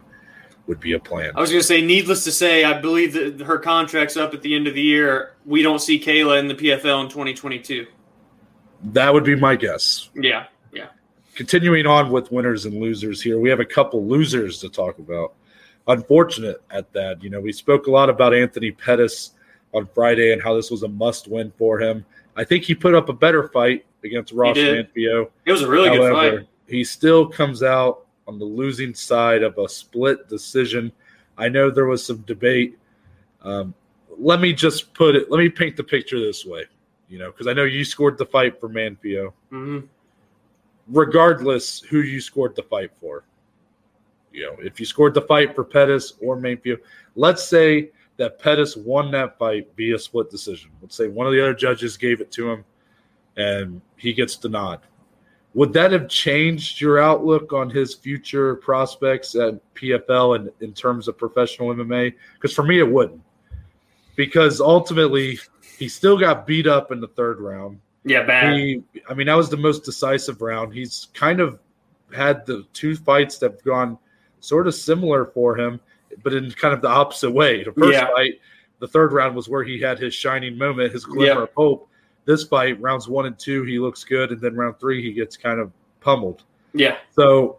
would 0.67 0.79
be 0.79 0.93
a 0.93 0.99
plan. 0.99 1.31
I 1.35 1.41
was 1.41 1.49
going 1.49 1.61
to 1.61 1.67
say, 1.67 1.81
needless 1.81 2.23
to 2.23 2.31
say, 2.31 2.63
I 2.63 2.79
believe 2.79 3.13
that 3.13 3.41
her 3.41 3.57
contract's 3.57 4.15
up 4.15 4.33
at 4.33 4.41
the 4.41 4.55
end 4.55 4.67
of 4.67 4.75
the 4.75 4.81
year. 4.81 5.35
We 5.45 5.61
don't 5.61 5.79
see 5.79 5.99
Kayla 5.99 6.39
in 6.39 6.47
the 6.47 6.55
PFL 6.55 7.03
in 7.03 7.09
2022. 7.09 7.87
That 8.85 9.13
would 9.13 9.23
be 9.23 9.35
my 9.35 9.55
guess. 9.55 10.09
Yeah, 10.15 10.45
yeah. 10.71 10.87
continuing 11.35 11.85
on 11.85 12.11
with 12.11 12.31
winners 12.31 12.65
and 12.65 12.75
losers 12.79 13.21
here, 13.21 13.39
we 13.39 13.49
have 13.49 13.59
a 13.59 13.65
couple 13.65 14.05
losers 14.05 14.59
to 14.59 14.69
talk 14.69 14.99
about. 14.99 15.33
Unfortunate 15.87 16.61
at 16.71 16.91
that. 16.93 17.21
You 17.21 17.29
know, 17.29 17.41
we 17.41 17.51
spoke 17.51 17.87
a 17.87 17.91
lot 17.91 18.09
about 18.09 18.33
Anthony 18.33 18.71
Pettis 18.71 19.31
on 19.73 19.87
Friday 19.93 20.31
and 20.31 20.41
how 20.41 20.53
this 20.53 20.71
was 20.71 20.83
a 20.83 20.87
must 20.87 21.27
win 21.27 21.51
for 21.57 21.79
him. 21.79 22.05
I 22.35 22.43
think 22.43 22.63
he 22.63 22.73
put 22.73 22.95
up 22.95 23.09
a 23.09 23.13
better 23.13 23.49
fight 23.49 23.85
against 24.03 24.33
Raush. 24.33 24.57
Manfio. 24.57 25.29
it 25.45 25.51
was 25.51 25.61
a 25.61 25.67
really 25.67 25.89
good 25.89 26.11
fight. 26.11 26.47
he 26.67 26.83
still 26.83 27.27
comes 27.27 27.63
out 27.63 28.02
on 28.27 28.39
the 28.39 28.45
losing 28.45 28.93
side 28.93 29.43
of 29.43 29.57
a 29.57 29.67
split 29.67 30.27
decision. 30.29 30.91
I 31.37 31.49
know 31.49 31.69
there 31.69 31.85
was 31.85 32.05
some 32.05 32.19
debate. 32.21 32.77
Um, 33.41 33.73
let 34.17 34.39
me 34.39 34.53
just 34.53 34.93
put 34.93 35.15
it, 35.15 35.29
let 35.31 35.39
me 35.39 35.49
paint 35.49 35.75
the 35.75 35.83
picture 35.83 36.19
this 36.19 36.45
way, 36.45 36.65
you 37.09 37.17
know, 37.17 37.31
because 37.31 37.47
I 37.47 37.53
know 37.53 37.63
you 37.63 37.83
scored 37.83 38.17
the 38.17 38.25
fight 38.25 38.59
for 38.59 38.69
Manfio 38.69 39.33
hmm 39.49 39.79
regardless 40.87 41.79
who 41.79 42.01
you 42.01 42.19
scored 42.19 42.55
the 42.55 42.63
fight 42.63 42.91
for. 42.99 43.23
You 44.31 44.45
know, 44.47 44.55
if 44.59 44.79
you 44.79 44.85
scored 44.85 45.13
the 45.13 45.21
fight 45.21 45.55
for 45.55 45.63
Pettis 45.63 46.13
or 46.19 46.37
Manfio, 46.37 46.77
let's 47.15 47.43
say 47.45 47.91
that 48.17 48.39
Pettis 48.39 48.75
won 48.75 49.11
that 49.11 49.37
fight 49.37 49.69
via 49.77 49.97
split 49.99 50.29
decision. 50.29 50.71
Let's 50.81 50.95
say 50.95 51.07
one 51.07 51.27
of 51.27 51.33
the 51.33 51.41
other 51.41 51.53
judges 51.53 51.97
gave 51.97 52.19
it 52.19 52.31
to 52.33 52.49
him 52.49 52.65
and 53.37 53.81
he 53.97 54.13
gets 54.13 54.37
the 54.37 54.49
nod. 54.49 54.81
Would 55.55 55.71
that 55.73 55.91
have 55.91 56.09
changed 56.09 56.81
your 56.81 56.99
outlook 56.99 57.53
on 57.53 57.69
his 57.69 57.93
future 57.93 58.55
prospects 58.55 59.35
at 59.35 59.59
PFL 59.75 60.35
and 60.35 60.51
in 60.61 60.73
terms 60.73 61.07
of 61.07 61.17
professional 61.17 61.69
MMA? 61.73 62.13
Because 62.35 62.53
for 62.55 62.63
me, 62.63 62.79
it 62.79 62.89
wouldn't. 62.89 63.21
Because 64.15 64.59
ultimately, 64.61 65.39
he 65.77 65.87
still 65.87 66.17
got 66.17 66.47
beat 66.47 66.65
up 66.67 66.91
in 66.91 66.99
the 66.99 67.07
third 67.09 67.39
round. 67.39 67.79
Yeah, 68.03 68.23
bad. 68.23 68.53
He, 68.57 68.83
I 69.09 69.13
mean, 69.13 69.27
that 69.27 69.35
was 69.35 69.49
the 69.49 69.57
most 69.57 69.83
decisive 69.83 70.41
round. 70.41 70.73
He's 70.73 71.07
kind 71.13 71.39
of 71.39 71.59
had 72.13 72.45
the 72.45 72.65
two 72.73 72.95
fights 72.95 73.37
that 73.39 73.51
have 73.51 73.63
gone 73.63 73.97
sort 74.39 74.67
of 74.67 74.75
similar 74.75 75.25
for 75.25 75.57
him, 75.57 75.79
but 76.23 76.33
in 76.33 76.51
kind 76.51 76.73
of 76.73 76.81
the 76.81 76.89
opposite 76.89 77.31
way. 77.31 77.63
The 77.63 77.71
first 77.71 77.93
Yeah. 77.93 78.07
fight, 78.07 78.39
the 78.79 78.87
third 78.87 79.13
round 79.13 79.35
was 79.35 79.47
where 79.47 79.63
he 79.63 79.79
had 79.79 79.99
his 79.99 80.13
shining 80.13 80.57
moment, 80.57 80.91
his 80.91 81.05
glimmer 81.05 81.25
Yeah. 81.25 81.43
of 81.43 81.49
hope. 81.55 81.89
This 82.25 82.43
fight, 82.43 82.79
rounds 82.81 83.07
one 83.07 83.25
and 83.25 83.37
two, 83.37 83.63
he 83.63 83.79
looks 83.79 84.03
good, 84.03 84.31
and 84.31 84.39
then 84.39 84.55
round 84.55 84.79
three, 84.79 85.01
he 85.01 85.11
gets 85.13 85.35
kind 85.37 85.59
of 85.59 85.71
pummeled. 85.99 86.43
yeah, 86.73 86.97
So 87.11 87.57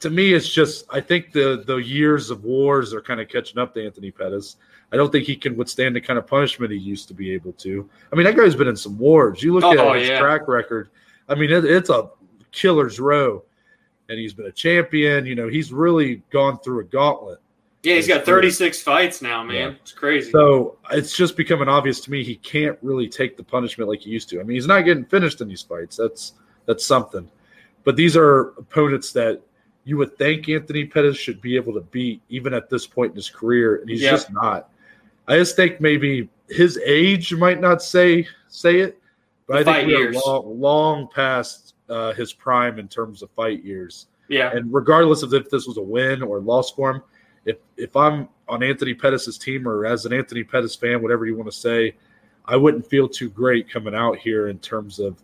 to 0.00 0.10
me, 0.10 0.32
it's 0.32 0.48
just 0.48 0.86
I 0.90 1.00
think 1.00 1.32
the 1.32 1.62
the 1.66 1.76
years 1.76 2.30
of 2.30 2.44
wars 2.44 2.94
are 2.94 3.00
kind 3.02 3.20
of 3.20 3.28
catching 3.28 3.58
up 3.58 3.74
to 3.74 3.84
Anthony 3.84 4.10
Pettis. 4.10 4.56
I 4.92 4.96
don't 4.96 5.10
think 5.12 5.26
he 5.26 5.36
can 5.36 5.56
withstand 5.56 5.94
the 5.96 6.00
kind 6.00 6.18
of 6.18 6.26
punishment 6.26 6.70
he 6.72 6.78
used 6.78 7.08
to 7.08 7.14
be 7.14 7.32
able 7.32 7.52
to. 7.54 7.88
I 8.12 8.16
mean, 8.16 8.24
that 8.24 8.36
guy's 8.36 8.54
been 8.54 8.68
in 8.68 8.76
some 8.76 8.96
wars. 8.98 9.42
You 9.42 9.52
look 9.54 9.64
Oh, 9.64 9.92
at 9.94 10.00
his 10.00 10.08
yeah. 10.08 10.20
track 10.20 10.46
record. 10.48 10.88
I 11.28 11.34
mean, 11.34 11.50
it, 11.50 11.64
it's 11.64 11.90
a 11.90 12.10
killer's 12.52 13.00
row, 13.00 13.42
and 14.08 14.18
he's 14.18 14.32
been 14.34 14.46
a 14.46 14.52
champion. 14.52 15.26
You 15.26 15.34
know, 15.34 15.48
he's 15.48 15.72
really 15.72 16.22
gone 16.30 16.58
through 16.60 16.80
a 16.80 16.84
gauntlet. 16.84 17.38
Yeah. 17.84 17.94
He's 17.96 18.08
got 18.08 18.24
36 18.24 18.82
fights 18.82 19.22
now, 19.22 19.44
man. 19.44 19.56
Yeah. 19.56 19.76
It's 19.80 19.92
crazy. 19.92 20.30
So 20.30 20.78
it's 20.90 21.16
just 21.16 21.36
becoming 21.36 21.68
obvious 21.68 22.00
to 22.00 22.10
me 22.10 22.24
he 22.24 22.36
can't 22.36 22.78
really 22.82 23.08
take 23.08 23.36
the 23.36 23.44
punishment 23.44 23.88
like 23.88 24.00
he 24.00 24.10
used 24.10 24.28
to. 24.30 24.40
I 24.40 24.42
mean, 24.42 24.54
he's 24.56 24.66
not 24.66 24.80
getting 24.82 25.04
finished 25.04 25.40
in 25.40 25.48
these 25.48 25.62
fights. 25.62 25.96
That's 25.96 26.32
that's 26.66 26.84
something. 26.84 27.30
But 27.84 27.96
these 27.96 28.16
are 28.16 28.48
opponents 28.58 29.12
that 29.12 29.42
you 29.84 29.98
would 29.98 30.16
think 30.16 30.48
Anthony 30.48 30.86
Pettis 30.86 31.18
should 31.18 31.42
be 31.42 31.56
able 31.56 31.74
to 31.74 31.82
beat 31.82 32.22
even 32.30 32.54
at 32.54 32.70
this 32.70 32.86
point 32.86 33.10
in 33.10 33.16
his 33.16 33.28
career, 33.28 33.76
and 33.76 33.88
he's 33.90 34.00
Yeah. 34.00 34.12
just 34.12 34.32
not. 34.32 34.70
I 35.28 35.36
just 35.36 35.56
think 35.56 35.80
maybe 35.80 36.28
his 36.48 36.78
age 36.84 37.34
might 37.34 37.60
not 37.60 37.82
say 37.82 38.26
say 38.48 38.80
it, 38.80 38.98
but 39.46 39.64
The 39.64 39.70
I 39.70 39.74
think 39.84 39.88
we're 39.88 40.12
long, 40.12 40.60
long 40.60 41.08
past 41.14 41.74
uh, 41.90 42.12
his 42.14 42.32
prime 42.32 42.78
in 42.78 42.88
terms 42.88 43.20
of 43.22 43.28
fight 43.32 43.62
years. 43.62 44.06
yeah, 44.28 44.50
And 44.54 44.72
regardless 44.72 45.22
of 45.22 45.34
if 45.34 45.50
this 45.50 45.66
was 45.66 45.76
a 45.76 45.82
win 45.82 46.22
or 46.22 46.40
loss 46.40 46.70
for 46.70 46.90
him, 46.90 47.02
if 47.44 47.58
if 47.76 47.96
I'm 47.96 48.28
on 48.48 48.62
Anthony 48.62 48.94
Pettis' 48.94 49.38
team 49.38 49.66
or 49.66 49.86
as 49.86 50.06
an 50.06 50.12
Anthony 50.12 50.44
Pettis 50.44 50.76
fan, 50.76 51.02
whatever 51.02 51.26
you 51.26 51.36
want 51.36 51.50
to 51.50 51.56
say, 51.56 51.94
I 52.44 52.56
wouldn't 52.56 52.86
feel 52.86 53.08
too 53.08 53.30
great 53.30 53.70
coming 53.70 53.94
out 53.94 54.18
here 54.18 54.48
in 54.48 54.58
terms 54.58 54.98
of 54.98 55.22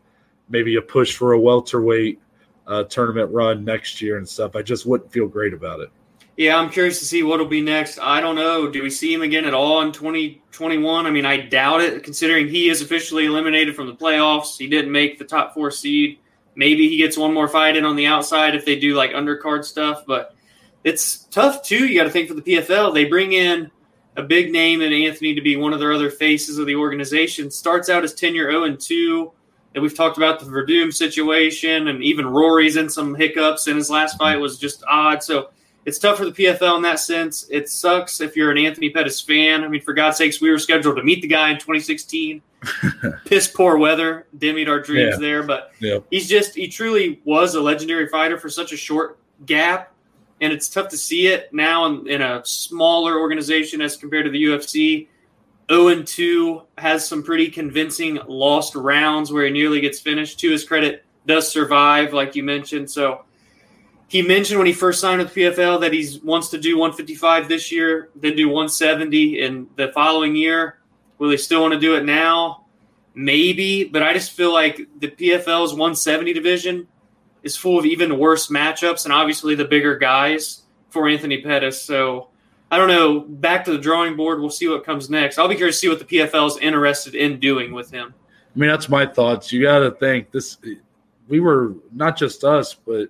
maybe 0.48 0.76
a 0.76 0.82
push 0.82 1.16
for 1.16 1.32
a 1.32 1.40
welterweight 1.40 2.20
uh, 2.66 2.84
tournament 2.84 3.30
run 3.32 3.64
next 3.64 4.00
year 4.00 4.16
and 4.16 4.28
stuff. 4.28 4.56
I 4.56 4.62
just 4.62 4.86
wouldn't 4.86 5.12
feel 5.12 5.28
great 5.28 5.52
about 5.52 5.80
it. 5.80 5.90
yeah. 6.36 6.56
I'm 6.56 6.70
curious 6.70 6.98
to 7.00 7.04
see 7.04 7.22
what'll 7.22 7.46
be 7.46 7.60
next. 7.60 7.98
I 7.98 8.20
don't 8.20 8.36
know. 8.36 8.70
Do 8.70 8.82
we 8.82 8.90
see 8.90 9.12
him 9.12 9.22
again 9.22 9.44
at 9.44 9.54
all 9.54 9.82
in 9.82 9.92
2021? 9.92 11.06
I 11.06 11.10
mean, 11.10 11.26
I 11.26 11.38
doubt 11.38 11.82
it, 11.82 12.02
considering 12.04 12.48
he 12.48 12.68
is 12.68 12.80
officially 12.80 13.26
eliminated 13.26 13.76
from 13.76 13.86
the 13.86 13.94
playoffs. 13.94 14.56
He 14.56 14.66
didn't 14.66 14.92
make 14.92 15.18
the 15.18 15.24
top 15.24 15.52
four 15.52 15.70
seed. 15.70 16.18
Maybe 16.54 16.88
he 16.88 16.96
gets 16.96 17.16
one 17.16 17.34
more 17.34 17.48
fight 17.48 17.76
in 17.76 17.84
on 17.84 17.96
the 17.96 18.06
outside 18.06 18.54
if 18.54 18.64
they 18.64 18.78
do 18.78 18.94
like 18.94 19.12
undercard 19.12 19.64
stuff, 19.64 20.04
but 20.06 20.34
it's 20.84 21.24
tough 21.24 21.62
too. 21.62 21.86
You 21.86 21.98
got 21.98 22.04
to 22.04 22.10
think 22.10 22.28
for 22.28 22.34
the 22.34 22.42
PFL. 22.42 22.94
They 22.94 23.04
bring 23.04 23.32
in 23.32 23.70
a 24.16 24.22
big 24.22 24.52
name 24.52 24.80
in 24.80 24.92
Anthony 24.92 25.34
to 25.34 25.40
be 25.40 25.56
one 25.56 25.72
of 25.72 25.80
their 25.80 25.92
other 25.92 26.10
faces 26.10 26.58
of 26.58 26.66
the 26.66 26.76
organization. 26.76 27.50
Starts 27.50 27.88
out 27.88 28.02
his 28.02 28.14
tenure 28.14 28.50
0 28.50 28.64
and 28.64 28.80
2. 28.80 29.32
And 29.74 29.82
we've 29.82 29.94
talked 29.94 30.16
about 30.16 30.40
the 30.40 30.46
Werdum 30.46 30.92
situation, 30.92 31.86
and 31.86 32.02
even 32.02 32.26
Rory's 32.26 32.76
in 32.76 32.90
some 32.90 33.14
hiccups 33.14 33.68
in 33.68 33.76
his 33.76 33.88
last 33.88 34.18
fight 34.18 34.34
was 34.34 34.58
just 34.58 34.82
odd. 34.88 35.22
So 35.22 35.50
it's 35.86 35.98
tough 35.98 36.18
for 36.18 36.24
the 36.24 36.32
PFL 36.32 36.76
in 36.76 36.82
that 36.82 36.98
sense. 36.98 37.46
It 37.50 37.68
sucks 37.68 38.20
if 38.20 38.36
you're 38.36 38.50
an 38.50 38.58
Anthony 38.58 38.90
Pettis 38.90 39.20
fan. 39.20 39.62
I 39.62 39.68
mean, 39.68 39.80
for 39.80 39.94
God's 39.94 40.18
sakes, 40.18 40.40
we 40.40 40.50
were 40.50 40.58
scheduled 40.58 40.96
to 40.96 41.04
meet 41.04 41.22
the 41.22 41.28
guy 41.28 41.50
in 41.50 41.56
2016. 41.56 42.42
Piss 43.24 43.46
poor 43.48 43.78
weather 43.78 44.26
dimmied 44.36 44.68
our 44.68 44.80
dreams 44.80 45.14
yeah. 45.14 45.20
there, 45.20 45.42
but 45.42 45.72
he's 46.10 46.28
just 46.28 46.54
he 46.54 46.68
truly 46.68 47.20
was 47.24 47.54
a 47.54 47.60
legendary 47.60 48.08
fighter 48.08 48.38
for 48.38 48.50
such 48.50 48.72
a 48.72 48.76
short 48.76 49.18
gap, 49.46 49.94
and 50.40 50.52
it's 50.52 50.68
tough 50.68 50.88
to 50.88 50.96
see 50.96 51.26
it 51.26 51.52
now 51.52 51.86
in, 51.86 52.08
in 52.08 52.22
a 52.22 52.42
smaller 52.44 53.18
organization 53.18 53.80
as 53.80 53.96
compared 53.96 54.24
to 54.24 54.30
the 54.30 54.42
UFC. 54.42 55.08
0 55.70 55.88
and 55.88 56.06
2 56.06 56.62
has 56.78 57.06
some 57.06 57.22
pretty 57.22 57.48
convincing 57.48 58.18
lost 58.26 58.74
rounds 58.74 59.32
where 59.32 59.44
he 59.44 59.52
nearly 59.52 59.80
gets 59.80 60.00
finished. 60.00 60.40
To 60.40 60.50
his 60.50 60.64
credit, 60.64 61.04
does 61.26 61.50
survive, 61.50 62.12
like 62.12 62.34
you 62.34 62.42
mentioned. 62.42 62.90
So 62.90 63.24
he 64.08 64.22
mentioned 64.22 64.58
when 64.58 64.66
he 64.66 64.72
first 64.72 65.00
signed 65.00 65.20
with 65.20 65.34
PFL 65.34 65.80
that 65.80 65.92
he 65.92 66.18
wants 66.24 66.48
to 66.48 66.58
do 66.58 66.76
155 66.76 67.48
this 67.48 67.70
year, 67.70 68.10
then 68.16 68.36
do 68.36 68.48
170 68.48 69.40
in 69.40 69.68
the 69.76 69.92
following 69.92 70.34
year. 70.34 70.78
Will 71.18 71.30
he 71.30 71.36
still 71.36 71.60
want 71.60 71.74
to 71.74 71.80
do 71.80 71.94
it 71.94 72.04
now? 72.04 72.64
Maybe, 73.14 73.84
but 73.84 74.02
I 74.02 74.12
just 74.12 74.32
feel 74.32 74.52
like 74.52 74.88
the 74.98 75.08
PFL's 75.08 75.72
170 75.72 76.32
division 76.32 76.88
is 77.42 77.56
full 77.56 77.78
of 77.78 77.86
even 77.86 78.18
worse 78.18 78.48
matchups 78.48 79.04
and 79.04 79.12
obviously 79.12 79.54
the 79.54 79.64
bigger 79.64 79.96
guys 79.96 80.62
for 80.90 81.08
Anthony 81.08 81.40
Pettis. 81.40 81.82
So 81.82 82.28
I 82.70 82.78
don't 82.78 82.88
know. 82.88 83.20
Back 83.20 83.64
to 83.64 83.72
the 83.72 83.78
drawing 83.78 84.16
board. 84.16 84.40
We'll 84.40 84.50
see 84.50 84.68
what 84.68 84.84
comes 84.84 85.10
next. 85.10 85.38
I'll 85.38 85.48
be 85.48 85.56
curious 85.56 85.76
to 85.76 85.80
see 85.80 85.88
what 85.88 85.98
the 85.98 86.04
PFL 86.04 86.48
is 86.48 86.56
interested 86.58 87.14
in 87.14 87.40
doing 87.40 87.72
with 87.72 87.90
him. 87.90 88.14
I 88.54 88.58
mean, 88.58 88.70
that's 88.70 88.88
my 88.88 89.06
thoughts. 89.06 89.52
You 89.52 89.62
got 89.62 89.80
to 89.80 89.92
think 89.92 90.30
this. 90.30 90.58
We 91.28 91.40
were 91.40 91.74
not 91.92 92.16
just 92.16 92.42
us, 92.44 92.74
but 92.74 93.08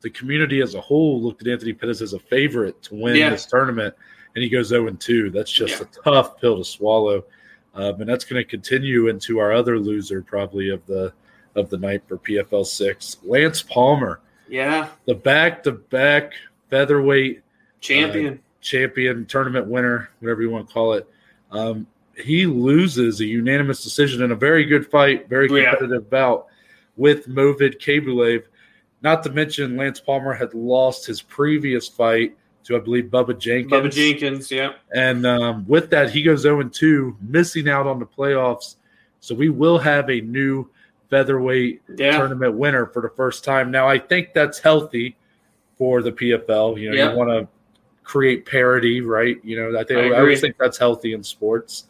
the 0.00 0.10
community 0.10 0.60
as 0.60 0.74
a 0.74 0.80
whole 0.80 1.20
looked 1.20 1.42
at 1.42 1.48
Anthony 1.48 1.72
Pettis 1.72 2.00
as 2.00 2.12
a 2.12 2.18
favorite 2.18 2.80
to 2.84 2.94
win 2.94 3.16
yeah. 3.16 3.30
this 3.30 3.46
tournament, 3.46 3.94
and 4.34 4.42
he 4.42 4.48
goes 4.48 4.68
0 4.68 4.90
2. 4.90 5.30
That's 5.30 5.50
just 5.50 5.80
yeah. 5.80 5.86
a 5.86 6.02
tough 6.02 6.40
pill 6.40 6.58
to 6.58 6.64
swallow, 6.64 7.24
um, 7.74 8.00
and 8.00 8.08
that's 8.08 8.24
going 8.24 8.42
to 8.42 8.48
continue 8.48 9.08
into 9.08 9.38
our 9.38 9.52
other 9.52 9.78
loser 9.78 10.22
probably 10.22 10.70
of 10.70 10.84
the 10.86 11.12
of 11.54 11.70
the 11.70 11.78
night 11.78 12.02
for 12.06 12.16
PFL 12.18 12.66
six, 12.66 13.16
Lance 13.24 13.62
Palmer. 13.62 14.20
Yeah, 14.48 14.88
the 15.06 15.14
back 15.14 15.62
to 15.64 15.72
back 15.72 16.32
featherweight 16.68 17.42
champion, 17.80 18.34
uh, 18.34 18.38
champion 18.60 19.26
tournament 19.26 19.66
winner, 19.66 20.10
whatever 20.20 20.42
you 20.42 20.50
want 20.50 20.68
to 20.68 20.74
call 20.74 20.94
it. 20.94 21.08
Um, 21.50 21.86
he 22.16 22.46
loses 22.46 23.20
a 23.20 23.24
unanimous 23.24 23.82
decision 23.82 24.22
in 24.22 24.30
a 24.30 24.36
very 24.36 24.64
good 24.64 24.86
fight, 24.90 25.28
very 25.28 25.48
competitive 25.48 26.04
yeah. 26.04 26.10
bout 26.10 26.46
with 26.96 27.28
Movlid 27.28 27.80
Khaybulaev 27.80 28.44
not 29.02 29.22
to 29.22 29.30
mention, 29.30 29.76
Lance 29.76 30.00
Palmer 30.00 30.34
had 30.34 30.52
lost 30.54 31.06
his 31.06 31.22
previous 31.22 31.88
fight 31.88 32.36
to, 32.64 32.76
I 32.76 32.80
believe, 32.80 33.04
Bubba 33.04 33.38
Jenkins. 33.38 33.72
Bubba 33.72 33.90
Jenkins, 33.90 34.50
yeah. 34.50 34.72
And 34.94 35.26
um, 35.26 35.66
with 35.66 35.90
that, 35.90 36.10
he 36.10 36.22
goes 36.22 36.42
0 36.42 36.64
2, 36.64 37.16
missing 37.20 37.68
out 37.68 37.86
on 37.86 37.98
the 37.98 38.06
playoffs. 38.06 38.76
So 39.20 39.34
we 39.34 39.48
will 39.48 39.78
have 39.78 40.10
a 40.10 40.20
new 40.20 40.68
featherweight 41.10 41.82
yeah. 41.96 42.16
tournament 42.16 42.54
winner 42.54 42.86
for 42.86 43.02
the 43.02 43.10
first 43.10 43.44
time. 43.44 43.70
Now, 43.70 43.88
I 43.88 43.98
think 43.98 44.32
that's 44.32 44.58
healthy 44.58 45.16
for 45.76 46.02
the 46.02 46.12
PFL. 46.12 46.80
You 46.80 46.90
know, 46.90 46.96
yeah. 46.96 47.10
you 47.10 47.18
want 47.18 47.30
to 47.30 47.48
create 48.04 48.46
parity, 48.46 49.00
right? 49.00 49.36
You 49.44 49.56
know, 49.56 49.78
I 49.78 49.84
think 49.84 50.00
I, 50.00 50.16
I 50.16 50.20
always 50.20 50.40
think 50.40 50.56
that's 50.58 50.78
healthy 50.78 51.12
in 51.12 51.22
sports. 51.22 51.84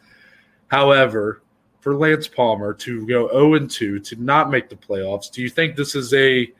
However, 0.68 1.42
for 1.80 1.94
Lance 1.96 2.28
Palmer 2.28 2.74
to 2.74 3.06
go 3.06 3.28
0 3.28 3.66
2 3.66 4.00
to 4.00 4.16
not 4.16 4.50
make 4.50 4.68
the 4.68 4.76
playoffs, 4.76 5.30
do 5.30 5.42
you 5.42 5.48
think 5.48 5.76
this 5.76 5.94
is 5.94 6.12
a 6.14 6.50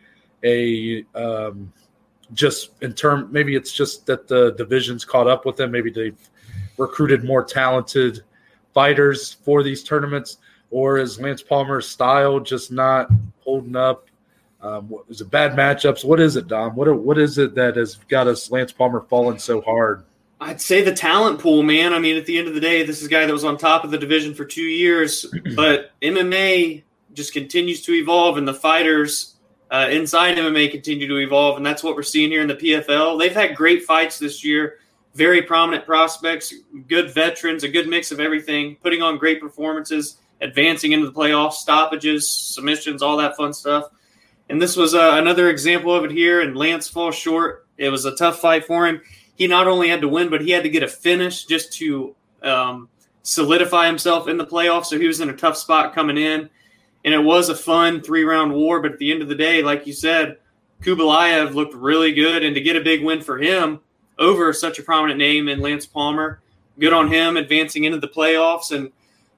a 0.42 1.05
um, 1.14 1.73
just 2.33 2.70
in 2.83 2.92
term 2.94 3.29
maybe 3.31 3.57
it's 3.57 3.73
just 3.73 4.07
that 4.07 4.29
the 4.29 4.53
division's 4.53 5.05
caught 5.05 5.27
up 5.27 5.44
with 5.44 5.57
them 5.57 5.70
maybe 5.70 5.90
they've 5.90 6.31
recruited 6.79 7.25
more 7.25 7.44
talented 7.44 8.23
fighters 8.73 9.33
for 9.33 9.62
these 9.62 9.83
tournaments 9.83 10.38
or 10.70 10.98
is 10.98 11.20
lance 11.20 11.42
palmer's 11.42 11.88
style 11.88 12.40
just 12.40 12.70
not 12.70 13.11
holding 13.40 13.76
up? 13.76 14.06
Um, 14.62 14.94
is 15.09 15.20
it 15.20 15.30
bad 15.30 15.52
matchups? 15.52 16.04
What 16.04 16.20
is 16.20 16.37
it 16.37 16.46
dom? 16.46 16.76
What, 16.76 16.87
are, 16.87 16.94
what 16.94 17.18
is 17.18 17.38
it 17.38 17.54
that 17.54 17.76
has 17.76 17.96
got 18.09 18.26
us 18.26 18.50
lance 18.50 18.72
palmer 18.72 19.00
falling 19.00 19.38
so 19.38 19.61
hard? 19.61 20.04
I'd 20.40 20.61
say 20.61 20.83
the 20.83 20.92
talent 20.92 21.38
pool, 21.38 21.62
man. 21.62 21.92
I 21.92 21.98
mean, 21.98 22.16
at 22.16 22.26
the 22.26 22.38
end 22.38 22.48
of 22.48 22.54
the 22.54 22.61
day, 22.61 22.83
this 22.83 23.00
is 23.00 23.06
a 23.06 23.11
guy 23.11 23.26
that 23.26 23.33
was 23.33 23.44
on 23.44 23.59
top 23.59 23.85
of 23.85 23.90
the 23.90 23.98
division 23.98 24.35
for 24.35 24.44
two 24.44 24.62
years, 24.62 25.26
but 25.56 25.92
MMA 26.00 26.83
just 27.12 27.33
continues 27.33 27.83
to 27.83 27.92
evolve, 27.92 28.38
and 28.38 28.48
the 28.48 28.54
fighters 28.54 29.37
uh, 29.70 29.88
inside 29.90 30.37
MMA 30.37 30.70
continue 30.70 31.06
to 31.06 31.18
evolve, 31.18 31.56
and 31.56 31.66
that's 31.66 31.83
what 31.83 31.94
we're 31.94 32.02
seeing 32.02 32.30
here 32.30 32.40
in 32.40 32.48
the 32.48 32.54
PFL. 32.54 33.18
They've 33.18 33.35
had 33.35 33.54
great 33.54 33.85
fights 33.85 34.18
this 34.18 34.44
year, 34.44 34.78
very 35.14 35.42
prominent 35.42 35.85
prospects, 35.85 36.54
good 36.88 37.12
veterans, 37.12 37.62
a 37.62 37.68
good 37.68 37.88
mix 37.88 38.11
of 38.11 38.20
everything, 38.20 38.76
putting 38.83 39.02
on 39.02 39.18
great 39.18 39.40
performances, 39.40 40.19
advancing 40.40 40.92
into 40.92 41.07
the 41.07 41.12
playoffs, 41.12 41.55
stoppages, 41.55 42.29
submissions, 42.29 43.03
all 43.03 43.16
that 43.18 43.37
fun 43.37 43.53
stuff. 43.53 43.85
And 44.48 44.61
this 44.61 44.76
was 44.76 44.94
uh, 44.94 45.12
another 45.14 45.48
example 45.48 45.94
of 45.94 46.05
it 46.05 46.11
here, 46.11 46.40
and 46.40 46.57
Lance 46.57 46.88
falls 46.88 47.14
short. 47.14 47.66
It 47.76 47.90
was 47.90 48.05
a 48.05 48.16
tough 48.16 48.40
fight 48.40 48.64
for 48.64 48.87
him. 48.87 49.00
He 49.37 49.46
not 49.46 49.68
only 49.68 49.88
had 49.88 50.00
to 50.00 50.09
win, 50.09 50.29
but 50.29 50.40
he 50.40 50.50
had 50.50 50.64
to 50.64 50.68
get 50.68 50.83
a 50.83 50.88
finish 50.88 51.44
just 51.44 51.72
to 51.74 52.14
um, 52.42 52.88
solidify 53.22 53.87
himself 53.87 54.29
in 54.29 54.37
the 54.37 54.46
playoffs. 54.46 54.87
So 54.87 54.98
he 54.98 55.07
was 55.07 55.20
in 55.20 55.31
a 55.31 55.37
tough 55.37 55.57
spot 55.57 55.94
coming 55.94 56.18
in 56.18 56.50
and 57.05 57.14
it 57.14 57.22
was 57.22 57.48
a 57.48 57.55
fun 57.55 58.03
three 58.03 58.24
round 58.24 58.53
war. 58.53 58.81
But 58.81 58.92
at 58.92 58.98
the 58.98 59.12
end 59.12 59.22
of 59.22 59.29
the 59.29 59.35
day, 59.35 59.62
like 59.62 59.87
you 59.87 59.92
said, 59.92 60.38
Khaybulaev 60.83 61.55
looked 61.55 61.74
really 61.74 62.12
good, 62.12 62.42
and 62.42 62.55
to 62.55 62.61
get 62.61 62.76
a 62.76 62.81
big 62.81 63.05
win 63.05 63.20
for 63.20 63.38
him 63.38 63.81
over 64.18 64.53
such 64.53 64.79
a 64.79 64.83
prominent 64.83 65.18
name 65.18 65.48
in 65.48 65.61
Lance 65.61 65.87
Palmer, 65.87 66.40
good 66.79 66.92
on 66.92 67.09
him 67.09 67.37
advancing 67.37 67.85
into 67.85 67.98
the 67.98 68.09
playoffs. 68.09 68.70
And 68.70 68.92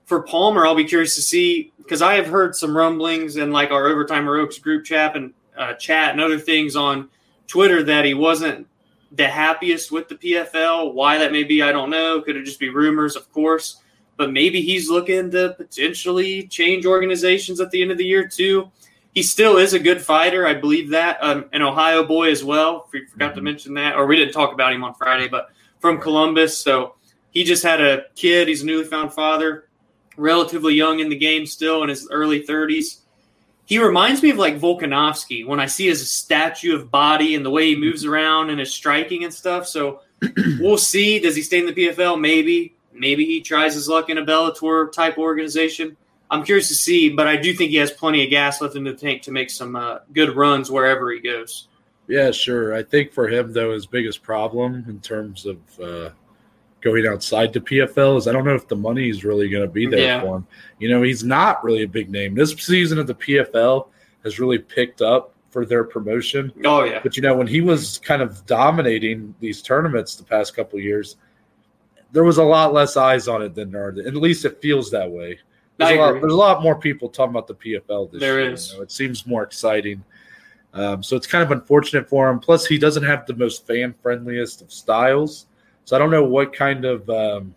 for 0.06 0.22
Palmer, 0.22 0.66
I'll 0.66 0.74
be 0.74 0.84
curious 0.84 1.14
to 1.16 1.22
see 1.22 1.72
because 1.78 2.02
I 2.02 2.14
have 2.14 2.26
heard 2.26 2.54
some 2.54 2.76
rumblings 2.76 3.36
in 3.36 3.50
like 3.52 3.70
our 3.70 3.86
Overtime 3.86 4.24
Heroics 4.24 4.58
group 4.58 4.84
chat 4.84 5.16
and 5.16 5.32
uh, 5.56 5.74
chat 5.74 6.12
and 6.12 6.20
other 6.20 6.38
things 6.38 6.76
on 6.76 7.08
Twitter 7.46 7.82
that 7.82 8.04
he 8.04 8.14
wasn't 8.14 8.66
the 9.12 9.28
happiest 9.28 9.92
with 9.92 10.08
the 10.08 10.14
PFL. 10.14 10.94
Why 10.94 11.18
that 11.18 11.32
may 11.32 11.44
be, 11.44 11.62
I 11.62 11.72
don't 11.72 11.90
know. 11.90 12.20
Could 12.22 12.36
it 12.36 12.44
just 12.44 12.60
be 12.60 12.70
rumors? 12.70 13.16
Of 13.16 13.30
course 13.32 13.82
but 14.16 14.32
maybe 14.32 14.60
he's 14.60 14.88
looking 14.88 15.30
to 15.30 15.54
potentially 15.56 16.46
change 16.46 16.86
organizations 16.86 17.60
at 17.60 17.70
the 17.70 17.82
end 17.82 17.90
of 17.90 17.98
the 17.98 18.04
year 18.04 18.26
too. 18.26 18.70
He 19.14 19.22
still 19.22 19.58
is 19.58 19.74
a 19.74 19.78
good 19.78 20.00
fighter, 20.00 20.46
I 20.46 20.54
believe 20.54 20.90
that. 20.90 21.18
Um, 21.20 21.46
an 21.52 21.60
Ohio 21.60 22.04
boy 22.04 22.30
as 22.30 22.42
well. 22.44 22.88
We 22.92 23.04
forgot 23.06 23.30
mm-hmm. 23.30 23.36
to 23.36 23.42
mention 23.42 23.74
that, 23.74 23.96
or 23.96 24.06
we 24.06 24.16
didn't 24.16 24.32
talk 24.32 24.52
about 24.52 24.72
him 24.72 24.84
on 24.84 24.94
Friday, 24.94 25.28
but 25.28 25.50
from 25.80 26.00
Columbus. 26.00 26.56
So 26.56 26.94
he 27.30 27.44
just 27.44 27.62
had 27.62 27.80
a 27.80 28.04
kid. 28.14 28.48
He's 28.48 28.62
a 28.62 28.66
newly 28.66 28.84
found 28.84 29.12
father, 29.12 29.68
relatively 30.16 30.74
young 30.74 31.00
in 31.00 31.08
the 31.08 31.16
game 31.16 31.46
still 31.46 31.82
in 31.82 31.88
his 31.88 32.08
early 32.10 32.42
30s. 32.44 33.00
He 33.64 33.78
reminds 33.78 34.22
me 34.22 34.30
of 34.30 34.38
like 34.38 34.58
Volkanovski 34.58 35.46
when 35.46 35.60
I 35.60 35.66
see 35.66 35.86
his 35.86 36.10
statue 36.10 36.74
of 36.74 36.90
body 36.90 37.34
and 37.34 37.46
the 37.46 37.50
way 37.50 37.68
he 37.68 37.76
moves 37.76 38.04
around 38.04 38.50
and 38.50 38.58
his 38.60 38.72
striking 38.72 39.24
and 39.24 39.32
stuff. 39.32 39.66
So 39.66 40.00
we'll 40.60 40.78
see. 40.78 41.18
Does 41.18 41.36
he 41.36 41.42
stay 41.42 41.60
in 41.60 41.66
the 41.66 41.72
PFL? 41.72 42.20
Maybe. 42.20 42.74
Maybe 42.92 43.24
he 43.24 43.40
tries 43.40 43.74
his 43.74 43.88
luck 43.88 44.10
in 44.10 44.18
a 44.18 44.24
Bellator 44.24 44.92
type 44.92 45.16
organization. 45.16 45.96
I'm 46.30 46.44
curious 46.44 46.68
to 46.68 46.74
see, 46.74 47.10
but 47.10 47.26
I 47.26 47.36
do 47.36 47.52
think 47.52 47.70
he 47.70 47.76
has 47.76 47.90
plenty 47.90 48.24
of 48.24 48.30
gas 48.30 48.60
left 48.60 48.74
in 48.74 48.84
the 48.84 48.94
tank 48.94 49.22
to 49.22 49.30
make 49.30 49.50
some 49.50 49.76
uh, 49.76 49.98
good 50.12 50.34
runs 50.34 50.70
wherever 50.70 51.10
he 51.10 51.20
goes. 51.20 51.68
Yeah, 52.08 52.30
sure. 52.30 52.74
I 52.74 52.82
think 52.82 53.12
for 53.12 53.28
him 53.28 53.52
though, 53.52 53.72
his 53.72 53.86
biggest 53.86 54.22
problem 54.22 54.84
in 54.88 55.00
terms 55.00 55.46
of 55.46 55.58
uh, 55.80 56.10
going 56.82 57.06
outside 57.06 57.52
to 57.52 57.60
PFL 57.60 58.18
is 58.18 58.28
I 58.28 58.32
don't 58.32 58.44
know 58.44 58.54
if 58.54 58.68
the 58.68 58.76
money 58.76 59.08
is 59.08 59.24
really 59.24 59.48
going 59.48 59.64
to 59.64 59.72
be 59.72 59.86
there 59.86 60.00
yeah. 60.00 60.20
for 60.20 60.36
him. 60.36 60.46
You 60.78 60.90
know, 60.90 61.02
he's 61.02 61.24
not 61.24 61.62
really 61.64 61.82
a 61.84 61.88
big 61.88 62.10
name. 62.10 62.34
This 62.34 62.52
season 62.52 62.98
of 62.98 63.06
the 63.06 63.14
PFL 63.14 63.88
has 64.24 64.38
really 64.38 64.58
picked 64.58 65.00
up 65.00 65.34
for 65.50 65.64
their 65.64 65.84
promotion. 65.84 66.52
Oh 66.64 66.84
yeah. 66.84 67.00
But 67.02 67.16
you 67.16 67.22
know, 67.22 67.36
when 67.36 67.46
he 67.46 67.60
was 67.60 67.98
kind 67.98 68.22
of 68.22 68.44
dominating 68.46 69.34
these 69.40 69.62
tournaments 69.62 70.16
the 70.16 70.24
past 70.24 70.56
couple 70.56 70.78
years, 70.80 71.16
there 72.10 72.24
was 72.24 72.38
a 72.38 72.42
lot 72.42 72.72
less 72.72 72.96
eyes 72.96 73.28
on 73.28 73.42
it 73.42 73.54
than 73.54 73.70
there 73.70 73.88
are. 73.88 74.06
At 74.06 74.16
least 74.16 74.44
it 74.44 74.60
feels 74.60 74.90
that 74.90 75.10
way. 75.10 75.38
There's, 75.78 75.92
a 75.92 76.00
lot, 76.00 76.12
there's 76.20 76.32
a 76.32 76.36
lot, 76.36 76.62
more 76.62 76.78
people 76.78 77.08
talking 77.08 77.30
about 77.30 77.46
the 77.46 77.54
PFL 77.54 78.12
this 78.12 78.20
there 78.20 78.40
year. 78.40 78.52
Is. 78.52 78.70
You 78.70 78.76
know, 78.76 78.82
it 78.82 78.92
seems 78.92 79.26
more 79.26 79.42
exciting. 79.42 80.04
Um, 80.74 81.02
so 81.02 81.16
it's 81.16 81.26
kind 81.26 81.42
of 81.42 81.50
unfortunate 81.50 82.08
for 82.08 82.30
him. 82.30 82.38
Plus, 82.38 82.66
he 82.66 82.78
doesn't 82.78 83.02
have 83.02 83.26
the 83.26 83.34
most 83.34 83.66
fan 83.66 83.94
friendliest 84.02 84.62
of 84.62 84.72
styles. 84.72 85.46
So 85.84 85.96
I 85.96 85.98
don't 85.98 86.10
know 86.10 86.24
what 86.24 86.52
kind 86.52 86.84
of 86.84 87.08
um, 87.10 87.54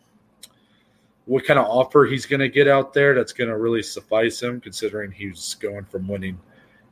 what 1.26 1.46
kind 1.46 1.60
of 1.60 1.66
offer 1.66 2.06
he's 2.06 2.26
going 2.26 2.40
to 2.40 2.50
get 2.50 2.68
out 2.68 2.94
there 2.94 3.14
that's 3.16 3.34
going 3.34 3.50
to 3.50 3.58
really 3.58 3.82
suffice 3.84 4.42
him, 4.42 4.62
considering 4.62 5.12
he's 5.12 5.56
going 5.56 5.86
from 5.86 6.08
winning 6.08 6.40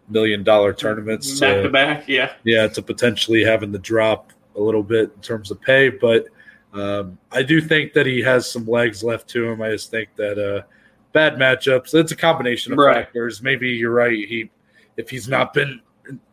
million 0.09 0.43
dollar 0.43 0.73
tournaments 0.73 1.39
back 1.39 1.55
to, 1.55 1.63
to 1.63 1.69
back, 1.69 2.07
yeah, 2.07 2.33
yeah, 2.43 2.67
to 2.67 2.81
potentially 2.81 3.43
having 3.43 3.71
to 3.71 3.79
drop 3.79 4.31
a 4.55 4.61
little 4.61 4.83
bit 4.83 5.11
in 5.15 5.21
terms 5.21 5.51
of 5.51 5.59
pay. 5.61 5.89
But 5.89 6.27
Um, 6.73 7.19
I 7.31 7.43
do 7.43 7.61
think 7.61 7.93
that 7.93 8.07
he 8.07 8.19
has 8.23 8.49
some 8.49 8.65
legs 8.65 9.03
left 9.03 9.27
to 9.29 9.47
him. 9.47 9.61
I 9.61 9.69
just 9.69 9.91
think 9.91 10.09
that 10.15 10.39
uh, 10.39 10.63
bad 11.11 11.35
matchups. 11.35 11.93
It's 11.93 12.11
a 12.11 12.15
combination 12.15 12.73
of 12.73 12.79
Right. 12.79 13.05
factors. 13.05 13.43
Maybe 13.43 13.69
you're 13.69 13.93
right. 13.93 14.27
He, 14.27 14.49
if 14.97 15.07
he's 15.07 15.27
not 15.27 15.53
been 15.53 15.81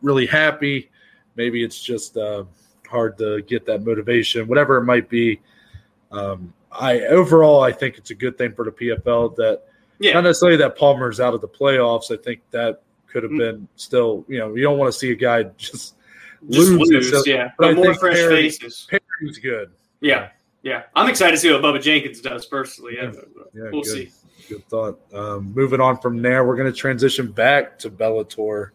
really 0.01 0.25
happy, 0.25 0.89
maybe 1.35 1.63
it's 1.63 1.79
just 1.79 2.17
uh, 2.17 2.45
hard 2.91 3.17
to 3.17 3.41
get 3.43 3.65
that 3.65 3.83
motivation. 3.83 4.47
Whatever 4.47 4.77
it 4.77 4.83
might 4.85 5.09
be. 5.09 5.39
Um, 6.11 6.53
I 6.71 7.01
overall, 7.01 7.61
I 7.61 7.71
think 7.71 7.97
it's 7.97 8.11
a 8.11 8.15
good 8.15 8.37
thing 8.37 8.53
for 8.53 8.65
the 8.65 8.71
PFL 8.71 9.35
that 9.37 9.63
Yeah. 9.99 10.13
not 10.13 10.23
necessarily 10.25 10.57
that 10.57 10.77
Palmer's 10.77 11.19
out 11.19 11.33
of 11.33 11.41
the 11.41 11.47
playoffs. 11.47 12.11
I 12.11 12.21
think 12.21 12.41
that 12.51 12.81
could 13.07 13.23
have 13.23 13.31
Mm. 13.31 13.37
been 13.37 13.67
still. 13.75 14.25
You 14.27 14.39
know, 14.39 14.55
you 14.55 14.63
don't 14.63 14.77
want 14.77 14.91
to 14.93 14.97
see 14.97 15.11
a 15.11 15.15
guy 15.15 15.43
just 15.57 15.95
Just 16.49 16.71
lose. 16.71 16.89
lose, 17.11 17.27
yeah. 17.27 17.51
but 17.57 17.75
But 17.75 17.83
more 17.83 17.93
fresh 17.95 18.15
Perry- 18.15 18.49
faces. 18.49 18.87
Perry's 18.89 19.37
good. 19.37 19.71
Yeah, 19.99 20.29
yeah. 20.63 20.83
I'm 20.95 21.09
excited 21.09 21.31
to 21.33 21.37
see 21.37 21.51
what 21.51 21.61
Bubba 21.61 21.81
Jenkins 21.81 22.19
does 22.21 22.45
personally. 22.45 22.95
Yeah, 22.95 23.11
Yeah, 23.53 23.69
we'll 23.71 23.83
good. 23.83 23.85
see. 23.85 24.11
Good 24.49 24.67
thought. 24.67 24.99
Um, 25.13 25.51
moving 25.55 25.79
on 25.79 25.97
from 25.99 26.21
there, 26.21 26.43
we're 26.45 26.55
going 26.57 26.71
to 26.71 26.77
transition 26.77 27.31
back 27.31 27.77
to 27.79 27.89
Bellator. 27.91 28.71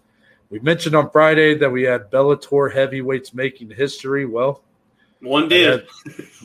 We 0.50 0.60
mentioned 0.60 0.94
on 0.94 1.10
Friday 1.10 1.54
that 1.56 1.70
we 1.70 1.82
had 1.82 2.10
Bellator 2.10 2.72
heavyweights 2.72 3.34
making 3.34 3.70
history. 3.70 4.26
Well, 4.26 4.62
One 5.20 5.48
did. 5.48 5.86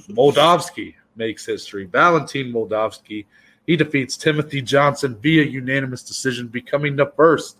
Moldavsky 0.10 0.96
makes 1.16 1.46
history. 1.46 1.86
Valentin 1.86 2.52
Moldavsky. 2.52 3.26
He 3.68 3.76
defeats 3.76 4.18
Timothy 4.18 4.62
Johnson 4.62 5.18
via 5.22 5.44
unanimous 5.44 6.04
decision, 6.04 6.48
becoming 6.48 6.96
the 6.96 7.12
first 7.16 7.58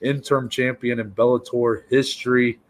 interim 0.00 0.48
champion 0.48 1.00
in 1.00 1.10
Bellator 1.10 1.82
history. 1.90 2.60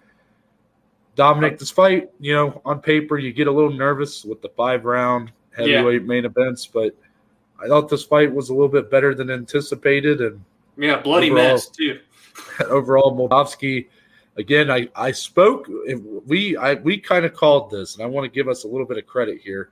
Dominic, 1.14 1.59
this 1.59 1.70
fight, 1.70 2.11
you 2.20 2.35
know, 2.35 2.62
on 2.64 2.80
paper, 2.80 3.18
you 3.18 3.33
get 3.33 3.46
a 3.46 3.52
little 3.52 3.72
nervous 3.72 4.24
with 4.24 4.40
the 4.40 4.48
five 4.50 4.85
round 4.87 5.30
heavyweight 5.54 6.04
main 6.04 6.24
events, 6.24 6.66
but 6.66 6.94
I 7.62 7.66
thought 7.68 7.90
this 7.90 8.04
fight 8.04 8.33
was 8.33 8.48
a 8.48 8.54
little 8.54 8.68
bit 8.68 8.90
better 8.90 9.14
than 9.14 9.30
anticipated. 9.30 10.22
And 10.22 10.42
Yeah, 10.78 11.00
bloody 11.02 11.30
Overall- 11.30 11.48
mess 11.48 11.68
too. 11.68 11.98
overall, 12.66 13.16
Moldavsky, 13.16 13.88
again, 14.37 14.70
I, 14.70 14.88
I 14.94 15.12
spoke, 15.12 15.68
we, 16.26 16.57
I, 16.57 16.74
we 16.74 16.98
kind 16.98 17.24
of 17.24 17.35
called 17.35 17.70
this, 17.70 17.94
and 17.94 18.05
I 18.05 18.07
want 18.07 18.24
to 18.24 18.35
give 18.35 18.48
us 18.48 18.64
a 18.64 18.68
little 18.68 18.87
bit 18.87 18.98
of 18.98 19.07
credit 19.07 19.40
here. 19.42 19.70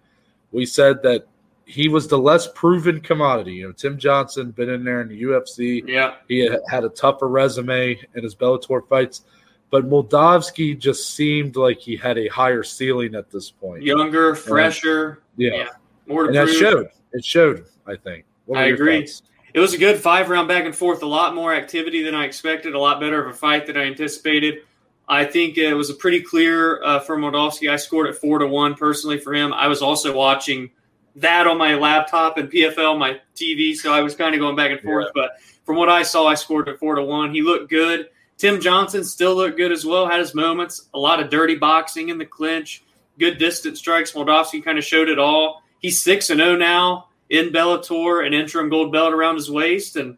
We 0.52 0.66
said 0.66 1.02
that 1.02 1.26
he 1.64 1.88
was 1.88 2.09
the 2.09 2.18
less 2.18 2.48
proven 2.54 3.00
commodity. 3.00 3.54
You 3.54 3.66
know, 3.68 3.72
Tim 3.72 3.98
Johnson 3.98 4.50
been 4.52 4.70
in 4.70 4.85
there 4.85 5.02
in 5.02 5.09
the 5.09 5.22
UFC. 5.22 5.87
Yeah, 5.87 6.14
He 6.26 6.38
had, 6.38 6.61
had 6.68 6.85
a 6.85 6.88
tougher 6.88 7.28
resume 7.28 7.98
in 8.14 8.22
his 8.22 8.35
Bellator 8.35 8.88
fights, 8.88 9.24
but 9.70 9.88
Moldavsky 9.88 10.78
just 10.78 11.14
seemed 11.14 11.57
like 11.57 11.78
he 11.78 11.94
had 11.94 12.16
a 12.16 12.26
higher 12.28 12.62
ceiling 12.62 13.14
at 13.14 13.31
this 13.31 13.50
point. 13.50 13.83
younger, 13.83 14.35
fresher. 14.35 15.22
yeah. 15.37 15.50
yeah. 15.54 15.68
More 16.07 16.22
to 16.22 16.28
and 16.28 16.37
that 16.37 16.46
prove. 16.46 16.57
showed. 16.59 16.88
It 17.12 17.24
showed. 17.24 17.66
I 17.87 17.96
think. 17.96 18.24
I 18.54 18.64
agree. 18.64 19.00
thoughts? 19.00 19.22
It 19.54 19.61
was 19.61 19.72
a 19.72 19.78
good 19.78 19.98
five 19.98 20.28
round 20.28 20.48
back 20.48 20.64
and 20.64 20.74
forth. 20.76 21.02
A 21.02 21.06
lot 21.06 21.34
more 21.34 21.54
activity 21.54 22.02
than 22.02 22.14
I 22.14 22.24
expected. 22.24 22.74
A 22.74 22.78
lot 22.78 23.00
better 23.00 23.22
of 23.22 23.34
a 23.34 23.37
fight 23.37 23.66
than 23.66 23.76
I 23.76 23.84
anticipated. 23.84 24.62
I 25.08 25.24
think 25.24 25.56
it 25.56 25.72
was 25.72 25.88
a 25.88 25.94
pretty 25.94 26.20
clear 26.20 26.82
uh, 26.82 27.00
for 27.00 27.16
Moldavsky. 27.16 27.70
I 27.70 27.76
scored 27.76 28.08
it 28.08 28.16
four 28.16 28.38
to 28.38 28.46
one 28.46 28.74
personally 28.74 29.18
for 29.18 29.32
him. 29.32 29.54
I 29.54 29.66
was 29.66 29.80
also 29.80 30.14
watching 30.14 30.70
that 31.16 31.46
on 31.46 31.56
my 31.56 31.74
laptop 31.74 32.37
and 32.37 32.50
PFL, 32.50 32.98
my 32.98 33.18
TV, 33.34 33.74
so 33.74 33.92
I 33.92 34.02
was 34.02 34.14
kind 34.14 34.34
of 34.34 34.40
going 34.40 34.54
back 34.54 34.70
and 34.70 34.80
forth. 34.82 35.08
But 35.14 35.30
from 35.64 35.76
what 35.76 35.88
I 35.88 36.02
saw, 36.02 36.26
I 36.26 36.34
scored 36.34 36.68
it 36.68 36.78
four 36.78 36.94
to 36.94 37.02
one. 37.02 37.32
He 37.32 37.40
looked 37.40 37.70
good. 37.70 38.08
Tim 38.37 38.61
Johnson 38.61 39.02
still 39.02 39.34
looked 39.34 39.56
good 39.56 39.72
as 39.72 39.84
well. 39.84 40.06
Had 40.06 40.20
his 40.20 40.34
moments. 40.34 40.88
A 40.92 40.98
lot 40.98 41.20
of 41.20 41.30
dirty 41.30 41.54
boxing 41.54 42.11
in 42.11 42.18
the 42.18 42.26
clinch. 42.26 42.84
Good 43.18 43.38
distance 43.38 43.78
strikes. 43.78 44.12
Moldavsky 44.12 44.62
kind 44.62 44.78
of 44.78 44.84
showed 44.84 45.08
it 45.08 45.18
all. 45.18 45.62
He's 45.80 46.02
six 46.02 46.28
and 46.28 46.38
zero 46.38 46.54
now 46.56 47.08
in 47.30 47.50
Bellator, 47.50 48.26
an 48.26 48.34
interim 48.34 48.68
gold 48.68 48.92
belt 48.92 49.12
around 49.12 49.36
his 49.36 49.50
waist, 49.50 49.96
and 49.96 50.16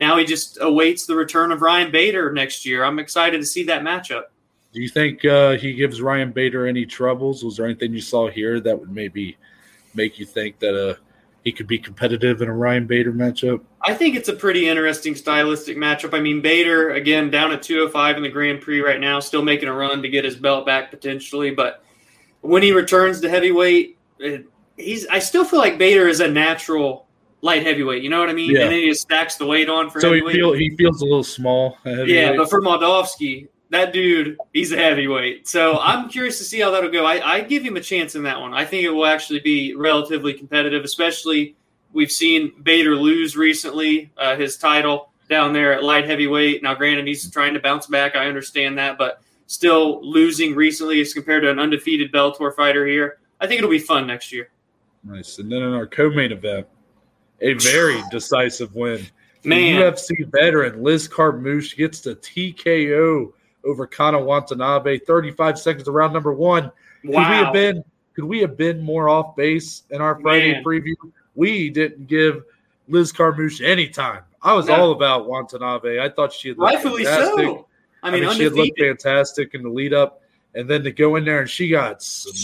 now 0.00 0.16
he 0.16 0.24
just 0.24 0.58
awaits 0.60 1.06
the 1.06 1.14
return 1.14 1.52
of 1.52 1.62
Ryan 1.62 1.90
Bader 1.90 2.32
next 2.32 2.64
year. 2.66 2.84
I'm 2.84 2.98
excited 2.98 3.38
to 3.38 3.46
see 3.46 3.64
that 3.64 3.82
matchup. 3.82 4.24
Do 4.72 4.80
you 4.80 4.88
think 4.88 5.24
uh, 5.24 5.52
he 5.52 5.72
gives 5.72 6.02
Ryan 6.02 6.32
Bader 6.32 6.66
any 6.66 6.84
troubles? 6.84 7.44
Was 7.44 7.56
there 7.56 7.66
anything 7.66 7.92
you 7.92 8.00
saw 8.00 8.28
here 8.28 8.58
that 8.60 8.78
would 8.78 8.90
maybe 8.90 9.36
make 9.94 10.18
you 10.18 10.26
think 10.26 10.58
that 10.58 10.74
uh, 10.74 10.94
he 11.44 11.52
could 11.52 11.68
be 11.68 11.78
competitive 11.78 12.42
in 12.42 12.48
a 12.48 12.52
Ryan 12.52 12.86
Bader 12.86 13.12
matchup? 13.12 13.60
I 13.82 13.94
think 13.94 14.16
it's 14.16 14.28
a 14.28 14.32
pretty 14.32 14.68
interesting 14.68 15.14
stylistic 15.14 15.76
matchup. 15.76 16.12
I 16.12 16.20
mean, 16.20 16.40
Bader 16.40 16.90
again 16.90 17.30
down 17.30 17.52
at 17.52 17.62
205 17.62 18.16
in 18.16 18.22
the 18.24 18.28
Grand 18.28 18.62
Prix 18.62 18.80
right 18.80 18.98
now, 18.98 19.20
still 19.20 19.44
making 19.44 19.68
a 19.68 19.72
run 19.72 20.02
to 20.02 20.08
get 20.08 20.24
his 20.24 20.36
belt 20.36 20.66
back 20.66 20.90
potentially. 20.90 21.52
But 21.52 21.84
when 22.40 22.62
he 22.62 22.72
returns 22.72 23.20
to 23.20 23.30
heavyweight, 23.30 23.96
it, 24.18 24.46
he's. 24.76 25.06
I 25.06 25.18
still 25.18 25.44
feel 25.44 25.58
like 25.58 25.78
Bader 25.78 26.08
is 26.08 26.20
a 26.20 26.28
natural 26.28 27.06
light 27.40 27.62
heavyweight. 27.62 28.02
You 28.02 28.10
know 28.10 28.20
what 28.20 28.30
I 28.30 28.32
mean? 28.32 28.50
Yeah. 28.50 28.62
And 28.62 28.72
then 28.72 28.80
he 28.80 28.88
just 28.88 29.02
stacks 29.02 29.36
the 29.36 29.46
weight 29.46 29.68
on 29.68 29.90
for 29.90 30.00
So 30.00 30.12
he 30.12 30.20
feel 30.20 30.52
he 30.52 30.70
feels 30.76 31.02
a 31.02 31.04
little 31.04 31.24
small. 31.24 31.78
Yeah, 31.84 32.36
but 32.36 32.48
for 32.48 32.60
Moldavsky, 32.60 33.48
that 33.70 33.92
dude, 33.92 34.38
he's 34.52 34.72
a 34.72 34.76
heavyweight. 34.76 35.46
So 35.46 35.78
I'm 35.80 36.08
curious 36.08 36.38
to 36.38 36.44
see 36.44 36.60
how 36.60 36.70
that'll 36.70 36.90
go. 36.90 37.04
I, 37.04 37.34
I 37.34 37.40
give 37.42 37.62
him 37.62 37.76
a 37.76 37.80
chance 37.80 38.14
in 38.14 38.22
that 38.24 38.40
one. 38.40 38.54
I 38.54 38.64
think 38.64 38.84
it 38.84 38.90
will 38.90 39.06
actually 39.06 39.40
be 39.40 39.74
relatively 39.74 40.32
competitive, 40.32 40.84
especially 40.84 41.56
we've 41.92 42.10
seen 42.10 42.52
Bader 42.62 42.96
lose 42.96 43.36
recently 43.36 44.10
uh, 44.18 44.36
his 44.36 44.56
title 44.56 45.10
down 45.28 45.52
there 45.52 45.72
at 45.72 45.82
light 45.82 46.06
heavyweight. 46.06 46.62
Now, 46.62 46.74
granted, 46.74 47.06
he's 47.06 47.30
trying 47.30 47.54
to 47.54 47.60
bounce 47.60 47.86
back. 47.86 48.16
I 48.16 48.26
understand 48.26 48.78
that, 48.78 48.98
but 48.98 49.22
still 49.46 50.04
losing 50.04 50.54
recently 50.54 51.00
as 51.00 51.14
compared 51.14 51.42
to 51.42 51.50
an 51.50 51.58
undefeated 51.58 52.12
Bellator 52.12 52.54
fighter 52.54 52.86
here. 52.86 53.18
I 53.40 53.46
think 53.46 53.58
it'll 53.58 53.70
be 53.70 53.78
fun 53.78 54.06
next 54.06 54.32
year. 54.32 54.50
Nice. 55.04 55.38
And 55.38 55.50
then 55.50 55.62
in 55.62 55.72
our 55.72 55.86
co-main 55.86 56.32
event, 56.32 56.66
a 57.40 57.54
very 57.54 58.02
decisive 58.10 58.74
win. 58.74 59.06
The 59.42 59.50
UFC 59.50 60.30
veteran 60.32 60.82
Liz 60.82 61.06
Carmouche 61.06 61.76
gets 61.76 62.00
the 62.00 62.14
TKO 62.16 63.32
over 63.64 63.86
Kana 63.86 64.18
Watanabe. 64.18 64.98
35 65.00 65.58
seconds 65.58 65.84
to 65.84 65.90
round 65.90 66.12
number 66.14 66.32
one. 66.32 66.70
Could 67.02 67.10
we 67.10 67.16
have 67.16 67.52
been 67.52 67.84
could 68.14 68.24
we 68.24 68.38
have 68.40 68.56
been 68.56 68.80
more 68.80 69.08
off 69.08 69.34
base 69.36 69.82
in 69.90 70.00
our 70.00 70.18
Friday 70.20 70.52
Man. 70.52 70.64
preview? 70.64 70.94
We 71.34 71.68
didn't 71.68 72.06
give 72.06 72.44
Liz 72.88 73.12
Carmouche 73.12 73.60
any 73.60 73.88
time. 73.88 74.22
I 74.40 74.54
was 74.54 74.66
No. 74.68 74.74
all 74.76 74.92
about 74.92 75.26
Watanabe. 75.28 75.98
I 76.00 76.08
thought 76.08 76.32
she 76.32 76.48
had 76.48 76.58
looked 76.58 76.74
Rightfully 76.74 77.04
fantastic. 77.04 77.44
so. 77.44 77.66
I 78.02 78.08
I 78.08 78.10
mean, 78.12 78.24
mean, 78.24 78.34
she 78.36 78.44
had 78.44 78.52
looked 78.52 78.78
fantastic 78.78 79.54
in 79.54 79.62
the 79.62 79.68
lead 79.68 79.92
up, 79.92 80.20
and 80.54 80.68
then 80.68 80.82
to 80.84 80.92
go 80.92 81.16
in 81.16 81.24
there 81.24 81.40
and 81.40 81.50
she 81.50 81.68
got 81.68 82.02
smoked. 82.02 82.38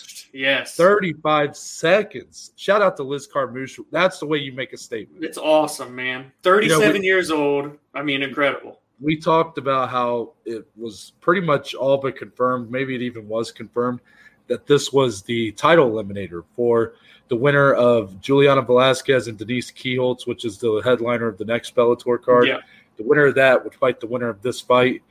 Starched. 0.00 0.28
Yes. 0.32 0.74
35 0.76 1.56
seconds. 1.56 2.52
Shout 2.56 2.82
out 2.82 2.96
to 2.96 3.02
Liz 3.02 3.26
Carmouche. 3.28 3.78
That's 3.90 4.18
the 4.18 4.26
way 4.26 4.38
you 4.38 4.52
make 4.52 4.72
a 4.72 4.76
statement. 4.76 5.24
It's 5.24 5.38
awesome, 5.38 5.94
man. 5.94 6.32
37 6.42 6.80
You 6.80 6.92
know, 6.92 6.98
we- 7.00 7.06
years 7.06 7.30
old. 7.30 7.78
I 7.94 8.02
mean, 8.02 8.22
incredible. 8.22 8.80
we 9.00 9.16
talked 9.16 9.58
about 9.58 9.90
how 9.90 10.32
it 10.44 10.66
was 10.76 11.12
pretty 11.20 11.40
much 11.40 11.74
all 11.74 11.98
but 11.98 12.16
confirmed. 12.16 12.70
Maybe 12.70 12.94
it 12.94 13.02
even 13.02 13.28
was 13.28 13.52
confirmed 13.52 14.00
that 14.48 14.66
this 14.66 14.92
was 14.92 15.22
the 15.22 15.52
title 15.52 15.90
eliminator 15.90 16.44
for 16.54 16.94
the 17.28 17.36
winner 17.36 17.74
of 17.74 18.20
Juliana 18.20 18.62
Velasquez 18.62 19.26
and 19.28 19.36
Denise 19.36 19.70
Kielholtz, 19.72 20.26
which 20.26 20.44
is 20.44 20.58
the 20.58 20.80
headliner 20.84 21.26
of 21.26 21.36
the 21.38 21.44
next 21.44 21.74
Bellator 21.74 22.22
card. 22.22 22.46
Yeah. 22.46 22.58
The 22.96 23.02
winner 23.02 23.26
of 23.26 23.34
that 23.34 23.62
would 23.64 23.74
fight 23.74 23.98
the 24.00 24.06
winner 24.06 24.28
of 24.28 24.40
this 24.42 24.60
fight. 24.60 25.02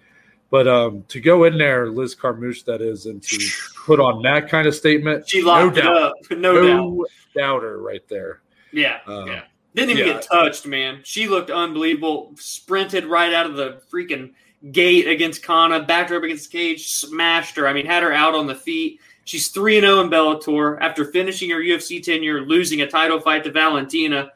But 0.50 0.68
um, 0.68 1.04
to 1.10 1.20
go 1.20 1.46
in 1.46 1.58
there, 1.58 1.90
Liz 1.90 2.16
Carmouche, 2.16 2.64
that 2.66 2.82
is, 2.82 3.08
and 3.08 3.22
to 3.24 3.50
put 3.86 4.00
on 4.00 4.22
that 4.24 4.48
kind 4.50 4.68
of 4.68 4.76
statement, 4.76 5.28
She 5.28 5.42
locked 5.42 5.76
no 5.76 5.82
it 5.82 5.84
doubt, 5.84 5.98
up. 5.98 6.14
No, 6.38 6.64
doubt. 6.64 7.08
doubter 7.36 7.80
right 7.80 8.08
there. 8.08 8.42
Yeah. 8.72 9.00
Um, 9.08 9.28
yeah. 9.28 9.42
Didn't 9.74 9.92
even 9.92 10.08
yeah. 10.08 10.14
get 10.14 10.22
touched, 10.22 10.66
man. 10.66 11.02
She 11.04 11.28
looked 11.28 11.50
unbelievable. 11.50 12.34
Sprinted 12.36 13.06
right 13.06 13.34
out 13.34 13.46
of 13.46 13.56
the 13.56 13.82
freaking 13.92 14.34
gate 14.72 15.08
against 15.08 15.44
Kana, 15.44 15.84
backed 15.84 16.10
her 16.12 16.18
up 16.18 16.24
against 16.24 16.52
the 16.52 16.58
cage, 16.58 16.88
smashed 16.88 17.56
her. 17.58 17.68
I 17.68 17.74
mean, 17.74 17.86
had 17.86 18.04
her 18.04 18.14
out 18.14 18.36
on 18.36 18.48
the 18.48 18.56
feet. 18.56 19.02
She's 19.26 19.50
3 19.50 19.82
0 19.82 20.02
in 20.02 20.10
Bellator 20.10 20.78
after 20.82 21.06
finishing 21.06 21.50
her 21.50 21.60
UFC 21.60 22.02
tenure, 22.02 22.42
losing 22.42 22.82
a 22.82 22.88
title 22.88 23.20
fight 23.20 23.44
to 23.44 23.52
Valentina. 23.52 24.32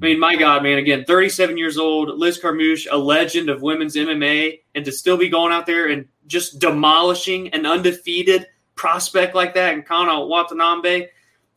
I 0.00 0.06
mean, 0.06 0.18
my 0.18 0.34
God, 0.34 0.62
man, 0.62 0.78
again, 0.78 1.04
37 1.04 1.58
years 1.58 1.76
old, 1.76 2.18
Liz 2.18 2.40
Carmouche, 2.40 2.86
a 2.90 2.96
legend 2.96 3.50
of 3.50 3.60
women's 3.60 3.96
MMA, 3.96 4.60
and 4.74 4.82
to 4.86 4.92
still 4.92 5.18
be 5.18 5.28
going 5.28 5.52
out 5.52 5.66
there 5.66 5.88
and 5.88 6.08
just 6.26 6.58
demolishing 6.58 7.48
an 7.48 7.66
undefeated 7.66 8.46
prospect 8.76 9.34
like 9.34 9.52
that 9.54 9.74
and 9.74 9.84
Kana 9.84 10.24
Watanabe, 10.24 11.08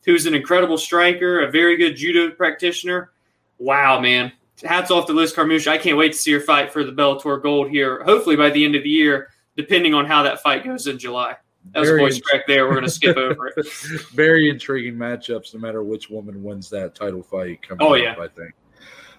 who's 0.04 0.26
an 0.26 0.34
incredible 0.34 0.76
striker, 0.76 1.40
a 1.40 1.50
very 1.50 1.78
good 1.78 1.96
judo 1.96 2.30
practitioner. 2.32 3.12
Wow, 3.58 3.98
man. 3.98 4.30
Hats 4.62 4.90
off 4.90 5.06
to 5.06 5.14
Liz 5.14 5.32
Carmouche. 5.32 5.66
I 5.66 5.78
can't 5.78 5.96
wait 5.96 6.12
to 6.12 6.18
see 6.18 6.32
her 6.32 6.40
fight 6.40 6.70
for 6.70 6.84
the 6.84 6.92
Bellator 6.92 7.42
gold 7.42 7.70
here, 7.70 8.04
hopefully 8.04 8.36
by 8.36 8.50
the 8.50 8.62
end 8.62 8.74
of 8.74 8.82
the 8.82 8.90
year, 8.90 9.30
depending 9.56 9.94
on 9.94 10.04
how 10.04 10.22
that 10.22 10.42
fight 10.42 10.64
goes 10.64 10.86
in 10.86 10.98
July. 10.98 11.36
That 11.72 11.80
was 11.80 11.90
voice 11.90 12.20
crack 12.20 12.46
there. 12.46 12.66
We're 12.66 12.74
going 12.74 12.84
to 12.84 12.90
skip 12.90 13.16
over 13.16 13.48
it. 13.48 13.66
Very 14.12 14.48
intriguing 14.48 14.94
matchups, 14.94 15.54
no 15.54 15.60
matter 15.60 15.82
which 15.82 16.10
woman 16.10 16.42
wins 16.42 16.68
that 16.70 16.94
title 16.94 17.22
fight 17.22 17.62
coming 17.62 17.86
Oh, 17.86 17.94
up, 17.94 18.00
yeah. 18.00 18.14
I 18.20 18.28
think. 18.28 18.54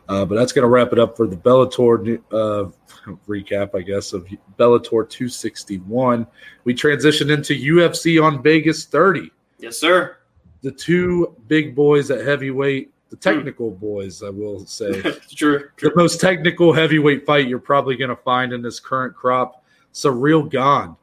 Uh, 0.07 0.23
but 0.23 0.35
that's 0.35 0.51
going 0.51 0.63
to 0.63 0.69
wrap 0.69 0.93
it 0.93 0.99
up 0.99 1.17
for 1.17 1.27
the 1.27 1.35
Bellator 1.35 2.21
uh, 2.31 2.69
recap, 3.27 3.75
I 3.75 3.81
guess, 3.81 4.13
of 4.13 4.27
Bellator 4.57 5.09
261. 5.09 6.27
We 6.63 6.73
transition 6.73 7.31
into 7.31 7.53
UFC 7.53 8.23
on 8.23 8.43
Vegas 8.43 8.85
30. 8.85 9.31
Yes, 9.57 9.77
sir. 9.77 10.17
The 10.61 10.71
two 10.71 11.35
big 11.47 11.75
boys 11.75 12.11
at 12.11 12.25
heavyweight, 12.25 12.91
the 13.09 13.15
technical 13.17 13.71
mm. 13.71 13.79
boys, 13.79 14.21
I 14.21 14.29
will 14.29 14.65
say. 14.65 15.01
true, 15.35 15.69
true. 15.75 15.89
The 15.89 15.95
most 15.95 16.21
technical 16.21 16.71
heavyweight 16.71 17.25
fight 17.25 17.47
you're 17.47 17.59
probably 17.59 17.95
going 17.95 18.09
to 18.09 18.15
find 18.15 18.53
in 18.53 18.61
this 18.61 18.79
current 18.79 19.15
crop. 19.15 19.63
Ciryl 19.93 20.49
Gane 20.49 20.95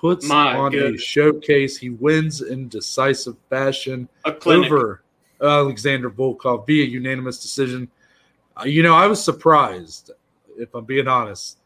puts 0.00 0.26
My 0.26 0.56
on 0.56 0.72
goodness. 0.72 1.02
a 1.02 1.04
showcase. 1.04 1.76
He 1.76 1.90
wins 1.90 2.40
in 2.40 2.68
decisive 2.68 3.36
fashion 3.50 4.08
over 4.46 5.02
Alexander 5.42 6.10
Volkov 6.10 6.66
via 6.66 6.84
unanimous 6.84 7.40
decision. 7.40 7.88
Uh, 8.56 8.64
you 8.64 8.82
know, 8.82 8.94
I 8.94 9.06
was 9.06 9.22
surprised, 9.22 10.10
if 10.56 10.74
I'm 10.74 10.84
being 10.84 11.06
honest. 11.06 11.58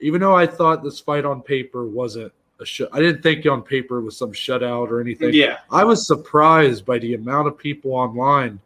Even 0.00 0.20
though 0.20 0.34
I 0.34 0.46
thought 0.46 0.82
this 0.82 0.98
fight 0.98 1.24
on 1.24 1.42
paper 1.42 1.86
wasn't 1.86 2.32
a 2.58 2.66
shut, 2.66 2.88
I 2.92 3.00
didn't 3.00 3.22
think 3.22 3.46
on 3.46 3.62
paper 3.62 3.98
it 3.98 4.02
was 4.02 4.16
some 4.16 4.32
shutout 4.32 4.90
or 4.90 5.00
anything. 5.00 5.34
Yeah, 5.34 5.58
I 5.70 5.84
was 5.84 6.06
surprised 6.06 6.84
by 6.84 6.98
the 6.98 7.14
amount 7.14 7.48
of 7.48 7.58
people 7.58 7.92
online 7.92 8.60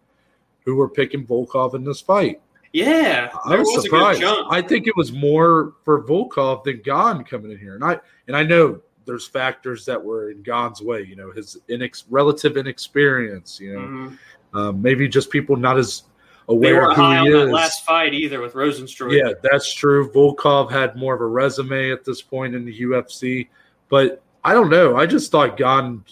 who 0.64 0.76
were 0.76 0.88
picking 0.88 1.26
Volkov 1.26 1.74
in 1.74 1.85
this 1.85 2.00
fight. 2.00 2.40
Yeah, 2.72 3.31
I 3.44 3.57
was, 3.57 3.68
was 3.68 3.85
surprised. 3.85 4.22
I 4.22 4.62
think 4.62 4.87
it 4.87 4.96
was 4.96 5.12
more 5.12 5.74
for 5.85 6.02
Volkov 6.04 6.64
than 6.64 6.83
Gane 6.83 7.24
coming 7.24 7.50
in 7.50 7.59
here, 7.59 7.74
and 7.74 7.85
I 7.85 7.98
and 8.26 8.37
I 8.37 8.42
know 8.42 8.81
there's 9.08 9.26
factors 9.26 9.86
that 9.86 10.02
were 10.02 10.30
in 10.30 10.42
Gane's 10.42 10.82
way. 10.82 11.02
You 11.02 11.16
know, 11.16 11.32
his 11.32 11.58
inex- 11.68 12.04
relative 12.10 12.56
inexperience. 12.56 13.58
You 13.58 13.72
know, 13.72 13.80
mm-hmm. 13.80 14.56
um, 14.56 14.82
maybe 14.82 15.08
just 15.08 15.30
people 15.30 15.56
not 15.56 15.78
as 15.78 16.04
aware 16.48 16.90
of 16.90 16.96
who 16.96 17.10
he 17.10 17.28
is. 17.30 17.50
last 17.50 17.84
fight 17.84 18.12
either 18.12 18.40
with 18.40 18.52
Rozenstruik. 18.52 19.18
Yeah, 19.18 19.32
that's 19.42 19.72
true. 19.72 20.12
Volkov 20.12 20.70
had 20.70 20.94
more 20.94 21.14
of 21.14 21.22
a 21.22 21.26
resume 21.26 21.90
at 21.90 22.04
this 22.04 22.20
point 22.20 22.54
in 22.54 22.64
the 22.64 22.80
UFC, 22.82 23.48
but 23.88 24.22
I 24.44 24.52
don't 24.52 24.70
know. 24.70 24.96
I 24.96 25.06
just 25.06 25.32
thought 25.32 25.56
Gane. 25.56 26.04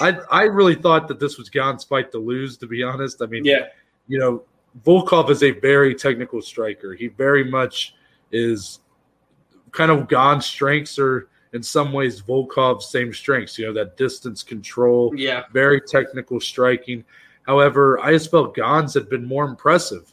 I 0.00 0.18
I 0.30 0.42
really 0.44 0.74
thought 0.74 1.06
that 1.08 1.20
this 1.20 1.36
was 1.36 1.50
Gane's 1.50 1.84
fight 1.84 2.10
to 2.12 2.18
lose. 2.18 2.56
To 2.56 2.66
be 2.66 2.82
honest, 2.82 3.20
I 3.20 3.26
mean, 3.26 3.44
yeah, 3.44 3.66
you 4.08 4.18
know, 4.18 4.44
Volkov 4.84 5.28
is 5.30 5.42
a 5.42 5.50
very 5.50 5.94
technical 5.94 6.40
striker. 6.40 6.94
He 6.94 7.08
very 7.08 7.44
much 7.44 7.94
is 8.32 8.80
kind 9.72 9.90
of 9.90 10.08
Gane's 10.08 10.46
strengths 10.46 10.98
are 10.98 11.28
in 11.52 11.62
some 11.62 11.92
ways 11.92 12.20
Volkov's 12.20 12.88
same 12.88 13.12
strengths, 13.12 13.58
you 13.58 13.66
know, 13.66 13.72
that 13.72 13.96
distance 13.96 14.42
control, 14.42 15.12
yeah, 15.16 15.44
very 15.52 15.80
technical 15.80 16.40
striking. 16.40 17.04
However, 17.42 17.98
I 18.00 18.12
just 18.12 18.30
felt 18.30 18.54
Gane's 18.54 18.94
had 18.94 19.08
been 19.08 19.24
more 19.24 19.44
impressive. 19.44 20.12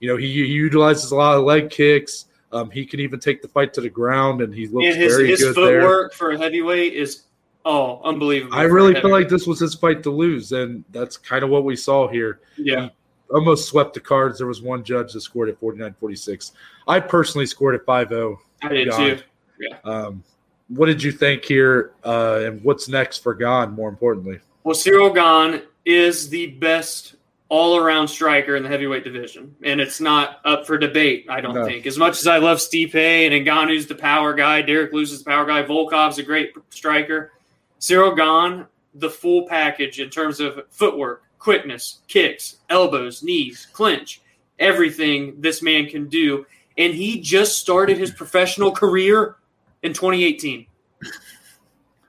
You 0.00 0.08
know, 0.08 0.16
he, 0.16 0.32
he 0.32 0.46
utilizes 0.46 1.10
a 1.10 1.16
lot 1.16 1.36
of 1.36 1.44
leg 1.44 1.68
kicks. 1.68 2.26
Um, 2.52 2.70
he 2.70 2.86
can 2.86 3.00
even 3.00 3.20
take 3.20 3.42
the 3.42 3.48
fight 3.48 3.74
to 3.74 3.80
the 3.80 3.90
ground, 3.90 4.40
and 4.40 4.52
he 4.52 4.66
looks 4.66 4.86
and 4.86 4.96
his, 4.96 5.14
very 5.14 5.28
his 5.28 5.40
good 5.40 5.54
there. 5.56 5.80
His 5.80 5.82
footwork 5.82 6.14
for 6.14 6.30
a 6.32 6.38
heavyweight 6.38 6.94
is 6.94 7.24
oh 7.64 8.00
unbelievable. 8.02 8.56
I 8.56 8.62
really 8.62 8.98
feel 8.98 9.10
like 9.10 9.28
this 9.28 9.46
was 9.46 9.60
his 9.60 9.74
fight 9.74 10.02
to 10.04 10.10
lose, 10.10 10.52
and 10.52 10.84
that's 10.90 11.16
kind 11.16 11.44
of 11.44 11.50
what 11.50 11.64
we 11.64 11.76
saw 11.76 12.08
here. 12.08 12.40
Yeah. 12.56 12.84
He 12.86 12.90
almost 13.32 13.68
swept 13.68 13.94
the 13.94 14.00
cards. 14.00 14.38
There 14.38 14.46
was 14.46 14.62
one 14.62 14.82
judge 14.82 15.12
that 15.12 15.20
scored 15.20 15.48
at 15.48 15.60
49-46. 15.60 16.52
I 16.88 16.98
personally 16.98 17.46
scored 17.46 17.76
at 17.76 17.86
5-0. 17.86 18.36
I 18.62 18.68
did 18.68 18.92
too. 18.92 19.18
Yeah. 19.60 19.76
Um, 19.84 20.24
what 20.70 20.86
did 20.86 21.02
you 21.02 21.12
think 21.12 21.44
here, 21.44 21.92
uh, 22.04 22.40
and 22.44 22.62
what's 22.62 22.88
next 22.88 23.18
for 23.18 23.34
Gane? 23.34 23.72
More 23.72 23.88
importantly, 23.88 24.40
well, 24.64 24.76
Ciryl 24.76 25.14
Gane 25.14 25.62
is 25.84 26.28
the 26.28 26.46
best 26.46 27.16
all-around 27.48 28.06
striker 28.06 28.54
in 28.54 28.62
the 28.62 28.68
heavyweight 28.68 29.02
division, 29.02 29.54
and 29.62 29.80
it's 29.80 30.00
not 30.00 30.40
up 30.44 30.66
for 30.66 30.78
debate. 30.78 31.26
I 31.28 31.40
don't 31.40 31.54
no. 31.54 31.64
think. 31.64 31.86
As 31.86 31.98
much 31.98 32.18
as 32.20 32.26
I 32.28 32.38
love 32.38 32.58
Stipe 32.58 32.94
and 32.94 33.46
Ngannou's 33.46 33.86
the 33.86 33.96
power 33.96 34.32
guy, 34.32 34.62
Derrick 34.62 34.92
Lewis 34.92 35.10
is 35.10 35.24
the 35.24 35.30
power 35.30 35.44
guy, 35.44 35.62
Volkov's 35.64 36.18
a 36.18 36.22
great 36.22 36.54
striker. 36.70 37.32
Ciryl 37.80 38.16
Gane, 38.16 38.66
the 38.94 39.10
full 39.10 39.48
package 39.48 39.98
in 39.98 40.10
terms 40.10 40.38
of 40.38 40.60
footwork, 40.70 41.24
quickness, 41.40 42.00
kicks, 42.06 42.58
elbows, 42.68 43.22
knees, 43.22 43.66
clinch, 43.72 44.20
everything 44.60 45.34
this 45.40 45.62
man 45.62 45.86
can 45.86 46.08
do. 46.08 46.46
And 46.78 46.94
he 46.94 47.20
just 47.20 47.58
started 47.58 47.98
his 47.98 48.12
professional 48.12 48.70
career 48.70 49.36
in 49.82 49.92
2018. 49.92 50.66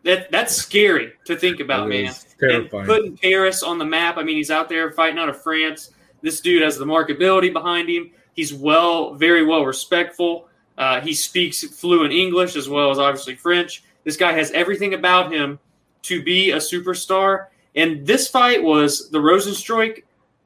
That 0.03 0.31
that's 0.31 0.55
scary 0.55 1.13
to 1.25 1.35
think 1.35 1.59
about, 1.59 1.87
man. 1.87 2.13
Terrifying. 2.39 2.81
And 2.81 2.87
putting 2.87 3.17
Paris 3.17 3.61
on 3.61 3.77
the 3.77 3.85
map. 3.85 4.17
I 4.17 4.23
mean, 4.23 4.35
he's 4.35 4.49
out 4.49 4.67
there 4.67 4.91
fighting 4.91 5.19
out 5.19 5.29
of 5.29 5.41
France. 5.41 5.91
This 6.21 6.41
dude 6.41 6.63
has 6.63 6.77
the 6.77 6.85
marketability 6.85 7.53
behind 7.53 7.89
him. 7.89 8.11
He's 8.33 8.53
well, 8.53 9.13
very 9.13 9.45
well 9.45 9.65
respectful. 9.65 10.47
Uh, 10.77 11.01
he 11.01 11.13
speaks 11.13 11.63
fluent 11.63 12.13
English 12.13 12.55
as 12.55 12.67
well 12.67 12.89
as 12.89 12.97
obviously 12.97 13.35
French. 13.35 13.83
This 14.03 14.17
guy 14.17 14.31
has 14.33 14.49
everything 14.51 14.93
about 14.93 15.31
him 15.31 15.59
to 16.03 16.23
be 16.23 16.51
a 16.51 16.57
superstar. 16.57 17.47
And 17.75 18.05
this 18.05 18.27
fight 18.27 18.63
was 18.63 19.09
the 19.11 19.19
Rozenstruik 19.19 20.03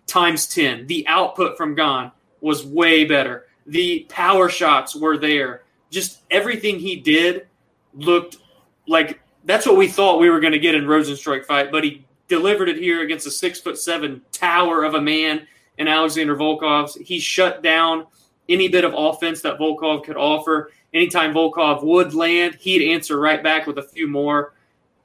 times 0.07 0.47
10. 0.47 0.87
The 0.87 1.07
output 1.07 1.57
from 1.57 1.75
Gane 1.75 2.11
was 2.41 2.65
way 2.65 3.05
better. 3.05 3.47
The 3.65 4.05
power 4.09 4.49
shots 4.49 4.95
were 4.95 5.17
there 5.17 5.63
just 5.95 6.19
everything 6.29 6.77
he 6.77 6.97
did 6.97 7.47
looked 7.93 8.37
like 8.85 9.21
that's 9.45 9.65
what 9.65 9.77
we 9.77 9.87
thought 9.87 10.19
we 10.19 10.29
were 10.29 10.41
going 10.41 10.51
to 10.51 10.59
get 10.59 10.75
in 10.75 10.83
Rozenstruik 10.83 11.45
fight, 11.45 11.71
but 11.71 11.83
he 11.83 12.05
delivered 12.27 12.67
it 12.67 12.77
here 12.77 13.01
against 13.01 13.25
a 13.25 13.31
six 13.31 13.61
foot 13.61 13.77
seven 13.77 14.21
tower 14.31 14.83
of 14.83 14.95
a 14.95 15.01
man 15.01 15.47
in 15.77 15.87
Alexander 15.87 16.35
Volkov's. 16.35 16.95
He 16.95 17.17
shut 17.17 17.63
down 17.63 18.07
any 18.49 18.67
bit 18.67 18.83
of 18.83 18.93
offense 18.95 19.41
that 19.41 19.57
Volkov 19.57 20.03
could 20.03 20.17
offer. 20.17 20.71
Anytime 20.93 21.33
Volkov 21.33 21.83
would 21.83 22.13
land, 22.13 22.55
he'd 22.55 22.91
answer 22.93 23.19
right 23.19 23.41
back 23.41 23.65
with 23.65 23.77
a 23.77 23.83
few 23.83 24.07
more. 24.07 24.53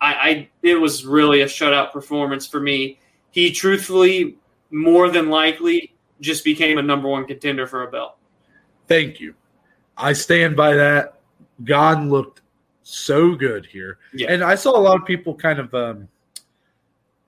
I, 0.00 0.14
I 0.14 0.48
it 0.62 0.74
was 0.74 1.06
really 1.06 1.42
a 1.42 1.46
shutout 1.46 1.92
performance 1.92 2.46
for 2.46 2.58
me. 2.58 2.98
He 3.30 3.52
truthfully, 3.52 4.38
more 4.72 5.08
than 5.08 5.28
likely, 5.30 5.94
just 6.20 6.44
became 6.44 6.78
a 6.78 6.82
number 6.82 7.08
one 7.08 7.26
contender 7.26 7.66
for 7.66 7.84
a 7.84 7.90
belt. 7.90 8.16
Thank 8.88 9.20
you. 9.20 9.34
I 10.00 10.12
stand 10.12 10.56
by 10.56 10.74
that. 10.74 11.20
Gane 11.64 12.08
looked 12.08 12.40
so 12.82 13.34
good 13.34 13.66
here. 13.66 13.98
Yeah. 14.14 14.32
And 14.32 14.42
I 14.42 14.54
saw 14.54 14.76
a 14.76 14.80
lot 14.80 14.98
of 14.98 15.06
people 15.06 15.34
kind 15.34 15.58
of, 15.58 15.72
um, 15.74 16.08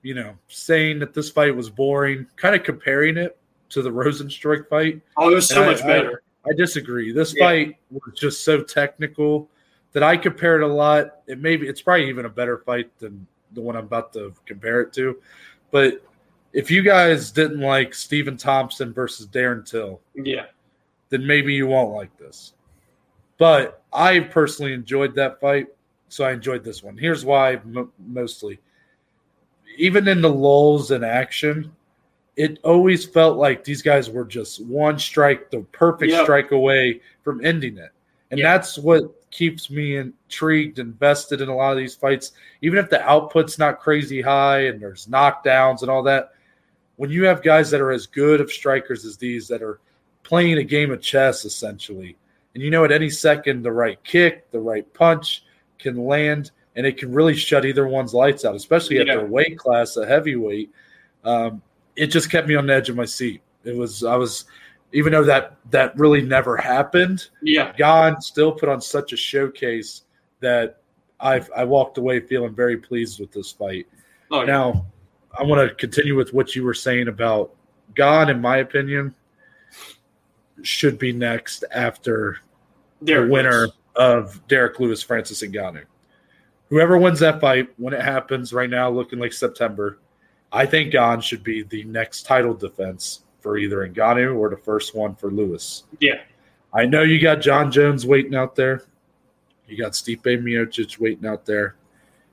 you 0.02 0.14
know, 0.14 0.34
saying 0.48 0.98
that 1.00 1.14
this 1.14 1.30
fight 1.30 1.54
was 1.54 1.70
boring, 1.70 2.26
kind 2.36 2.54
of 2.54 2.64
comparing 2.64 3.16
it 3.16 3.38
to 3.70 3.82
the 3.82 3.90
Rozenstruik 3.90 4.68
fight. 4.68 5.00
Oh, 5.16 5.30
it 5.30 5.34
was 5.34 5.48
so 5.48 5.62
and 5.62 5.70
much 5.70 5.82
I, 5.82 5.86
better. 5.86 6.22
I, 6.44 6.50
I, 6.50 6.52
disagree. 6.54 7.12
This 7.12 7.34
yeah. 7.36 7.44
fight 7.44 7.76
was 7.90 8.18
just 8.18 8.44
so 8.44 8.62
technical 8.62 9.48
that 9.92 10.02
I 10.02 10.16
compared 10.16 10.62
a 10.62 10.66
lot. 10.66 11.20
It 11.26 11.40
maybe 11.40 11.68
it's 11.68 11.82
probably 11.82 12.08
even 12.08 12.24
a 12.24 12.30
better 12.30 12.58
fight 12.58 12.90
than 12.98 13.26
the 13.52 13.60
one 13.60 13.76
I'm 13.76 13.84
about 13.84 14.12
to 14.14 14.34
compare 14.46 14.80
it 14.80 14.92
to. 14.94 15.20
But 15.70 16.04
if 16.52 16.70
you 16.70 16.82
guys 16.82 17.30
didn't 17.30 17.60
like 17.60 17.94
Stephen 17.94 18.36
Thompson 18.36 18.92
versus 18.92 19.26
Darren 19.26 19.64
Till, 19.64 20.00
yeah, 20.14 20.46
then 21.10 21.26
maybe 21.26 21.54
you 21.54 21.66
won't 21.66 21.94
like 21.94 22.16
this. 22.18 22.54
But 23.42 23.82
I 23.92 24.20
personally 24.20 24.72
enjoyed 24.72 25.16
that 25.16 25.40
fight, 25.40 25.66
so 26.08 26.22
I 26.22 26.30
enjoyed 26.30 26.62
this 26.62 26.80
one. 26.80 26.96
Here's 26.96 27.24
why 27.24 27.54
m- 27.54 27.90
mostly. 27.98 28.60
Even 29.76 30.06
in 30.06 30.22
the 30.22 30.30
lulls 30.30 30.92
in 30.92 31.02
action, 31.02 31.72
it 32.36 32.60
always 32.62 33.04
felt 33.04 33.38
like 33.38 33.64
these 33.64 33.82
guys 33.82 34.08
were 34.08 34.24
just 34.24 34.64
one 34.64 34.96
strike, 34.96 35.50
the 35.50 35.62
perfect 35.72 36.12
yep. 36.12 36.22
strike 36.22 36.52
away 36.52 37.00
from 37.24 37.44
ending 37.44 37.78
it. 37.78 37.90
And 38.30 38.38
yep. 38.38 38.46
that's 38.46 38.78
what 38.78 39.28
keeps 39.32 39.70
me 39.70 39.96
intrigued, 39.96 40.78
invested 40.78 41.40
in 41.40 41.48
a 41.48 41.56
lot 41.56 41.72
of 41.72 41.78
these 41.78 41.96
fights. 41.96 42.30
Even 42.60 42.78
if 42.78 42.90
the 42.90 43.02
output's 43.02 43.58
not 43.58 43.80
crazy 43.80 44.22
high 44.22 44.66
and 44.66 44.80
there's 44.80 45.08
knockdowns 45.08 45.82
and 45.82 45.90
all 45.90 46.04
that, 46.04 46.30
when 46.94 47.10
you 47.10 47.24
have 47.24 47.42
guys 47.42 47.72
that 47.72 47.80
are 47.80 47.90
as 47.90 48.06
good 48.06 48.40
of 48.40 48.52
strikers 48.52 49.04
as 49.04 49.16
these 49.16 49.48
that 49.48 49.64
are 49.64 49.80
playing 50.22 50.58
a 50.58 50.62
game 50.62 50.92
of 50.92 51.02
chess 51.02 51.44
essentially, 51.44 52.16
and 52.54 52.62
you 52.62 52.70
know, 52.70 52.84
at 52.84 52.92
any 52.92 53.10
second, 53.10 53.62
the 53.62 53.72
right 53.72 54.02
kick, 54.04 54.50
the 54.50 54.60
right 54.60 54.92
punch 54.94 55.44
can 55.78 56.04
land, 56.04 56.50
and 56.76 56.86
it 56.86 56.98
can 56.98 57.12
really 57.12 57.34
shut 57.34 57.64
either 57.64 57.86
one's 57.88 58.14
lights 58.14 58.44
out, 58.44 58.54
especially 58.54 58.98
at 58.98 59.06
their 59.06 59.26
weight 59.26 59.58
class, 59.58 59.96
a 59.96 60.06
heavyweight. 60.06 60.70
Um, 61.24 61.62
it 61.96 62.08
just 62.08 62.30
kept 62.30 62.48
me 62.48 62.54
on 62.54 62.66
the 62.66 62.74
edge 62.74 62.88
of 62.88 62.96
my 62.96 63.04
seat. 63.04 63.42
It 63.64 63.76
was, 63.76 64.04
I 64.04 64.16
was, 64.16 64.46
even 64.92 65.12
though 65.12 65.24
that 65.24 65.56
that 65.70 65.96
really 65.98 66.20
never 66.20 66.56
happened. 66.56 67.28
Yeah, 67.42 67.72
Gane 67.72 68.20
still 68.20 68.52
put 68.52 68.68
on 68.68 68.80
such 68.80 69.12
a 69.12 69.16
showcase 69.16 70.02
that 70.40 70.80
I 71.20 71.40
I 71.56 71.64
walked 71.64 71.98
away 71.98 72.20
feeling 72.20 72.54
very 72.54 72.76
pleased 72.76 73.20
with 73.20 73.32
this 73.32 73.50
fight. 73.52 73.86
Oh, 74.30 74.40
yeah. 74.40 74.46
Now, 74.46 74.86
I 75.38 75.42
want 75.44 75.66
to 75.66 75.74
continue 75.74 76.16
with 76.16 76.34
what 76.34 76.54
you 76.54 76.64
were 76.64 76.74
saying 76.74 77.08
about 77.08 77.54
Gane. 77.94 78.28
In 78.28 78.40
my 78.40 78.58
opinion, 78.58 79.14
should 80.62 80.98
be 80.98 81.12
next 81.12 81.64
after 81.72 82.38
Derrick 83.02 83.28
the 83.28 83.32
winner 83.32 83.60
Lewis. 83.60 83.72
of 83.96 84.48
Derrick 84.48 84.78
Lewis, 84.78 85.02
Francis 85.02 85.42
Ngannou. 85.42 85.84
Whoever 86.68 86.98
wins 86.98 87.20
that 87.20 87.40
fight, 87.40 87.68
when 87.76 87.94
it 87.94 88.02
happens 88.02 88.52
right 88.52 88.70
now, 88.70 88.88
looking 88.88 89.18
like 89.18 89.32
September, 89.32 89.98
I 90.52 90.66
think 90.66 90.92
Gane 90.92 91.20
should 91.20 91.42
be 91.42 91.62
the 91.62 91.84
next 91.84 92.24
title 92.24 92.54
defense 92.54 93.24
for 93.40 93.58
either 93.58 93.86
Ngannou 93.86 94.36
or 94.36 94.48
the 94.50 94.56
first 94.56 94.94
one 94.94 95.14
for 95.14 95.30
Lewis. 95.30 95.84
Yeah. 95.98 96.20
I 96.72 96.86
know 96.86 97.02
you 97.02 97.20
got 97.20 97.40
Jon 97.40 97.70
Jones 97.70 98.06
waiting 98.06 98.34
out 98.34 98.54
there. 98.54 98.84
You 99.66 99.76
got 99.76 99.92
Stipe 99.92 100.22
Miocic 100.22 100.98
waiting 100.98 101.26
out 101.26 101.44
there. 101.44 101.76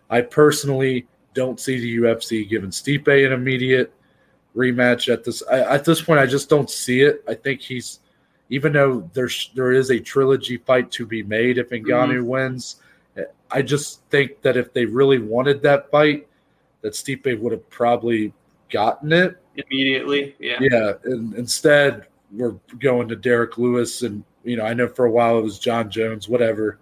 I 0.10 0.22
personally 0.22 1.08
don't 1.34 1.60
see 1.60 1.80
the 1.80 1.98
UFC 1.98 2.48
giving 2.50 2.70
Stipe 2.70 3.26
an 3.26 3.34
immediate 3.34 3.94
rematch 4.56 5.12
at 5.12 5.24
this. 5.24 5.44
I, 5.50 5.60
at 5.76 5.86
this 5.86 6.02
point, 6.02 6.20
I 6.20 6.26
just 6.26 6.50
don't 6.50 6.70
see 6.70 7.02
it. 7.02 7.24
I 7.28 7.34
think 7.34 7.62
he's, 7.62 8.00
even 8.50 8.74
though 8.74 9.10
there's 9.14 9.52
there 9.54 9.72
is 9.72 9.92
a 9.92 10.00
trilogy 10.00 10.58
fight 10.58 10.92
to 10.92 11.06
be 11.06 11.24
made 11.24 11.58
if 11.58 11.70
Ngannou 11.70 12.20
mm-hmm. 12.20 12.26
wins. 12.26 12.78
I 13.52 13.62
just 13.62 14.04
think 14.10 14.42
that 14.44 14.58
if 14.58 14.74
they 14.74 14.86
really 14.86 15.18
wanted 15.18 15.62
that 15.64 15.90
fight, 15.90 16.28
that 16.82 16.94
Stipe 16.94 17.40
would 17.40 17.52
have 17.52 17.68
probably 17.70 18.34
gotten 18.70 19.12
it 19.12 19.38
immediately. 19.56 20.36
Yeah. 20.40 20.58
Yeah. 20.62 20.94
And 21.04 21.34
instead, 21.34 22.08
we're 22.32 22.56
going 22.80 23.08
to 23.08 23.16
Derrick 23.16 23.58
Lewis, 23.58 24.04
and 24.04 24.24
you 24.44 24.56
know, 24.56 24.64
I 24.64 24.74
know 24.74 24.88
for 24.88 25.06
a 25.06 25.12
while 25.12 25.38
it 25.40 25.42
was 25.42 25.60
Jon 25.60 25.90
Jones, 25.90 26.30
whatever. 26.30 26.80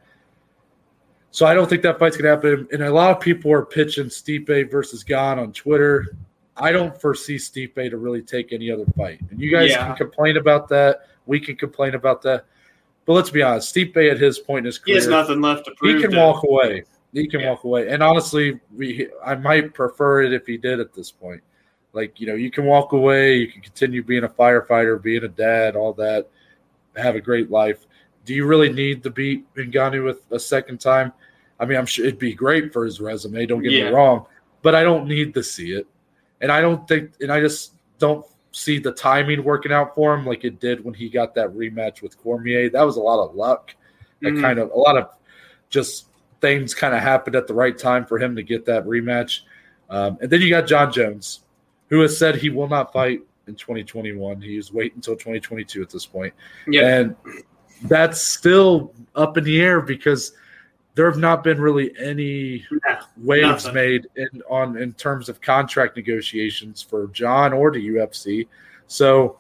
So 1.32 1.46
I 1.46 1.54
don't 1.54 1.70
think 1.70 1.84
that 1.84 2.00
fight's 2.00 2.18
gonna 2.18 2.30
happen. 2.30 2.68
And 2.72 2.84
a 2.84 2.92
lot 2.92 3.12
of 3.12 3.22
people 3.22 3.52
are 3.52 3.66
pitching 3.66 4.06
Stipe 4.06 4.72
versus 4.72 5.04
Gane 5.04 5.40
on 5.40 5.54
Twitter. 5.54 6.16
I 6.56 6.72
don't 6.72 7.00
foresee 7.00 7.36
Stipe 7.36 7.76
to 7.76 7.98
really 7.98 8.22
take 8.22 8.52
any 8.52 8.72
other 8.72 8.86
fight. 8.98 9.22
And 9.30 9.40
you 9.40 9.52
guys 9.52 9.70
yeah. 9.70 9.88
can 9.88 9.96
complain 9.96 10.38
about 10.38 10.68
that. 10.70 11.08
We 11.28 11.40
can 11.40 11.56
complain 11.56 11.96
about 11.96 12.22
that. 12.24 12.46
But 13.06 13.14
let's 13.14 13.30
be 13.30 13.42
honest, 13.42 13.74
Stipe 13.74 14.12
at 14.12 14.20
his 14.20 14.40
point 14.40 14.60
in 14.60 14.66
his 14.66 14.78
career, 14.78 14.96
he 14.96 15.02
has 15.02 15.08
nothing 15.08 15.42
left 15.42 15.66
to 15.66 15.72
prove. 15.72 16.02
He 16.02 16.08
can 16.08 16.16
walk 16.16 16.44
away. 16.44 16.84
He 17.14 17.28
can 17.28 17.40
yeah. 17.40 17.52
walk 17.52 17.64
away. 17.64 17.90
And 17.90 18.04
honestly, 18.04 18.60
we 18.76 19.08
I 19.26 19.36
might 19.36 19.74
prefer 19.74 20.24
it 20.24 20.34
if 20.34 20.46
he 20.46 20.58
did 20.58 20.80
at 20.80 20.94
this 20.94 21.12
point. 21.12 21.42
Like, 21.94 22.20
you 22.20 22.28
know, 22.28 22.36
you 22.36 22.52
can 22.52 22.66
walk 22.66 22.92
away, 22.92 23.38
you 23.38 23.48
can 23.48 23.62
continue 23.62 24.04
being 24.04 24.24
a 24.24 24.30
firefighter, 24.30 25.02
being 25.02 25.24
a 25.24 25.30
dad, 25.30 25.76
all 25.76 25.94
that, 25.94 26.28
have 26.96 27.16
a 27.16 27.22
great 27.22 27.50
life. 27.50 27.88
Do 28.26 28.34
you 28.34 28.46
really 28.46 28.72
need 28.72 29.04
to 29.04 29.10
beat 29.10 29.52
Ngannou 29.56 30.04
with 30.04 30.22
a 30.32 30.40
second 30.40 30.80
time? 30.80 31.14
I 31.60 31.66
mean, 31.66 31.78
I'm 31.78 31.86
sure 31.86 32.06
it'd 32.06 32.20
be 32.20 32.34
great 32.34 32.72
for 32.72 32.86
his 32.86 33.00
resume, 33.00 33.46
don't 33.46 33.64
get 33.64 33.72
yeah. 33.72 33.86
me 33.86 33.96
wrong, 33.96 34.26
but 34.62 34.76
I 34.76 34.84
don't 34.84 35.08
need 35.08 35.34
to 35.34 35.44
see 35.44 35.72
it. 35.72 35.88
And 36.42 36.52
I 36.52 36.62
don't 36.62 36.88
think, 36.88 37.14
and 37.20 37.32
I 37.32 37.40
just 37.40 37.74
don't 37.98 38.26
see 38.52 38.80
the 38.80 38.92
timing 38.92 39.44
working 39.44 39.72
out 39.72 39.94
for 39.96 40.14
him 40.14 40.26
like 40.26 40.44
it 40.44 40.60
did 40.60 40.84
when 40.84 40.94
he 40.94 41.10
got 41.10 41.36
that 41.36 41.50
rematch 41.50 42.02
with 42.02 42.18
Cormier. 42.18 42.70
That 42.70 42.84
was 42.84 42.98
a 42.98 43.02
lot 43.02 43.24
of 43.24 43.36
luck. 43.36 43.76
That 44.22 44.30
mm-hmm. 44.30 44.42
kind 44.42 44.60
of, 44.60 44.72
a 44.72 44.78
lot 44.78 44.98
of 44.98 45.10
just 45.70 46.08
things 46.42 46.74
kind 46.74 46.96
of 46.96 47.02
happened 47.02 47.36
at 47.36 47.48
the 47.48 47.54
right 47.54 47.78
time 47.78 48.06
for 48.06 48.18
him 48.18 48.36
to 48.36 48.44
get 48.44 48.66
that 48.66 48.86
rematch. 48.86 49.42
Um, 49.90 50.18
and 50.22 50.30
then 50.30 50.42
you 50.42 50.50
got 50.50 50.68
Jon 50.68 50.92
Jones, 50.92 51.42
who 51.90 52.02
has 52.02 52.18
said 52.18 52.36
he 52.36 52.50
will 52.50 52.68
not 52.68 52.92
fight 52.92 53.22
in 53.48 53.56
2021. 53.56 54.42
He 54.42 54.58
is 54.58 54.72
waiting 54.72 54.98
until 54.98 55.16
2022 55.16 55.82
at 55.82 55.90
this 55.90 56.06
point. 56.06 56.34
Yeah. 56.68 57.00
And 57.00 57.16
that's 57.84 58.22
still 58.22 58.94
up 59.16 59.38
in 59.38 59.44
the 59.44 59.62
air 59.62 59.82
because 59.82 60.34
there 60.98 61.10
have 61.10 61.20
not 61.20 61.44
been 61.44 61.62
really 61.62 61.94
any 62.00 62.66
waves 63.18 63.66
nothing. 63.66 63.74
made 63.76 64.08
in 64.16 64.42
on 64.50 64.78
in 64.78 64.94
terms 64.94 65.30
of 65.30 65.40
contract 65.40 65.96
negotiations 65.96 66.82
for 66.82 67.06
Jon 67.10 67.54
or 67.54 67.72
the 67.72 67.90
UFC. 67.90 68.48
So 68.88 69.38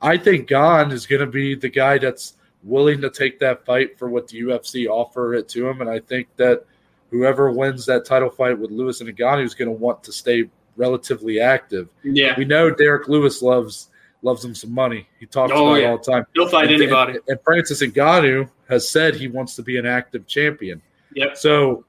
I 0.00 0.16
think 0.16 0.46
Gane 0.46 0.92
is 0.92 1.06
going 1.06 1.20
to 1.20 1.26
be 1.26 1.56
the 1.56 1.68
guy 1.68 1.98
that's 1.98 2.36
willing 2.62 3.00
to 3.00 3.10
take 3.10 3.40
that 3.40 3.66
fight 3.66 3.98
for 3.98 4.08
what 4.08 4.28
the 4.28 4.40
UFC 4.42 4.86
offer 4.86 5.34
it 5.34 5.48
to 5.48 5.68
him, 5.68 5.80
and 5.80 5.90
I 5.90 5.98
think 5.98 6.28
that 6.36 6.64
whoever 7.10 7.50
wins 7.50 7.84
that 7.86 8.04
title 8.04 8.30
fight 8.30 8.56
with 8.56 8.70
Lewis 8.70 9.00
and 9.00 9.10
Ngannou 9.10 9.44
is 9.44 9.54
going 9.54 9.66
to 9.66 9.72
want 9.72 10.04
to 10.04 10.12
stay 10.12 10.48
relatively 10.76 11.40
active. 11.40 11.88
Yeah, 12.04 12.34
we 12.38 12.44
know 12.44 12.70
Derrick 12.70 13.08
Lewis 13.08 13.42
loves 13.42 13.88
loves 14.22 14.44
him 14.44 14.54
some 14.54 14.72
money. 14.72 15.08
He 15.18 15.26
talks 15.26 15.52
oh, 15.52 15.70
about 15.70 15.80
yeah. 15.80 15.88
it 15.88 15.90
all 15.90 15.98
the 15.98 16.12
time. 16.12 16.26
He'll 16.34 16.48
fight 16.48 16.70
and, 16.70 16.80
anybody. 16.80 17.14
And, 17.14 17.22
and 17.26 17.40
Francis 17.42 17.82
Ngannou 17.82 18.48
has 18.68 18.88
said 18.88 19.16
he 19.16 19.26
wants 19.26 19.56
to 19.56 19.62
be 19.64 19.76
an 19.76 19.86
active 19.86 20.28
champion. 20.28 20.80
Yep. 21.14 21.36
So 21.36 21.84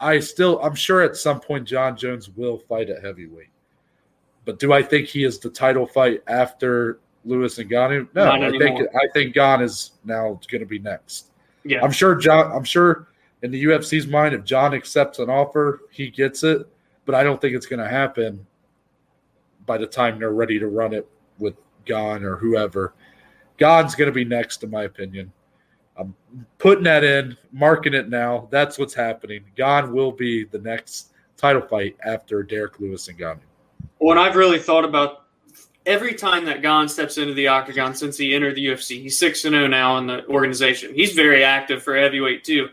I 0.00 0.20
still, 0.20 0.60
I'm 0.60 0.74
sure 0.74 1.02
at 1.02 1.16
some 1.16 1.40
point 1.40 1.66
Jon 1.66 1.96
Jones 1.96 2.28
will 2.30 2.58
fight 2.58 2.90
at 2.90 3.02
heavyweight. 3.04 3.50
But 4.44 4.58
do 4.58 4.72
I 4.72 4.82
think 4.82 5.08
he 5.08 5.24
is 5.24 5.38
the 5.38 5.50
title 5.50 5.86
fight 5.86 6.22
after 6.26 7.00
Lewis 7.24 7.58
and 7.58 7.70
Ngannou? 7.70 8.08
No, 8.14 8.30
I 8.30 8.50
think 8.50 8.80
I 8.94 9.06
think 9.12 9.34
Gane 9.34 9.60
is 9.60 9.92
now 10.04 10.40
going 10.50 10.60
to 10.60 10.66
be 10.66 10.78
next. 10.78 11.32
Yeah, 11.64 11.82
I'm 11.82 11.92
sure 11.92 12.14
Jon. 12.14 12.50
I'm 12.52 12.64
sure 12.64 13.08
in 13.42 13.50
the 13.50 13.64
UFC's 13.64 14.06
mind, 14.06 14.34
if 14.34 14.44
Jon 14.44 14.72
accepts 14.72 15.18
an 15.18 15.28
offer, 15.28 15.82
he 15.90 16.10
gets 16.10 16.44
it. 16.44 16.66
But 17.04 17.14
I 17.14 17.22
don't 17.22 17.40
think 17.40 17.54
it's 17.54 17.66
going 17.66 17.80
to 17.80 17.88
happen 17.88 18.46
by 19.66 19.78
the 19.78 19.86
time 19.86 20.18
they're 20.18 20.32
ready 20.32 20.58
to 20.58 20.68
run 20.68 20.94
it 20.94 21.08
with 21.38 21.54
Gane 21.84 22.22
or 22.22 22.36
whoever. 22.36 22.94
Gane's 23.58 23.94
going 23.94 24.08
to 24.08 24.14
be 24.14 24.24
next, 24.24 24.62
in 24.62 24.70
my 24.70 24.84
opinion. 24.84 25.32
I'm 25.98 26.14
putting 26.58 26.84
that 26.84 27.02
in, 27.04 27.36
marking 27.52 27.94
it 27.94 28.08
now. 28.08 28.48
That's 28.50 28.78
what's 28.78 28.94
happening. 28.94 29.44
Gane 29.56 29.92
will 29.92 30.12
be 30.12 30.44
the 30.44 30.58
next 30.58 31.12
title 31.36 31.62
fight 31.62 31.96
after 32.04 32.42
Derrick 32.42 32.78
Lewis 32.78 33.08
and 33.08 33.18
Gane. 33.18 33.40
When 33.98 34.16
I've 34.16 34.36
really 34.36 34.60
thought 34.60 34.84
about 34.84 35.24
every 35.86 36.14
time 36.14 36.44
that 36.44 36.62
Gane 36.62 36.88
steps 36.88 37.18
into 37.18 37.34
the 37.34 37.48
octagon 37.48 37.94
since 37.94 38.16
he 38.16 38.34
entered 38.34 38.54
the 38.54 38.66
UFC, 38.66 39.02
he's 39.02 39.18
six 39.18 39.44
and 39.44 39.54
zero 39.54 39.64
oh 39.64 39.68
now 39.68 39.98
in 39.98 40.06
the 40.06 40.26
organization. 40.28 40.94
He's 40.94 41.14
very 41.14 41.42
active 41.42 41.82
for 41.82 41.96
heavyweight 41.96 42.44
too. 42.44 42.68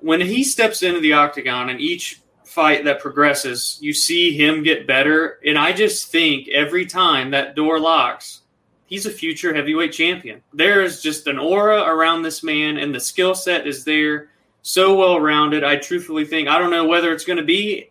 When 0.00 0.20
he 0.20 0.44
steps 0.44 0.82
into 0.82 1.00
the 1.00 1.14
octagon 1.14 1.70
and 1.70 1.80
each 1.80 2.20
fight 2.44 2.84
that 2.84 3.00
progresses, 3.00 3.78
you 3.80 3.92
see 3.92 4.36
him 4.36 4.62
get 4.62 4.86
better, 4.86 5.40
and 5.44 5.58
I 5.58 5.72
just 5.72 6.12
think 6.12 6.48
every 6.48 6.86
time 6.86 7.30
that 7.30 7.56
door 7.56 7.80
locks, 7.80 8.42
he's 8.86 9.06
a 9.06 9.10
future 9.10 9.54
heavyweight 9.54 9.92
champion. 9.92 10.42
There 10.52 10.82
is 10.82 11.02
just 11.02 11.26
an 11.26 11.38
aura 11.38 11.82
around 11.82 12.22
this 12.22 12.42
man, 12.42 12.78
and 12.78 12.94
the 12.94 13.00
skill 13.00 13.34
set 13.34 13.66
is 13.66 13.84
there, 13.84 14.30
so 14.62 14.96
well 14.96 15.20
rounded. 15.20 15.64
I 15.64 15.76
truthfully 15.76 16.24
think 16.24 16.48
I 16.48 16.58
don't 16.58 16.70
know 16.70 16.86
whether 16.86 17.12
it's 17.12 17.24
going 17.24 17.38
to 17.38 17.44
be, 17.44 17.90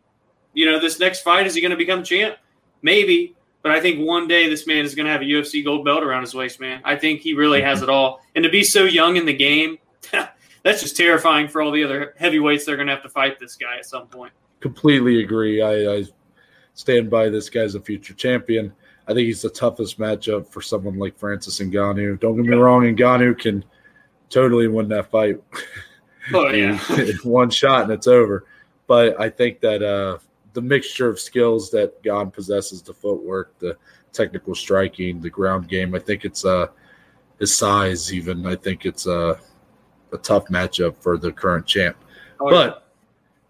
you 0.53 0.65
know, 0.65 0.79
this 0.79 0.99
next 0.99 1.21
fight 1.21 1.45
is 1.45 1.55
he 1.55 1.61
going 1.61 1.71
to 1.71 1.77
become 1.77 2.03
champ? 2.03 2.37
Maybe, 2.81 3.35
but 3.61 3.71
I 3.71 3.79
think 3.79 4.05
one 4.05 4.27
day 4.27 4.49
this 4.49 4.67
man 4.67 4.85
is 4.85 4.95
going 4.95 5.05
to 5.05 5.11
have 5.11 5.21
a 5.21 5.25
UFC 5.25 5.63
gold 5.63 5.85
belt 5.85 6.03
around 6.03 6.21
his 6.21 6.33
waist, 6.33 6.59
man. 6.59 6.81
I 6.83 6.95
think 6.95 7.21
he 7.21 7.33
really 7.33 7.61
has 7.61 7.81
it 7.81 7.89
all, 7.89 8.21
and 8.35 8.43
to 8.43 8.49
be 8.49 8.63
so 8.63 8.83
young 8.83 9.17
in 9.17 9.25
the 9.25 9.33
game. 9.33 9.77
that's 10.63 10.81
just 10.81 10.97
terrifying 10.97 11.47
for 11.47 11.61
all 11.61 11.71
the 11.71 11.83
other 11.83 12.15
heavyweights 12.17 12.65
they're 12.65 12.75
going 12.75 12.87
to 12.87 12.93
have 12.93 13.03
to 13.03 13.09
fight 13.09 13.39
this 13.39 13.55
guy 13.55 13.77
at 13.77 13.85
some 13.85 14.07
point. 14.07 14.33
Completely 14.59 15.23
agree. 15.23 15.61
I, 15.61 15.97
I 15.97 16.03
stand 16.73 17.09
by 17.09 17.29
this 17.29 17.49
guy's 17.49 17.75
a 17.75 17.79
future 17.79 18.13
champion. 18.13 18.73
I 19.07 19.13
think 19.13 19.27
he's 19.27 19.41
the 19.41 19.49
toughest 19.49 19.99
matchup 19.99 20.47
for 20.47 20.61
someone 20.61 20.97
like 20.97 21.17
Francis 21.17 21.59
Ngannou. 21.59 22.19
Don't 22.19 22.37
get 22.37 22.45
me 22.45 22.55
wrong, 22.57 22.83
Ngannou 22.83 23.37
can 23.37 23.63
totally 24.29 24.67
win 24.67 24.87
that 24.89 25.11
fight. 25.11 25.41
Oh 26.33 26.49
yeah, 26.51 26.79
one 27.23 27.49
shot 27.49 27.83
and 27.83 27.91
it's 27.91 28.07
over. 28.07 28.45
But 28.87 29.19
I 29.19 29.29
think 29.29 29.61
that 29.61 29.83
uh, 29.83 30.17
the 30.53 30.61
mixture 30.61 31.07
of 31.07 31.19
skills 31.19 31.69
that 31.71 32.01
Gane 32.01 32.31
possesses, 32.31 32.81
the 32.81 32.93
footwork, 32.93 33.57
the 33.59 33.77
technical 34.11 34.55
striking, 34.55 35.21
the 35.21 35.29
ground 35.29 35.67
game, 35.67 35.93
I 35.93 35.99
think 35.99 36.25
it's 36.25 36.43
uh, 36.43 36.67
his 37.39 37.55
size. 37.55 38.11
Even 38.11 38.45
I 38.45 38.55
think 38.55 38.85
it's 38.85 39.05
uh, 39.05 39.37
a 40.13 40.17
tough 40.17 40.47
matchup 40.47 40.97
for 40.97 41.17
the 41.17 41.31
current 41.31 41.67
champ. 41.67 41.97
Oh, 42.39 42.49
but 42.49 42.67
yeah. 42.67 42.81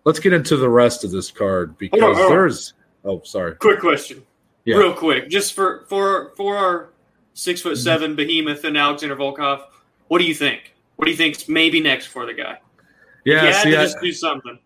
let's 0.03 0.19
get 0.19 0.33
into 0.33 0.57
the 0.57 0.69
rest 0.69 1.05
of 1.05 1.11
this 1.11 1.31
card 1.31 1.77
because 1.77 2.01
hold 2.01 2.11
on, 2.11 2.17
hold 2.17 2.25
on. 2.25 2.37
there's. 2.37 2.73
Oh, 3.05 3.21
sorry. 3.23 3.55
Quick 3.55 3.79
question 3.79 4.25
yeah. 4.65 4.75
real 4.75 4.93
quick, 4.93 5.29
just 5.29 5.53
for 5.53 5.85
for 5.87 6.33
for 6.35 6.57
our 6.57 6.89
six 7.33 7.61
foot 7.61 7.77
seven 7.77 8.11
mm-hmm. 8.11 8.17
behemoth 8.17 8.63
and 8.63 8.77
Alexander 8.77 9.15
Volkov. 9.15 9.63
What 10.07 10.19
do 10.19 10.25
you 10.25 10.35
think? 10.35 10.73
What 10.97 11.05
do 11.05 11.11
you 11.11 11.17
think's 11.17 11.47
maybe 11.47 11.79
next 11.79 12.07
for 12.07 12.25
the 12.25 12.33
guy? 12.33 12.59
Yeah, 13.23 13.51
see, 13.63 13.71
to 13.71 13.79
I, 13.79 13.83
just 13.83 13.99
do 14.01 14.11
something. 14.11 14.59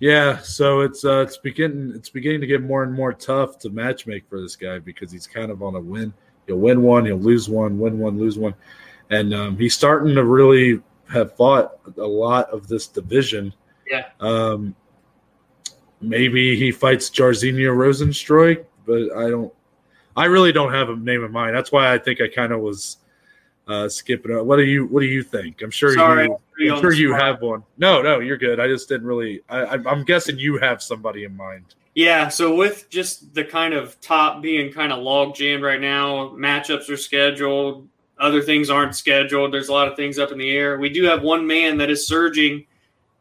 Yeah, 0.00 0.38
so 0.38 0.80
it's 0.80 1.04
uh, 1.04 1.20
it's 1.20 1.38
beginning 1.38 1.92
it's 1.94 2.08
beginning 2.08 2.40
to 2.40 2.46
get 2.46 2.62
more 2.62 2.82
and 2.82 2.92
more 2.92 3.12
tough 3.12 3.58
to 3.60 3.70
matchmake 3.70 4.24
for 4.28 4.40
this 4.40 4.56
guy 4.56 4.78
because 4.78 5.10
he's 5.10 5.26
kind 5.26 5.50
of 5.50 5.62
on 5.62 5.74
a 5.74 5.80
win. 5.80 6.12
He'll 6.46 6.58
win 6.58 6.82
one, 6.82 7.04
he'll 7.04 7.16
lose 7.16 7.48
one, 7.48 7.78
win 7.78 7.98
one, 7.98 8.18
lose 8.18 8.38
one, 8.38 8.54
and 9.10 9.34
um, 9.34 9.58
he's 9.58 9.74
starting 9.74 10.14
to 10.14 10.24
really 10.24 10.80
have 11.10 11.34
fought 11.36 11.78
a 11.98 12.06
lot 12.06 12.48
of 12.50 12.68
this 12.68 12.86
division. 12.86 13.52
Yeah. 13.90 14.08
Um, 14.20 14.74
maybe 16.00 16.56
he 16.56 16.70
fights 16.70 17.10
Jairzinho 17.10 17.74
Rozenstruik 17.74 18.64
but 18.88 19.16
I 19.16 19.30
don't. 19.30 19.52
I 20.16 20.24
really 20.24 20.50
don't 20.50 20.72
have 20.72 20.88
a 20.88 20.96
name 20.96 21.22
in 21.22 21.30
mind. 21.30 21.54
That's 21.54 21.70
why 21.70 21.92
I 21.92 21.98
think 21.98 22.20
I 22.20 22.26
kind 22.26 22.52
of 22.52 22.60
was 22.60 22.96
uh, 23.68 23.88
skipping. 23.88 24.34
What 24.44 24.56
do 24.56 24.64
you 24.64 24.86
What 24.86 25.00
do 25.00 25.06
you 25.06 25.22
think? 25.22 25.62
I'm 25.62 25.70
sure 25.70 25.94
Sorry, 25.94 26.28
you. 26.58 26.74
I'm 26.74 26.80
sure 26.80 26.92
you 26.92 27.12
have 27.12 27.40
one. 27.40 27.62
No, 27.76 28.02
no, 28.02 28.18
you're 28.18 28.38
good. 28.38 28.58
I 28.58 28.66
just 28.66 28.88
didn't 28.88 29.06
really. 29.06 29.42
I, 29.48 29.78
I'm 29.86 30.04
guessing 30.04 30.38
you 30.38 30.58
have 30.58 30.82
somebody 30.82 31.24
in 31.24 31.36
mind. 31.36 31.74
Yeah. 31.94 32.28
So 32.28 32.54
with 32.54 32.88
just 32.90 33.34
the 33.34 33.44
kind 33.44 33.74
of 33.74 34.00
top 34.00 34.42
being 34.42 34.72
kind 34.72 34.92
of 34.92 35.02
log 35.02 35.34
jammed 35.34 35.62
right 35.62 35.80
now, 35.80 36.30
matchups 36.30 36.88
are 36.88 36.96
scheduled. 36.96 37.88
Other 38.18 38.42
things 38.42 38.70
aren't 38.70 38.96
scheduled. 38.96 39.52
There's 39.52 39.68
a 39.68 39.72
lot 39.72 39.86
of 39.86 39.96
things 39.96 40.18
up 40.18 40.32
in 40.32 40.38
the 40.38 40.50
air. 40.50 40.78
We 40.78 40.88
do 40.88 41.04
have 41.04 41.22
one 41.22 41.46
man 41.46 41.76
that 41.78 41.90
is 41.90 42.06
surging, 42.06 42.66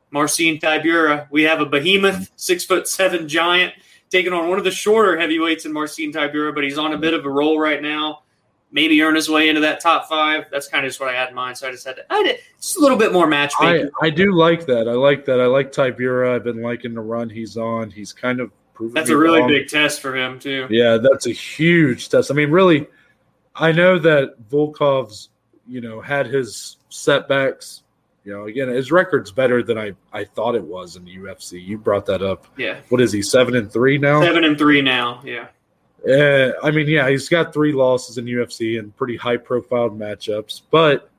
Marcin 0.09 0.57
Tybura. 0.57 1.27
We 1.29 1.43
have 1.43 1.61
a 1.61 1.65
behemoth, 1.65 2.31
six 2.35 2.65
foot 2.65 2.87
seven 2.87 3.27
giant 3.27 3.73
taking 4.09 4.33
on 4.33 4.47
one 4.49 4.57
of 4.57 4.63
the 4.63 4.71
shorter 4.71 5.17
heavyweights 5.19 5.65
in 5.65 5.73
Marcin 5.73 6.11
Tybura, 6.11 6.53
but 6.55 6.63
he's 6.63 6.77
on 6.77 6.93
a 6.93 6.97
bit 6.97 7.13
of 7.13 7.25
a 7.25 7.29
roll 7.29 7.59
right 7.59 7.81
now. 7.81 8.23
maybe 8.71 9.01
earn 9.01 9.15
his 9.15 9.29
way 9.29 9.49
into 9.49 9.61
that 9.61 9.79
top 9.79 10.09
five. 10.09 10.45
That's 10.51 10.67
kind 10.67 10.85
of 10.85 10.89
just 10.89 10.99
what 10.99 11.09
I 11.09 11.13
had 11.13 11.29
in 11.29 11.35
mind. 11.35 11.57
So 11.57 11.67
I 11.67 11.71
just 11.71 11.85
had 11.85 11.95
to, 11.97 12.05
I 12.09 12.23
did 12.23 12.39
just 12.59 12.77
a 12.77 12.81
little 12.81 12.97
bit 12.97 13.13
more 13.13 13.27
match 13.27 13.53
I. 13.59 13.85
I 14.01 14.09
do 14.09 14.33
like 14.33 14.65
that. 14.65 14.87
I 14.87 14.93
like 14.93 15.25
that. 15.25 15.39
I 15.39 15.45
like 15.45 15.71
Tybura. 15.71 16.35
I've 16.35 16.43
been 16.43 16.61
liking 16.61 16.93
the 16.93 17.01
run 17.01 17.29
he's 17.29 17.57
on. 17.57 17.89
He's 17.89 18.11
kind 18.11 18.39
of 18.39 18.51
proven 18.73 18.93
That's 18.93 19.09
a 19.09 19.17
really 19.17 19.39
wrong. 19.39 19.49
big 19.49 19.67
test 19.69 20.01
for 20.01 20.15
him 20.15 20.39
too. 20.39 20.67
Yeah, 20.69 20.97
that's 20.97 21.27
a 21.27 21.31
huge 21.31 22.09
test. 22.09 22.29
I 22.29 22.33
mean, 22.33 22.51
really, 22.51 22.87
I 23.55 23.71
know 23.71 23.97
that 23.99 24.35
Volkov's, 24.49 25.29
you 25.65 25.81
know, 25.81 26.01
had 26.01 26.27
his 26.27 26.77
setbacks. 26.89 27.83
You 28.27 28.33
know, 28.33 28.45
again, 28.47 28.67
his 28.67 28.91
record's 28.91 29.31
better 29.31 29.63
than 29.63 29.77
I, 29.77 29.93
I 30.11 30.25
thought 30.25 30.53
it 30.55 30.61
was 30.61 30.97
in 30.97 31.05
the 31.05 31.15
UFC. 31.15 31.65
You 31.65 31.77
brought 31.77 32.05
that 32.07 32.21
up. 32.21 32.45
Yeah, 32.57 32.81
What 32.89 32.99
is 32.99 33.13
he, 33.13 33.21
seven 33.21 33.55
and 33.55 33.71
three 33.71 33.97
now? 33.97 34.19
seven 34.21 34.43
and 34.43 34.57
three 34.57 34.81
now. 34.81 35.21
Yeah, 35.23 35.47
Uh, 36.05 36.51
I 36.61 36.71
mean, 36.71 36.89
yeah, 36.89 37.07
he's 37.09 37.29
got 37.29 37.53
three 37.53 37.71
losses 37.71 38.17
in 38.17 38.25
UFC 38.25 38.79
and 38.79 38.93
pretty 38.97 39.15
high 39.15 39.37
profile 39.37 39.89
matchups, 39.89 40.63
but 40.71 41.09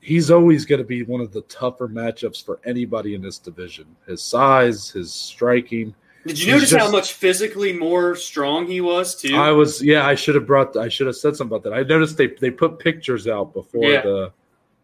he's 0.00 0.28
always 0.28 0.64
going 0.64 0.80
to 0.80 0.84
be 0.84 1.04
one 1.04 1.20
of 1.20 1.32
the 1.32 1.42
tougher 1.42 1.86
matchups 1.86 2.44
for 2.44 2.58
anybody 2.64 3.14
in 3.14 3.22
this 3.22 3.38
division. 3.38 3.86
His 4.08 4.20
size, 4.20 4.90
his 4.90 5.12
striking. 5.12 5.94
did 6.26 6.36
you 6.42 6.50
notice 6.50 6.72
how 6.72 6.90
much 6.90 7.12
physically 7.12 7.72
more 7.72 8.16
strong 8.16 8.66
he 8.66 8.80
was 8.80 9.14
too? 9.14 9.36
I 9.36 9.52
was, 9.52 9.80
yeah, 9.80 10.04
I 10.04 10.16
should 10.16 10.34
have 10.34 10.48
brought, 10.48 10.76
I 10.76 10.88
should 10.88 11.06
have 11.06 11.14
said 11.14 11.36
something 11.36 11.56
about 11.56 11.62
that. 11.70 11.78
I 11.78 11.84
noticed 11.84 12.16
they 12.16 12.26
they 12.26 12.50
put 12.50 12.80
pictures 12.80 13.28
out 13.28 13.54
before 13.54 13.84
Yeah. 13.84 14.00
the 14.02 14.32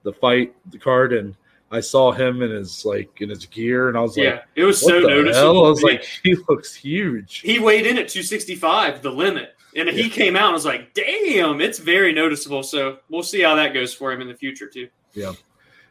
the 0.05 0.13
fight 0.13 0.55
the 0.71 0.79
card, 0.79 1.13
and 1.13 1.35
I 1.73 1.81
saw 1.81 2.13
him 2.13 2.41
in 2.43 2.51
his 2.53 2.85
like 2.85 3.21
in 3.21 3.29
his 3.31 3.47
gear, 3.47 3.89
and 3.89 3.99
I 3.99 4.01
was 4.01 4.17
yeah, 4.17 4.31
like, 4.31 4.43
it 4.55 4.65
was 4.65 4.81
so 4.81 5.01
noticeable. 5.01 5.55
hell? 5.55 5.67
I 5.67 5.69
was 5.71 5.83
Yeah. 5.83 5.89
like, 5.89 6.05
he 6.23 6.37
looks 6.49 6.75
huge. 6.75 7.41
he 7.41 7.59
weighed 7.59 7.87
in 7.87 7.99
at 7.99 8.09
265, 8.09 9.03
the 9.03 9.11
limit. 9.11 9.51
And 9.77 9.89
he 9.89 10.09
came 10.09 10.37
out 10.37 10.45
and 10.45 10.53
was 10.53 10.65
like, 10.65 10.95
damn, 10.95 11.61
it's 11.61 11.81
very 11.81 12.13
noticeable. 12.13 12.63
So 12.63 12.99
we'll 13.11 13.25
see 13.25 13.41
how 13.41 13.57
that 13.57 13.75
goes 13.75 13.93
for 13.93 14.13
him 14.13 14.21
in 14.21 14.29
the 14.29 14.35
future, 14.37 14.69
too. 14.69 14.87
Yeah, 15.15 15.33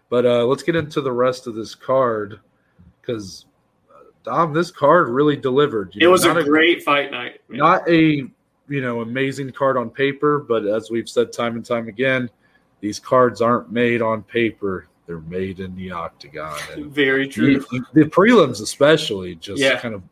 but 0.10 0.26
uh, 0.26 0.46
let's 0.46 0.64
get 0.64 0.78
into 0.78 1.02
the 1.02 1.12
rest 1.12 1.48
of 1.48 1.56
this 1.56 1.76
card 1.76 2.40
because 3.02 3.46
Dom, 4.24 4.54
this 4.54 4.72
card 4.72 5.10
really 5.10 5.36
delivered. 5.36 5.94
You 5.96 6.00
It 6.00 6.04
know, 6.06 6.12
was 6.12 6.24
a 6.24 6.44
great 6.44 6.82
fight 6.84 7.12
night. 7.12 7.42
man. 7.50 7.58
not 7.60 7.90
a 7.90 8.24
you 8.70 8.82
know 8.82 9.02
amazing 9.02 9.52
card 9.52 9.76
on 9.76 9.90
paper, 9.90 10.40
but 10.40 10.66
as 10.66 10.90
we've 10.90 11.10
said 11.10 11.34
time 11.34 11.58
and 11.58 11.66
time 11.66 11.90
again, 11.90 12.30
these 12.84 13.00
cards 13.00 13.40
aren't 13.42 13.72
made 13.72 14.02
on 14.02 14.24
paper; 14.24 14.88
they're 15.08 15.22
made 15.22 15.62
in 15.62 15.74
the 15.74 15.90
octagon. 15.90 16.60
And 16.74 16.92
very 16.92 17.30
true. 17.30 17.60
the, 17.60 17.82
the 17.94 18.04
prelims, 18.04 18.62
especially, 18.62 19.36
just 19.36 19.62
Yeah. 19.62 19.80
kind 19.80 19.96
of. 19.96 20.04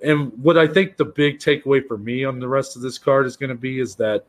And 0.00 0.32
what 0.40 0.56
I 0.56 0.68
think 0.68 0.96
the 0.96 1.04
big 1.04 1.40
takeaway 1.40 1.84
for 1.84 1.98
me 1.98 2.24
on 2.24 2.38
the 2.38 2.46
rest 2.46 2.76
of 2.76 2.82
this 2.82 2.96
card 2.96 3.26
is 3.26 3.36
going 3.36 3.50
to 3.50 3.56
be 3.56 3.80
is 3.80 3.96
that 3.96 4.24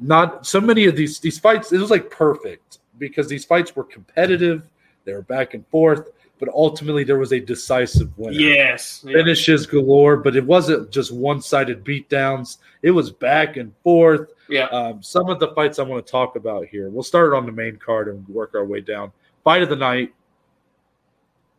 not 0.00 0.46
so 0.46 0.58
many 0.58 0.86
of 0.86 0.96
these 0.96 1.18
these 1.20 1.38
fights. 1.38 1.70
It 1.72 1.78
was 1.78 1.90
like 1.90 2.10
perfect 2.10 2.78
because 2.98 3.28
these 3.28 3.44
fights 3.44 3.76
were 3.76 3.84
competitive, 3.84 4.62
they 5.04 5.12
were 5.12 5.20
back 5.20 5.52
and 5.52 5.66
forth, 5.68 6.12
but 6.38 6.48
ultimately 6.50 7.02
there 7.04 7.18
was 7.18 7.32
a 7.32 7.40
decisive 7.40 8.16
winner 8.18 8.32
Yes. 8.38 9.02
Yeah. 9.06 9.14
finishes 9.14 9.66
galore, 9.66 10.16
but 10.18 10.36
it 10.36 10.44
wasn't 10.44 10.90
just 10.90 11.12
one 11.12 11.40
sided 11.40 11.84
beatdowns. 11.84 12.58
It 12.82 12.90
was 12.90 13.10
back 13.10 13.56
and 13.56 13.72
forth. 13.82 14.32
yeah. 14.48 14.66
Um, 14.66 15.02
some 15.02 15.28
of 15.30 15.40
the 15.40 15.48
fights 15.54 15.78
I 15.78 15.82
want 15.82 16.04
to 16.04 16.10
talk 16.10 16.36
about 16.36 16.66
here. 16.66 16.90
We'll 16.90 17.02
start 17.02 17.32
on 17.34 17.46
the 17.46 17.52
main 17.52 17.76
card 17.76 18.08
and 18.08 18.26
work 18.28 18.54
our 18.54 18.64
way 18.64 18.80
down. 18.80 19.12
Fight 19.44 19.62
of 19.62 19.68
the 19.70 19.76
night 19.76 20.12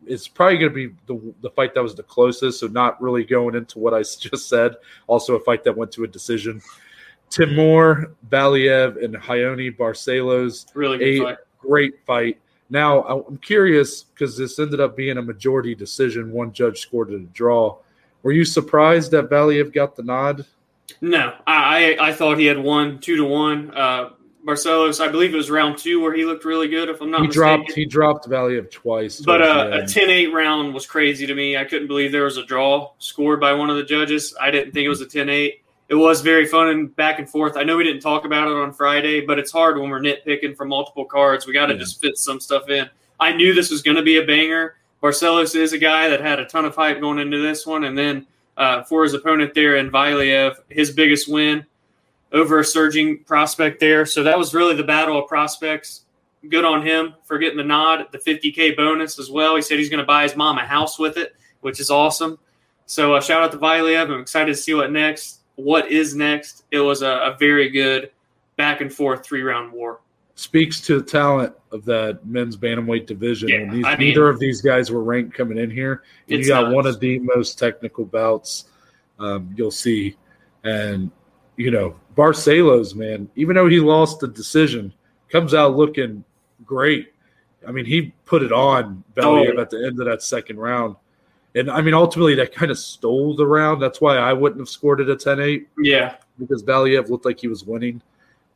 is 0.06 0.28
probably 0.28 0.58
going 0.58 0.72
to 0.72 0.88
be 0.88 0.94
the, 1.06 1.34
the 1.42 1.50
fight 1.50 1.74
that 1.74 1.82
was 1.82 1.94
the 1.94 2.02
closest, 2.02 2.60
so 2.60 2.66
not 2.68 3.00
really 3.02 3.24
going 3.24 3.54
into 3.54 3.78
what 3.78 3.92
I 3.94 3.98
just 4.02 4.48
said. 4.48 4.76
Also, 5.06 5.34
a 5.34 5.40
fight 5.40 5.64
that 5.64 5.76
went 5.76 5.90
to 5.92 6.04
a 6.04 6.08
decision. 6.08 6.62
Timur 7.30 8.12
Valiev 8.30 9.02
and 9.04 9.14
Raoni 9.16 9.76
Barcelos 9.76 10.66
Really 10.74 10.98
good 10.98 11.06
a 11.20 11.24
fight. 11.24 11.38
great 11.58 11.94
fight. 12.06 12.38
Now 12.70 13.02
I'm 13.02 13.38
curious 13.38 14.02
because 14.02 14.36
this 14.36 14.58
ended 14.58 14.80
up 14.80 14.96
being 14.96 15.18
a 15.18 15.22
majority 15.22 15.74
decision. 15.74 16.32
One 16.32 16.52
judge 16.52 16.80
scored 16.80 17.10
it 17.10 17.16
a 17.16 17.24
draw. 17.24 17.78
Were 18.22 18.32
you 18.32 18.44
surprised 18.44 19.10
that 19.12 19.30
Valiev 19.30 19.72
got 19.72 19.96
the 19.96 20.02
nod? 20.02 20.44
No, 21.00 21.34
I, 21.46 21.94
I 21.94 22.08
I 22.08 22.12
thought 22.12 22.38
he 22.38 22.46
had 22.46 22.58
one, 22.58 22.98
two 22.98 23.16
to 23.16 23.24
one. 23.24 23.70
Uh, 23.74 24.10
Barcelos, 24.46 25.04
I 25.04 25.08
believe 25.08 25.34
it 25.34 25.36
was 25.36 25.50
round 25.50 25.76
two 25.76 26.00
where 26.00 26.14
he 26.14 26.24
looked 26.24 26.44
really 26.44 26.68
good, 26.68 26.88
if 26.88 27.02
I'm 27.02 27.10
not 27.10 27.20
he 27.20 27.26
mistaken. 27.26 27.58
dropped 27.58 27.72
he 27.72 27.84
dropped 27.84 28.28
Valiev 28.28 28.70
twice. 28.70 29.20
But 29.20 29.42
uh, 29.42 29.70
a 29.72 29.80
end. 29.80 29.88
10 29.88 30.10
8 30.10 30.32
round 30.32 30.72
was 30.74 30.86
crazy 30.86 31.26
to 31.26 31.34
me. 31.34 31.56
I 31.56 31.64
couldn't 31.64 31.88
believe 31.88 32.12
there 32.12 32.24
was 32.24 32.38
a 32.38 32.44
draw 32.44 32.92
scored 32.98 33.40
by 33.40 33.52
one 33.52 33.68
of 33.68 33.76
the 33.76 33.84
judges. 33.84 34.34
I 34.40 34.50
didn't 34.50 34.72
think 34.72 34.86
it 34.86 34.88
was 34.88 35.02
a 35.02 35.06
10 35.06 35.28
8. 35.28 35.62
It 35.88 35.94
was 35.94 36.20
very 36.20 36.46
fun 36.46 36.68
and 36.68 36.94
back 36.96 37.18
and 37.18 37.28
forth. 37.28 37.56
I 37.56 37.64
know 37.64 37.76
we 37.78 37.84
didn't 37.84 38.02
talk 38.02 38.24
about 38.26 38.46
it 38.48 38.54
on 38.54 38.72
Friday, 38.72 39.22
but 39.22 39.38
it's 39.38 39.50
hard 39.50 39.78
when 39.78 39.88
we're 39.88 40.00
nitpicking 40.00 40.56
for 40.56 40.66
multiple 40.66 41.04
cards. 41.06 41.46
We 41.46 41.54
got 41.54 41.66
to 41.66 41.74
Yeah. 41.74 41.80
just 41.80 42.00
fit 42.00 42.18
some 42.18 42.40
stuff 42.40 42.68
in. 42.68 42.88
I 43.18 43.32
knew 43.32 43.54
this 43.54 43.70
was 43.70 43.80
going 43.82 43.96
to 43.96 44.02
be 44.02 44.18
a 44.18 44.22
banger. 44.22 44.76
Barcelos 45.02 45.54
is 45.56 45.72
a 45.72 45.78
guy 45.78 46.08
that 46.08 46.20
had 46.20 46.40
a 46.40 46.44
ton 46.44 46.64
of 46.66 46.74
hype 46.76 47.00
going 47.00 47.18
into 47.18 47.40
this 47.40 47.66
one. 47.66 47.84
And 47.84 47.96
then 47.96 48.26
uh, 48.56 48.82
for 48.82 49.02
his 49.02 49.14
opponent 49.14 49.54
there 49.54 49.76
in 49.76 49.90
Valiev, 49.90 50.56
his 50.68 50.90
biggest 50.90 51.28
win 51.28 51.64
over 52.32 52.58
a 52.58 52.64
surging 52.64 53.24
prospect 53.24 53.80
there. 53.80 54.04
So 54.04 54.22
that 54.24 54.36
was 54.38 54.52
really 54.52 54.74
the 54.74 54.84
battle 54.84 55.18
of 55.18 55.26
prospects 55.28 56.02
good 56.50 56.64
on 56.64 56.86
him 56.86 57.14
for 57.24 57.38
getting 57.38 57.56
the 57.56 57.64
nod, 57.64 58.06
the 58.12 58.18
50K 58.18 58.76
bonus 58.76 59.18
as 59.18 59.30
well. 59.30 59.56
He 59.56 59.62
said 59.62 59.78
he's 59.78 59.88
going 59.88 59.98
to 60.00 60.06
buy 60.06 60.22
his 60.24 60.36
mom 60.36 60.58
a 60.58 60.66
house 60.66 60.98
with 60.98 61.16
it, 61.16 61.34
which 61.62 61.80
is 61.80 61.90
awesome. 61.90 62.38
So 62.86 63.14
uh, 63.14 63.20
shout 63.20 63.42
out 63.42 63.52
to 63.52 63.58
Valiev. 63.58 64.10
I'm 64.12 64.20
excited 64.20 64.54
to 64.54 64.60
see 64.60 64.74
what 64.74 64.92
next. 64.92 65.37
What 65.58 65.90
is 65.90 66.14
next? 66.14 66.64
It 66.70 66.78
was 66.78 67.02
a, 67.02 67.08
a 67.10 67.36
very 67.38 67.68
good 67.68 68.12
back 68.56 68.80
and 68.80 68.92
forth 68.92 69.24
three 69.26 69.42
round 69.42 69.72
war. 69.72 69.98
speaks 70.36 70.80
to 70.82 71.00
the 71.00 71.04
talent 71.04 71.52
of 71.72 71.84
that 71.84 72.24
men's 72.24 72.56
bantamweight 72.56 73.06
division. 73.06 73.48
Yeah, 73.48 73.56
and 73.56 73.72
these, 73.72 73.84
I 73.84 73.96
mean- 73.96 74.08
neither 74.10 74.28
of 74.28 74.38
these 74.38 74.60
guys 74.62 74.90
were 74.92 75.02
ranked 75.02 75.34
coming 75.36 75.58
in 75.58 75.68
here. 75.68 76.04
And 76.30 76.38
you 76.38 76.46
got 76.46 76.66
nuts. 76.66 76.74
one 76.76 76.86
of 76.86 77.00
the 77.00 77.18
most 77.18 77.58
technical 77.58 78.04
bouts 78.04 78.66
um, 79.18 79.52
you'll 79.56 79.72
see. 79.72 80.16
And, 80.62 81.10
you 81.56 81.72
know, 81.72 81.96
Barcelos, 82.16 82.94
man, 82.94 83.28
even 83.34 83.56
though 83.56 83.66
he 83.68 83.80
lost 83.80 84.20
the 84.20 84.28
decision, 84.28 84.92
comes 85.28 85.54
out 85.54 85.76
looking 85.76 86.22
great. 86.64 87.12
I 87.66 87.72
mean, 87.72 87.84
he 87.84 88.12
put 88.26 88.44
it 88.44 88.52
on 88.52 89.02
Valiev 89.16 89.56
Oh. 89.56 89.60
at 89.60 89.70
the 89.70 89.84
end 89.84 89.98
of 89.98 90.06
that 90.06 90.22
second 90.22 90.58
round. 90.58 90.94
And 91.58 91.70
I 91.70 91.80
mean, 91.80 91.94
ultimately, 91.94 92.34
that 92.36 92.54
kind 92.54 92.70
of 92.70 92.78
stole 92.78 93.34
the 93.34 93.46
round. 93.46 93.82
That's 93.82 94.00
why 94.00 94.16
I 94.16 94.32
wouldn't 94.32 94.60
have 94.60 94.68
scored 94.68 95.00
it 95.00 95.10
a 95.10 95.16
10 95.16 95.40
8 95.40 95.68
Yeah, 95.78 96.14
because 96.38 96.62
Valiev 96.62 97.08
looked 97.08 97.24
like 97.24 97.40
he 97.40 97.48
was 97.48 97.64
winning 97.64 98.00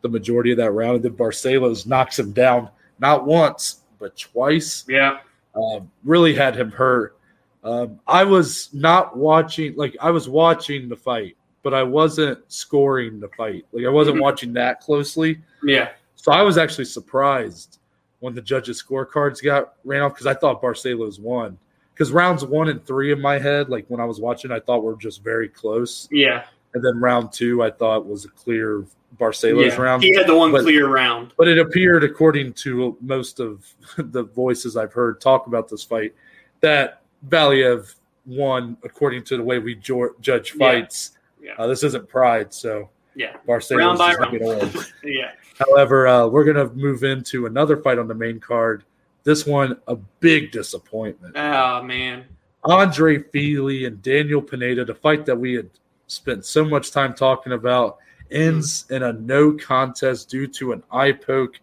the 0.03 0.09
majority 0.09 0.53
of 0.53 0.59
that 0.59 0.73
round. 0.73 0.97
And 0.97 1.05
then 1.05 1.13
Barcelos 1.13 1.87
knocks 1.87 2.19
him 2.19 2.33
down 2.33 2.69
not 2.99 3.27
once, 3.27 3.81
but 3.99 4.17
twice. 4.17 4.85
yeah, 4.89 5.19
Um, 5.55 5.91
really 6.05 6.35
had 6.35 6.55
him 6.57 6.71
hurt. 6.71 7.17
Um, 7.65 7.99
I 8.07 8.25
was 8.25 8.71
not 8.73 9.17
watching, 9.17 9.75
like, 9.77 9.97
I 10.01 10.11
was 10.11 10.29
watching 10.29 10.89
the 10.89 10.97
fight, 10.97 11.37
but 11.63 11.73
I 11.75 11.83
wasn't 11.83 12.41
scoring 12.49 13.21
the 13.21 13.29
fight. 13.37 13.65
Like, 13.73 13.85
I 13.85 13.89
wasn't 13.89 14.17
Mhm. 14.19 14.23
watching 14.23 14.53
that 14.55 14.81
closely. 14.81 15.41
yeah. 15.65 15.91
So 16.17 16.31
I 16.33 16.43
was 16.43 16.57
actually 16.59 16.85
surprised 16.85 17.79
when 18.21 18.35
the 18.35 18.41
judges' 18.43 18.81
scorecards 18.83 19.43
got 19.43 19.75
ran 19.85 20.03
off 20.03 20.13
because 20.15 20.27
I 20.27 20.35
thought 20.35 20.63
Barcelos 20.63 21.19
won. 21.21 21.59
Because 21.95 22.11
rounds 22.13 22.45
one 22.45 22.69
and 22.69 22.85
three 22.87 23.13
in 23.13 23.21
my 23.21 23.39
head, 23.39 23.69
like 23.69 23.85
when 23.89 24.01
I 24.01 24.05
was 24.05 24.19
watching, 24.21 24.51
I 24.51 24.61
thought 24.61 24.83
were 24.83 24.97
just 24.97 25.23
very 25.23 25.49
close. 25.49 26.09
Yeah, 26.11 26.45
And 26.75 26.83
then 26.85 26.99
round 27.01 27.33
two, 27.33 27.63
I 27.63 27.71
thought 27.71 28.07
was 28.07 28.25
a 28.25 28.29
clear 28.29 28.85
Barcelos 29.19 29.69
yeah. 29.71 29.77
round. 29.81 30.03
He 30.03 30.15
had 30.15 30.27
the 30.27 30.35
one 30.37 30.53
But- 30.53 30.63
clear 30.63 30.89
round. 30.89 31.35
But 31.37 31.49
it 31.49 31.59
appeared, 31.59 32.03
according 32.03 32.55
to 32.55 32.97
most 33.03 33.41
of 33.41 33.67
the 33.99 34.23
voices 34.25 34.77
I've 34.77 34.93
heard 34.93 35.21
talk 35.21 35.47
about 35.47 35.69
this 35.69 35.85
fight, 35.85 36.15
that 36.61 37.03
Valiev 37.29 37.95
won 38.25 38.77
according 38.85 39.25
to 39.25 39.37
the 39.37 39.43
way 39.43 39.59
we 39.59 39.75
jo- 39.75 40.15
judge 40.21 40.53
fights. 40.53 41.19
Yeah. 41.43 41.53
Uh, 41.59 41.67
this 41.67 41.83
isn't 41.83 42.09
pride, 42.09 42.55
so 42.55 42.89
Yeah, 43.15 43.37
Barcelos 43.47 43.77
round 43.79 43.99
by 43.99 44.15
round. 44.15 44.39
going 44.39 44.61
to 44.71 44.77
win. 44.79 44.87
yeah, 45.05 45.33
However, 45.59 46.07
uh, 46.07 46.27
we're 46.29 46.45
going 46.45 46.57
to 46.69 46.73
move 46.75 47.05
into 47.05 47.45
another 47.47 47.77
fight 47.77 47.99
on 47.99 48.09
the 48.09 48.15
main 48.15 48.41
card. 48.41 48.85
This 49.25 49.47
one, 49.47 49.77
a 49.87 49.97
big 50.21 50.51
disappointment. 50.51 51.37
oh 51.37 51.83
man, 51.83 52.25
Andre 52.65 53.19
Fili 53.19 53.85
and 53.85 54.01
Daniel 54.03 54.43
Pineda, 54.43 54.85
the 54.85 54.95
fight 54.95 55.27
that 55.27 55.37
we 55.37 55.55
had 55.55 55.71
spent 56.07 56.45
so 56.45 56.65
much 56.65 56.91
time 56.91 57.15
talking 57.15 57.53
about, 57.53 57.99
ends 58.31 58.85
hmm. 58.89 58.95
in 58.95 59.03
a 59.03 59.13
no 59.13 59.53
contest 59.53 60.29
due 60.29 60.47
to 60.47 60.73
an 60.73 60.83
eye 60.93 61.13
poke. 61.13 61.61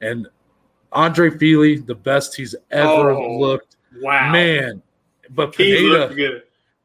And 0.00 0.26
Andre 0.92 1.30
Fili, 1.30 1.78
the 1.78 1.94
best 1.94 2.34
he's 2.34 2.54
ever 2.70 3.12
Oh, 3.12 3.38
looked. 3.38 3.76
wow, 4.00 4.32
Man, 4.32 4.82
but 5.30 5.54
Pineda. 5.54 6.42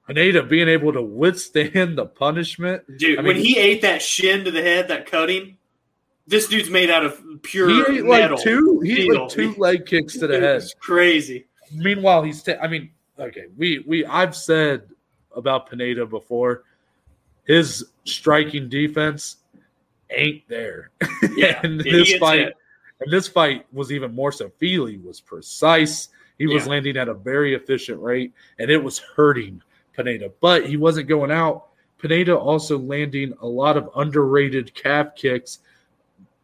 Pineda 0.08 0.44
being 0.44 0.70
able 0.70 0.94
to 0.94 1.02
withstand 1.02 1.98
the 1.98 2.06
punishment. 2.06 2.82
Dude, 2.98 3.20
I 3.20 3.22
when 3.24 3.36
he 3.36 3.58
ate 3.58 3.82
that 3.82 4.02
shin 4.02 4.46
to 4.46 4.52
the 4.52 4.62
head, 4.62 4.88
that 4.88 5.06
cutting, 5.06 5.58
this 6.28 6.48
dude's 6.48 6.70
made 6.70 6.90
out 6.90 7.06
of 7.06 7.22
pure 7.42 7.70
He 7.70 8.02
metal. 8.02 8.36
like 8.38 8.44
two, 8.44 8.80
he 8.82 9.04
ate 9.10 9.14
like 9.20 9.30
two 9.30 9.56
leg 9.58 9.86
kicks 9.86 10.18
to 10.18 10.28
the 10.28 10.40
head. 10.40 10.64
crazy. 10.80 11.46
Meanwhile, 11.74 12.24
he's. 12.24 12.44
ta- 12.44 12.58
I 12.62 12.68
mean, 12.68 12.92
okay, 13.20 13.46
we 13.58 13.84
we 13.88 14.06
I've 14.06 14.36
said 14.36 14.84
about 15.36 15.70
Pineda 15.70 16.06
before. 16.06 16.64
His 17.46 17.86
striking 18.04 18.68
defense 18.70 19.38
ain't 20.10 20.48
there. 20.48 20.92
Yeah, 21.36 21.60
and 21.64 21.80
this 21.80 22.16
fight, 22.18 22.54
and 23.02 23.12
this 23.12 23.28
fight 23.28 23.66
was 23.74 23.92
even 23.92 24.14
more 24.14 24.32
so. 24.32 24.50
Fili 24.58 24.98
was 24.98 25.20
precise. 25.22 26.10
He 26.38 26.46
was 26.48 26.66
Yeah. 26.66 26.72
landing 26.72 26.98
at 26.98 27.08
a 27.10 27.14
very 27.14 27.54
efficient 27.56 28.00
rate, 28.02 28.34
and 28.60 28.70
it 28.70 28.78
was 28.84 29.00
hurting 29.00 29.62
Pineda. 29.94 30.32
But 30.42 30.68
he 30.68 30.78
wasn't 30.78 31.08
going 31.08 31.32
out. 31.32 31.68
Pineda 32.00 32.36
also 32.38 32.78
landing 32.78 33.34
a 33.42 33.48
lot 33.48 33.78
of 33.78 33.90
underrated 33.96 34.74
calf 34.76 35.16
kicks. 35.16 35.60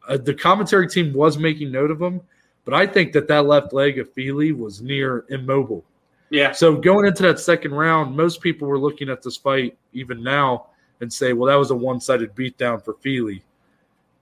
Uh, 0.08 0.18
the 0.18 0.34
commentary 0.34 0.88
team 0.88 1.14
was 1.14 1.38
making 1.38 1.72
note 1.72 1.92
of 1.92 2.02
him, 2.02 2.22
but 2.66 2.74
I 2.74 2.86
think 2.86 3.14
that 3.14 3.28
that 3.28 3.46
left 3.46 3.74
leg 3.74 4.00
of 4.00 4.12
Fili 4.12 4.52
was 4.52 4.82
near 4.82 5.26
immobile. 5.30 5.84
Yeah, 6.30 6.52
So 6.52 6.76
going 6.76 7.06
into 7.06 7.22
that 7.24 7.40
second 7.40 7.74
round, 7.74 8.16
most 8.18 8.42
people 8.42 8.68
were 8.68 8.80
looking 8.80 9.08
at 9.08 9.22
this 9.22 9.38
fight 9.38 9.78
even 9.94 10.24
now 10.24 10.68
and 11.00 11.12
say, 11.12 11.32
"Well, 11.34 11.48
that 11.48 11.60
was 11.60 11.70
a 11.70 11.76
one-sided 11.76 12.34
beatdown 12.34 12.84
for 12.84 12.96
Fili." 12.96 13.44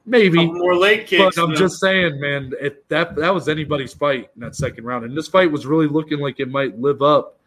Maybe, 0.05 0.45
more 0.45 0.75
late 0.75 1.07
kicks. 1.07 1.35
but 1.35 1.41
I'm 1.41 1.55
just 1.55 1.79
saying, 1.79 2.19
man, 2.19 2.53
if 2.59 2.85
that 2.89 3.15
that 3.15 3.33
was 3.33 3.47
anybody's 3.47 3.93
fight 3.93 4.29
in 4.35 4.41
that 4.41 4.55
second 4.55 4.83
round, 4.83 5.05
and 5.05 5.15
this 5.15 5.27
fight 5.27 5.51
was 5.51 5.65
really 5.65 5.87
looking 5.87 6.19
like 6.19 6.39
it 6.39 6.49
might 6.49 6.77
live 6.79 7.01
up 7.01 7.37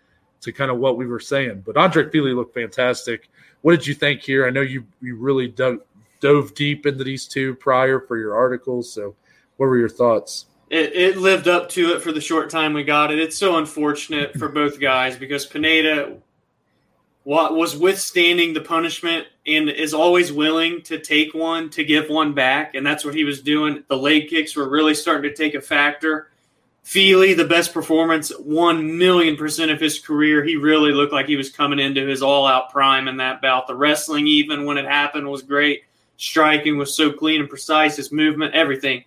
to 0.40 0.52
kind 0.52 0.70
of 0.70 0.78
what 0.78 0.96
we 0.96 1.06
were 1.06 1.20
saying. 1.20 1.62
But 1.66 1.76
Andre 1.76 2.08
Fili 2.10 2.32
looked 2.32 2.54
fantastic. 2.54 3.28
What 3.62 3.72
did 3.72 3.86
you 3.86 3.94
think 3.94 4.22
here? 4.22 4.46
I 4.46 4.50
know 4.50 4.60
you 4.60 4.86
you 5.02 5.16
really 5.16 5.48
dug, 5.48 5.80
dove 6.24 6.54
deep 6.54 6.86
into 6.86 7.04
these 7.04 7.26
two 7.26 7.54
prior 7.54 8.00
for 8.00 8.16
your 8.16 8.34
articles. 8.34 8.92
So, 8.92 9.14
what 9.56 9.66
were 9.66 9.78
your 9.78 9.88
thoughts? 9.88 10.46
it, 10.74 10.92
it 10.94 11.16
lived 11.18 11.46
up 11.46 11.68
to 11.70 11.92
it 11.92 12.02
for 12.02 12.10
the 12.10 12.20
short 12.20 12.50
time 12.50 12.72
we 12.72 12.82
got 12.82 13.12
it. 13.12 13.20
It's 13.20 13.36
so 13.36 13.58
unfortunate 13.58 14.36
for 14.36 14.48
both 14.48 14.80
guys 14.80 15.16
because 15.16 15.46
Pineda 15.46 16.16
was 17.24 17.76
withstanding 17.76 18.52
the 18.52 18.60
punishment 18.60 19.26
and 19.46 19.70
is 19.70 19.94
always 19.94 20.32
willing 20.32 20.82
to 20.82 20.98
take 20.98 21.32
one 21.32 21.70
to 21.70 21.84
give 21.84 22.08
one 22.08 22.34
back, 22.34 22.74
and 22.74 22.84
that's 22.84 23.04
what 23.04 23.14
he 23.14 23.24
was 23.24 23.40
doing. 23.40 23.84
The 23.88 23.96
leg 23.96 24.28
kicks 24.28 24.56
were 24.56 24.68
really 24.68 24.94
starting 24.94 25.30
to 25.30 25.36
take 25.36 25.54
a 25.54 25.60
factor. 25.60 26.30
Fili, 26.82 27.32
the 27.32 27.46
best 27.46 27.72
performance, 27.72 28.30
one 28.38 28.98
million 28.98 29.36
percent 29.36 29.70
of 29.70 29.80
his 29.80 29.98
career. 29.98 30.44
He 30.44 30.56
really 30.56 30.92
looked 30.92 31.14
like 31.14 31.26
he 31.26 31.36
was 31.36 31.50
coming 31.50 31.78
into 31.78 32.06
his 32.06 32.20
all-out 32.20 32.70
prime 32.70 33.08
in 33.08 33.16
that 33.18 33.40
bout. 33.40 33.66
The 33.66 33.76
wrestling, 33.76 34.26
even 34.26 34.66
when 34.66 34.76
it 34.76 34.84
happened, 34.84 35.30
was 35.30 35.42
great. 35.42 35.84
Striking 36.16 36.78
was 36.78 36.94
so 36.94 37.12
clean 37.12 37.40
and 37.40 37.48
precise. 37.48 37.96
His 37.96 38.12
movement, 38.12 38.54
everything. 38.54 39.04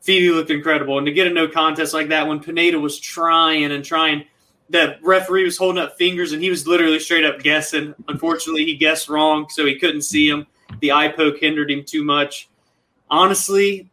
Fili 0.00 0.30
looked 0.30 0.50
incredible. 0.50 0.98
And 0.98 1.06
to 1.06 1.12
get 1.12 1.26
a 1.26 1.30
no 1.30 1.48
contest 1.48 1.92
like 1.92 2.08
that 2.08 2.26
when 2.26 2.40
Pineda 2.40 2.78
was 2.78 2.98
trying 2.98 3.72
and 3.72 3.84
trying, 3.84 4.24
the 4.70 4.96
referee 5.02 5.44
was 5.44 5.58
holding 5.58 5.82
up 5.82 5.96
fingers 5.96 6.32
and 6.32 6.42
he 6.42 6.50
was 6.50 6.66
literally 6.66 6.98
straight 6.98 7.24
up 7.24 7.40
guessing. 7.40 7.94
Unfortunately, 8.08 8.64
he 8.64 8.76
guessed 8.76 9.08
wrong, 9.08 9.48
so 9.48 9.66
he 9.66 9.78
couldn't 9.78 10.02
see 10.02 10.28
him. 10.28 10.46
The 10.80 10.92
eye 10.92 11.08
poke 11.08 11.38
hindered 11.38 11.70
him 11.70 11.84
too 11.84 12.04
much. 12.04 12.48
Honestly, 13.10 13.90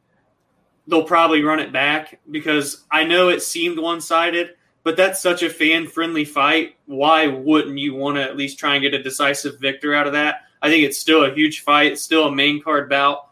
they'll 0.87 1.03
probably 1.03 1.41
run 1.41 1.59
it 1.59 1.71
back 1.71 2.19
because 2.29 2.85
I 2.91 3.05
know 3.05 3.29
it 3.29 3.41
seemed 3.41 3.79
one 3.79 4.01
sided, 4.01 4.51
but 4.83 4.97
that's 4.97 5.21
such 5.21 5.41
a 5.41 5.49
fan 5.49 5.87
friendly 5.87 6.25
fight. 6.25 6.75
Why 6.85 7.27
wouldn't 7.27 7.77
you 7.79 7.95
want 7.95 8.17
to 8.17 8.23
at 8.23 8.37
least 8.37 8.59
try 8.59 8.75
and 8.75 8.83
get 8.83 8.93
a 8.93 9.01
decisive 9.01 9.59
victor 9.59 9.95
out 9.95 10.07
of 10.07 10.13
that? 10.13 10.41
I 10.65 10.69
think 10.69 10.83
it's 10.83 10.97
still 10.97 11.23
a 11.23 11.31
huge 11.31 11.59
fight. 11.59 11.91
It's 11.91 12.01
still 12.01 12.25
a 12.25 12.31
main 12.31 12.59
card 12.59 12.89
bout. 12.89 13.29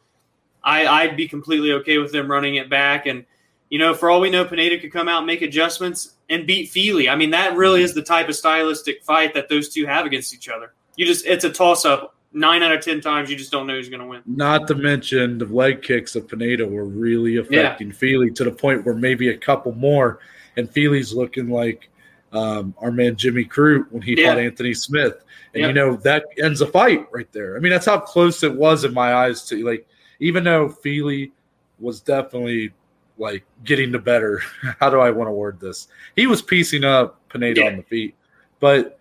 I, 0.63 0.85
I'd 0.85 1.17
be 1.17 1.27
completely 1.27 1.71
okay 1.73 1.97
with 1.97 2.11
them 2.11 2.29
running 2.29 2.55
it 2.55 2.69
back. 2.69 3.07
And, 3.07 3.25
you 3.69 3.79
know, 3.79 3.95
for 3.95 4.11
all 4.11 4.21
we 4.21 4.29
know, 4.29 4.45
Pineda 4.45 4.77
could 4.77 4.93
come 4.93 5.09
out 5.09 5.17
and 5.17 5.25
make 5.25 5.41
adjustments 5.41 6.13
and 6.29 6.45
beat 6.45 6.69
Fili. 6.69 7.09
I 7.09 7.15
mean, 7.15 7.31
that 7.31 7.55
really 7.55 7.81
is 7.81 7.95
the 7.95 8.03
type 8.03 8.29
of 8.29 8.35
stylistic 8.35 9.03
fight 9.03 9.33
that 9.33 9.49
those 9.49 9.69
two 9.69 9.87
have 9.87 10.05
against 10.05 10.31
each 10.31 10.47
other. 10.47 10.73
You 10.95 11.07
just, 11.07 11.25
it's 11.25 11.43
a 11.43 11.49
toss 11.49 11.85
up. 11.85 12.15
Nine 12.33 12.61
out 12.61 12.71
of 12.71 12.81
10 12.81 13.01
times, 13.01 13.31
you 13.31 13.35
just 13.35 13.51
don't 13.51 13.65
know 13.65 13.73
who's 13.73 13.89
going 13.89 14.01
to 14.01 14.07
win. 14.07 14.21
Not 14.27 14.67
to 14.67 14.75
mention 14.75 15.39
the 15.39 15.45
leg 15.45 15.81
kicks 15.81 16.15
of 16.15 16.27
Pineda 16.27 16.67
were 16.67 16.85
really 16.85 17.37
affecting 17.37 17.91
Fili 17.91 18.29
to 18.31 18.43
the 18.43 18.51
point 18.51 18.85
where 18.85 18.95
maybe 18.95 19.29
a 19.29 19.37
couple 19.37 19.71
more, 19.73 20.19
and 20.55 20.69
Fili's 20.69 21.13
looking 21.13 21.49
like 21.49 21.89
um, 22.33 22.73
our 22.79 22.91
man 22.91 23.15
Jimmy 23.15 23.45
Crute 23.45 23.85
when 23.91 24.01
he 24.01 24.19
Yeah. 24.19 24.29
fought 24.29 24.39
Anthony 24.39 24.73
Smith, 24.73 25.23
and 25.53 25.61
Yeah. 25.61 25.67
you 25.67 25.73
know 25.73 25.95
that 25.97 26.25
ends 26.37 26.61
a 26.61 26.67
fight 26.67 27.07
right 27.11 27.31
there. 27.31 27.55
I 27.55 27.59
mean, 27.59 27.71
that's 27.71 27.85
how 27.85 27.99
close 27.99 28.43
it 28.43 28.53
was 28.53 28.83
in 28.83 28.93
my 28.93 29.13
eyes 29.13 29.47
to 29.49 29.63
like, 29.65 29.87
even 30.19 30.43
though 30.43 30.67
Fili 30.69 31.31
was 31.79 32.01
definitely 32.01 32.73
like 33.17 33.43
getting 33.63 33.91
the 33.91 33.99
better. 33.99 34.41
How 34.79 34.89
do 34.89 34.99
I 34.99 35.11
want 35.11 35.27
to 35.27 35.31
word 35.31 35.59
this? 35.59 35.87
He 36.15 36.25
was 36.27 36.41
piecing 36.41 36.83
up 36.83 37.19
Pineda 37.29 37.61
Yeah. 37.61 37.67
on 37.67 37.77
the 37.77 37.83
feet, 37.83 38.15
but 38.59 38.99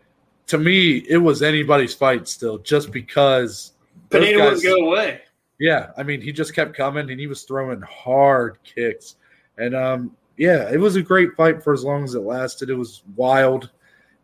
to 0.48 0.58
me, 0.58 0.98
it 1.08 1.16
was 1.16 1.42
anybody's 1.42 1.94
fight 1.94 2.28
still, 2.28 2.58
just 2.58 2.92
because 2.92 3.72
Pineda 4.10 4.36
guys- 4.38 4.56
wouldn't 4.56 4.64
go 4.64 4.86
away. 4.88 5.22
yeah, 5.58 5.90
I 5.96 6.02
mean, 6.02 6.20
he 6.20 6.32
just 6.32 6.54
kept 6.54 6.74
coming 6.76 7.08
and 7.10 7.18
he 7.18 7.26
was 7.26 7.44
throwing 7.44 7.80
hard 7.80 8.58
kicks. 8.64 9.16
And 9.56 9.74
um, 9.74 10.14
yeah, 10.42 10.68
it 10.72 10.76
was 10.80 10.96
a 10.96 11.02
great 11.02 11.36
fight 11.36 11.62
for 11.62 11.72
as 11.72 11.84
long 11.84 12.02
as 12.02 12.16
it 12.16 12.20
lasted. 12.22 12.68
It 12.68 12.74
was 12.74 13.04
wild 13.14 13.70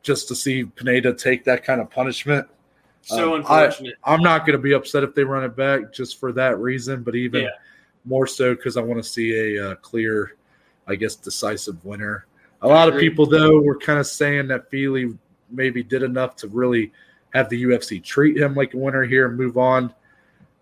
just 0.02 0.26
to 0.26 0.34
see 0.34 0.64
Pineda 0.64 1.14
take 1.14 1.44
that 1.44 1.62
kind 1.62 1.80
of 1.80 1.90
punishment. 1.90 2.44
So 3.02 3.36
Um, 3.36 3.44
I- 3.46 3.66
unfortunate. 3.66 3.94
I'm 4.02 4.20
not 4.22 4.44
going 4.44 4.58
to 4.58 4.62
be 4.62 4.72
upset 4.72 5.04
if 5.04 5.14
they 5.14 5.22
run 5.22 5.44
it 5.44 5.54
back 5.54 5.92
just 5.92 6.18
for 6.18 6.32
that 6.32 6.58
reason, 6.58 7.04
but 7.04 7.14
even 7.14 7.44
Yeah. 7.44 7.50
more 8.04 8.26
so 8.26 8.52
because 8.56 8.76
I 8.76 8.80
want 8.80 9.00
to 9.00 9.08
see 9.08 9.56
a 9.56 9.70
uh, 9.70 9.74
clear, 9.76 10.34
I 10.88 10.96
guess, 10.96 11.14
decisive 11.14 11.84
winner. 11.84 12.26
A 12.62 12.66
lot 12.68 12.88
of 12.88 12.98
people, 12.98 13.24
though, 13.24 13.60
were 13.60 13.78
kind 13.78 14.00
of 14.00 14.06
saying 14.08 14.48
that 14.48 14.68
Fili 14.70 15.16
maybe 15.52 15.84
did 15.84 16.02
enough 16.02 16.34
to 16.36 16.48
really 16.48 16.90
have 17.32 17.48
the 17.48 17.62
UFC 17.62 18.00
treat 18.02 18.36
him 18.36 18.56
like 18.56 18.74
a 18.74 18.76
winner 18.76 19.04
here 19.04 19.28
and 19.28 19.36
move 19.38 19.56
on. 19.56 19.94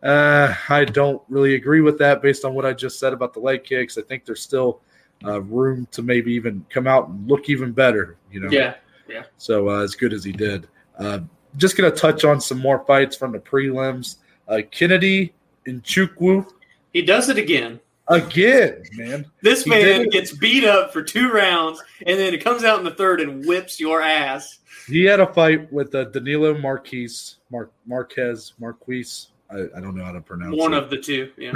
Uh, 0.03 0.55
I 0.69 0.85
don't 0.85 1.23
really 1.31 1.55
agree 1.55 1.81
with 1.81 1.97
that 1.99 2.21
based 2.21 2.45
on 2.45 2.53
what 2.53 2.67
I 2.67 2.75
just 2.75 2.99
said 2.99 3.15
about 3.15 3.33
the 3.33 3.41
leg 3.41 3.65
kicks. 3.65 3.97
I 3.97 4.03
think 4.03 4.27
there's 4.27 4.43
still 4.43 4.83
uh, 5.27 5.41
room 5.43 5.87
to 5.93 6.03
maybe 6.03 6.33
even 6.33 6.65
come 6.71 6.87
out 6.87 7.09
and 7.09 7.29
look 7.29 7.49
even 7.49 7.73
better, 7.73 8.17
you 8.31 8.41
know? 8.41 8.51
yeah. 8.51 8.75
Yeah. 9.09 9.25
So 9.39 9.69
uh, 9.69 9.83
as 9.83 9.95
good 9.95 10.13
as 10.13 10.25
he 10.25 10.33
did. 10.33 10.69
Uh, 10.99 11.21
just 11.57 11.77
going 11.77 11.91
to 11.91 11.97
touch 11.97 12.25
on 12.25 12.41
some 12.41 12.59
more 12.59 12.85
fights 12.87 13.17
from 13.17 13.33
the 13.33 13.39
prelims. 13.39 14.17
Uh, 14.49 14.61
Kennedy 14.71 15.33
Nzechukwu 15.67 16.51
He 16.93 17.03
does 17.03 17.29
it 17.29 17.39
again. 17.39 17.81
again, 18.09 18.83
man. 18.93 19.27
This 19.43 19.65
He 19.65 19.71
man 19.71 20.09
gets 20.09 20.37
beat 20.37 20.65
up 20.65 20.93
for 20.93 21.03
two 21.03 21.31
rounds, 21.31 21.83
and 22.07 22.19
then 22.19 22.35
it 22.35 22.43
comes 22.43 22.65
out 22.65 22.79
in 22.79 22.85
the 22.85 22.91
third 22.93 23.21
and 23.21 23.45
whips 23.47 23.81
your 23.81 24.03
ass. 24.03 24.59
He 24.87 25.05
had 25.05 25.21
a 25.21 25.33
fight 25.33 25.73
with 25.73 25.95
uh, 25.95 26.05
Danilo 26.05 26.57
Marques, 26.59 27.37
Mar- 27.51 27.71
Marques, 27.87 28.55
Marques. 28.61 29.29
I, 29.51 29.67
I 29.77 29.81
don't 29.81 29.95
know 29.95 30.05
how 30.05 30.13
to 30.13 30.21
pronounce 30.21 30.57
One 30.57 30.75
it. 30.75 30.83
of 30.83 30.91
the 30.91 30.97
two. 30.99 31.31
Yeah. 31.37 31.53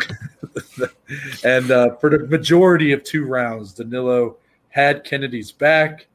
and 1.45 1.71
uh, 1.71 1.97
for 1.97 2.11
the 2.11 2.27
majority 2.27 2.93
of 2.93 3.03
two 3.03 3.25
rounds, 3.25 3.73
Danilo 3.73 4.37
had 4.69 5.05
Kennedy's 5.05 5.51
back, 5.53 6.07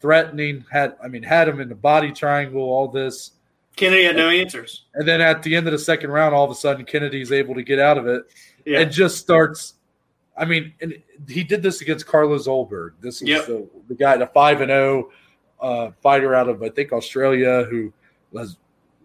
threatening. 0.00 0.64
Had 0.70 0.96
I 1.02 1.08
mean 1.08 1.22
had 1.22 1.48
him 1.48 1.60
in 1.60 1.68
the 1.68 1.74
body 1.74 2.12
triangle. 2.12 2.62
All 2.62 2.88
this, 2.88 3.32
Kennedy 3.76 4.04
had 4.04 4.16
no 4.16 4.28
answers. 4.28 4.84
and 4.94 5.06
then 5.08 5.20
at 5.20 5.42
the 5.42 5.56
end 5.56 5.66
of 5.66 5.72
the 5.72 5.78
second 5.78 6.10
round, 6.10 6.34
all 6.34 6.44
of 6.44 6.50
a 6.50 6.54
sudden 6.54 6.84
Kennedy's 6.84 7.32
able 7.32 7.54
to 7.54 7.62
get 7.62 7.78
out 7.78 7.98
of 7.98 8.06
it 8.06 8.24
Yeah. 8.64 8.80
and 8.80 8.92
just 8.92 9.18
starts. 9.18 9.74
I 10.38 10.44
mean, 10.44 10.74
and 10.82 10.94
he 11.28 11.42
did 11.42 11.62
this 11.62 11.80
against 11.80 12.06
Carlos 12.06 12.46
Ulberg. 12.46 12.90
This 13.00 13.22
is 13.22 13.28
Yep. 13.28 13.46
the, 13.46 13.68
the 13.88 13.94
guy, 13.94 14.18
the 14.18 14.26
five 14.26 14.60
and 14.60 14.68
zero 14.68 15.10
uh, 15.62 15.90
fighter 16.02 16.34
out 16.34 16.48
of 16.50 16.62
I 16.62 16.68
think 16.68 16.92
Australia, 16.92 17.64
who 17.70 17.90
was 18.32 18.58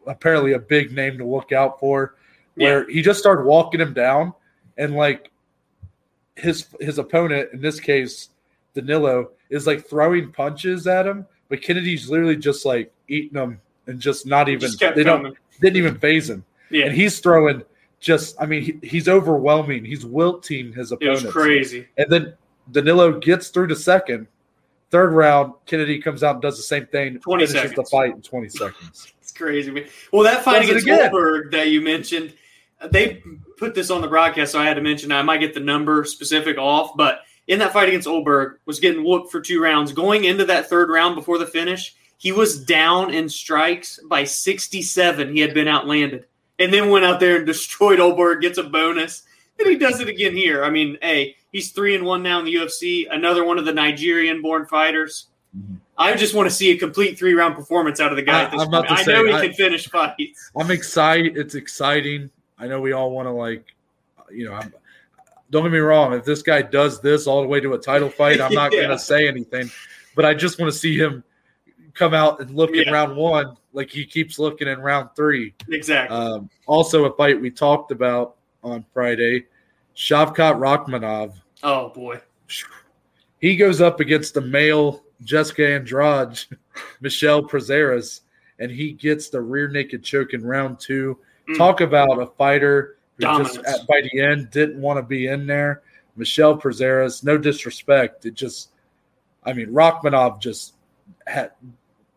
apparently 0.08 0.54
a 0.54 0.60
big 0.60 0.92
name 0.92 1.18
to 1.18 1.26
look 1.26 1.52
out 1.52 1.80
for. 1.80 2.16
Where 2.56 2.88
he 2.90 3.02
just 3.02 3.20
started 3.20 3.46
walking 3.46 3.80
him 3.80 3.94
down, 3.94 4.34
and 4.78 4.96
like 4.96 5.32
his 6.36 6.68
his 6.80 6.98
opponent 6.98 7.50
in 7.54 7.62
this 7.62 7.80
case, 7.80 8.30
Danilo, 8.74 9.32
is 9.50 9.66
like 9.68 9.88
throwing 9.88 10.32
punches 10.32 10.86
at 10.88 11.08
him, 11.08 11.26
but 11.50 11.62
Kennedy's 11.62 12.10
literally 12.10 12.36
just 12.36 12.66
like 12.66 12.92
eating 13.08 13.34
them 13.34 13.62
and 13.88 14.00
just 14.00 14.26
not 14.26 14.50
even 14.50 14.70
just 14.70 14.80
they 14.96 15.04
don't 15.04 15.36
didn't 15.60 15.78
even 15.78 15.98
phase 15.98 16.30
him 16.30 16.44
Yeah. 16.70 16.86
and 16.86 16.96
he's 16.96 17.20
throwing 17.20 17.64
just 18.00 18.36
I 18.40 18.46
mean 18.46 18.64
he, 18.64 18.80
he's 18.88 19.08
overwhelming. 19.08 19.86
He's 19.86 20.06
wilting 20.06 20.74
his 20.74 20.92
It 20.92 21.00
was 21.02 21.24
crazy. 21.26 21.88
And 21.98 22.10
then 22.12 22.34
Danilo 22.72 23.20
gets 23.20 23.50
through 23.50 23.68
the 23.68 23.76
second, 23.76 24.28
third 24.90 25.14
round. 25.14 25.54
Kennedy 25.66 26.00
comes 26.00 26.22
out 26.24 26.36
and 26.36 26.42
does 26.42 26.58
the 26.58 26.64
same 26.64 26.86
thing. 26.88 27.20
20 27.20 27.48
finishes 27.48 27.74
the 27.74 27.84
fight 27.86 28.14
in 28.16 28.22
twenty 28.22 28.50
seconds. 28.50 29.14
Crazy. 29.42 29.88
Well, 30.12 30.24
that 30.24 30.44
fight 30.44 30.62
Does 30.62 30.70
against 30.70 30.86
again. 30.86 31.00
Goldberg 31.00 31.52
that 31.52 31.70
you 31.70 31.82
mentioned, 31.82 32.34
they 32.90 33.24
put 33.58 33.74
this 33.76 33.90
on 33.90 34.02
the 34.02 34.08
broadcast, 34.08 34.52
so 34.52 34.60
I 34.60 34.66
had 34.66 34.76
to 34.76 34.82
mention. 34.82 35.12
I 35.12 35.22
might 35.22 35.40
get 35.40 35.54
the 35.54 35.60
number 35.60 36.04
specific 36.06 36.58
off, 36.58 36.96
but 36.96 37.22
in 37.48 37.60
that 37.60 37.74
fight 37.74 37.90
against 37.90 38.08
Ulberg, 38.08 38.56
was 38.66 38.80
getting 38.80 39.04
whooped 39.04 39.32
for 39.32 39.42
two 39.42 39.62
rounds. 39.62 39.92
Going 39.92 40.26
into 40.26 40.46
that 40.46 40.68
third 40.68 40.90
round 40.90 41.16
before 41.16 41.38
the 41.38 41.46
finish, 41.46 41.96
he 42.18 42.32
was 42.32 42.64
down 42.64 43.14
in 43.14 43.28
strikes 43.28 44.00
by 44.08 44.24
67. 44.24 45.34
He 45.34 45.42
had 45.42 45.54
been 45.54 45.68
outlanded, 45.68 46.26
and 46.60 46.72
then 46.72 46.90
went 46.90 47.06
out 47.06 47.20
there 47.20 47.38
and 47.38 47.46
destroyed 47.48 48.00
Ulberg, 48.00 48.42
gets 48.42 48.58
a 48.58 48.64
bonus, 48.64 49.24
and 49.60 49.68
he 49.68 49.76
does 49.76 50.00
it 50.00 50.08
again 50.08 50.36
here. 50.36 50.64
I 50.64 50.70
mean, 50.70 50.98
hey, 51.02 51.36
he's 51.52 51.72
three 51.72 51.96
and 51.96 52.06
one 52.06 52.22
now 52.24 52.40
in 52.40 52.46
the 52.46 52.56
UFC. 52.56 53.08
Another 53.10 53.44
one 53.44 53.58
of 53.58 53.66
the 53.66 53.74
Nigerian-born 53.74 54.68
fighters. 54.68 55.28
I 55.98 56.16
just 56.16 56.34
want 56.34 56.50
to 56.50 56.56
see 56.56 56.72
a 56.72 56.78
complete 56.78 57.18
three 57.18 57.34
round 57.34 57.56
performance 57.56 58.00
out 58.00 58.12
of 58.12 58.16
the 58.16 58.24
guy. 58.24 58.42
I- 58.42 58.44
at 58.46 58.52
this 58.52 58.62
I'm 58.62 58.68
about 58.70 58.88
to 58.88 58.94
I 58.94 59.04
know 59.04 59.26
he 59.26 59.34
I- 59.34 59.46
can 59.48 59.54
finish 59.56 59.88
fights. 59.90 60.52
I'm 60.58 60.72
excited. 60.72 61.38
It's 61.38 61.56
exciting. 61.56 62.30
I 62.58 62.68
know 62.68 62.80
we 62.80 62.92
all 62.94 63.12
want 63.12 63.28
to 63.28 63.32
like, 63.32 63.66
you 64.32 64.46
know, 64.46 64.54
I'm, 64.54 64.74
don't 65.50 65.64
get 65.64 65.72
me 65.72 65.80
wrong. 65.80 66.14
If 66.14 66.24
this 66.24 66.42
guy 66.42 66.62
does 66.62 67.02
this 67.02 67.28
all 67.28 67.42
the 67.42 67.48
way 67.48 67.60
to 67.60 67.74
a 67.74 67.78
title 67.78 68.10
fight, 68.10 68.40
I'm 68.40 68.54
not 68.54 68.72
Yeah. 68.74 68.84
going 68.84 68.92
to 68.92 69.00
say 69.00 69.28
anything. 69.28 69.70
But 70.16 70.26
I 70.26 70.34
just 70.34 70.60
want 70.60 70.72
to 70.72 70.78
see 70.78 70.98
him 70.98 71.24
come 71.94 72.14
out 72.14 72.40
and 72.40 72.52
look 72.52 72.72
in 72.72 72.90
round 72.92 73.18
one 73.18 73.58
like 73.74 73.90
he 73.90 74.06
keeps 74.06 74.40
looking 74.40 74.68
in 74.70 74.80
round 74.80 75.10
three. 75.16 75.54
Exactly. 75.70 76.16
Um, 76.16 76.50
also, 76.68 77.06
a 77.06 77.16
fight 77.16 77.40
we 77.42 77.50
talked 77.52 77.92
about 77.92 78.36
on 78.64 78.86
Friday, 78.94 79.46
Shavkat 79.96 80.58
Rakhmonov. 80.58 81.34
oh 81.64 81.90
boy. 81.90 82.20
He 83.40 83.56
goes 83.56 83.82
up 83.82 84.00
against 84.00 84.34
the 84.36 84.42
male 84.42 85.04
Jessica 85.24 85.68
Andrade, 85.68 86.40
Michel 87.02 87.44
Prazeres, 87.44 88.22
and 88.60 88.72
he 88.72 88.94
gets 88.94 89.30
the 89.30 89.42
rear 89.42 89.68
naked 89.68 90.04
choke 90.04 90.34
in 90.34 90.44
round 90.44 90.80
two. 90.80 91.18
Mm. 91.50 91.58
Talk 91.58 91.82
about 91.82 92.22
a 92.22 92.28
fighter 92.28 92.98
who 93.18 93.24
just 93.24 93.58
at, 93.60 93.86
by 93.88 94.02
the 94.12 94.22
end 94.22 94.52
didn't 94.52 94.82
want 94.82 94.98
to 94.98 95.04
be 95.04 95.28
in 95.28 95.48
there. 95.48 95.82
Michel 96.16 96.58
Prazeres, 96.58 97.24
no 97.24 97.38
disrespect, 97.38 98.26
it 98.26 98.34
just, 98.34 98.70
I 99.44 99.54
mean, 99.54 99.68
Rakhmonov 99.68 100.40
just 100.40 100.76
had 101.26 101.52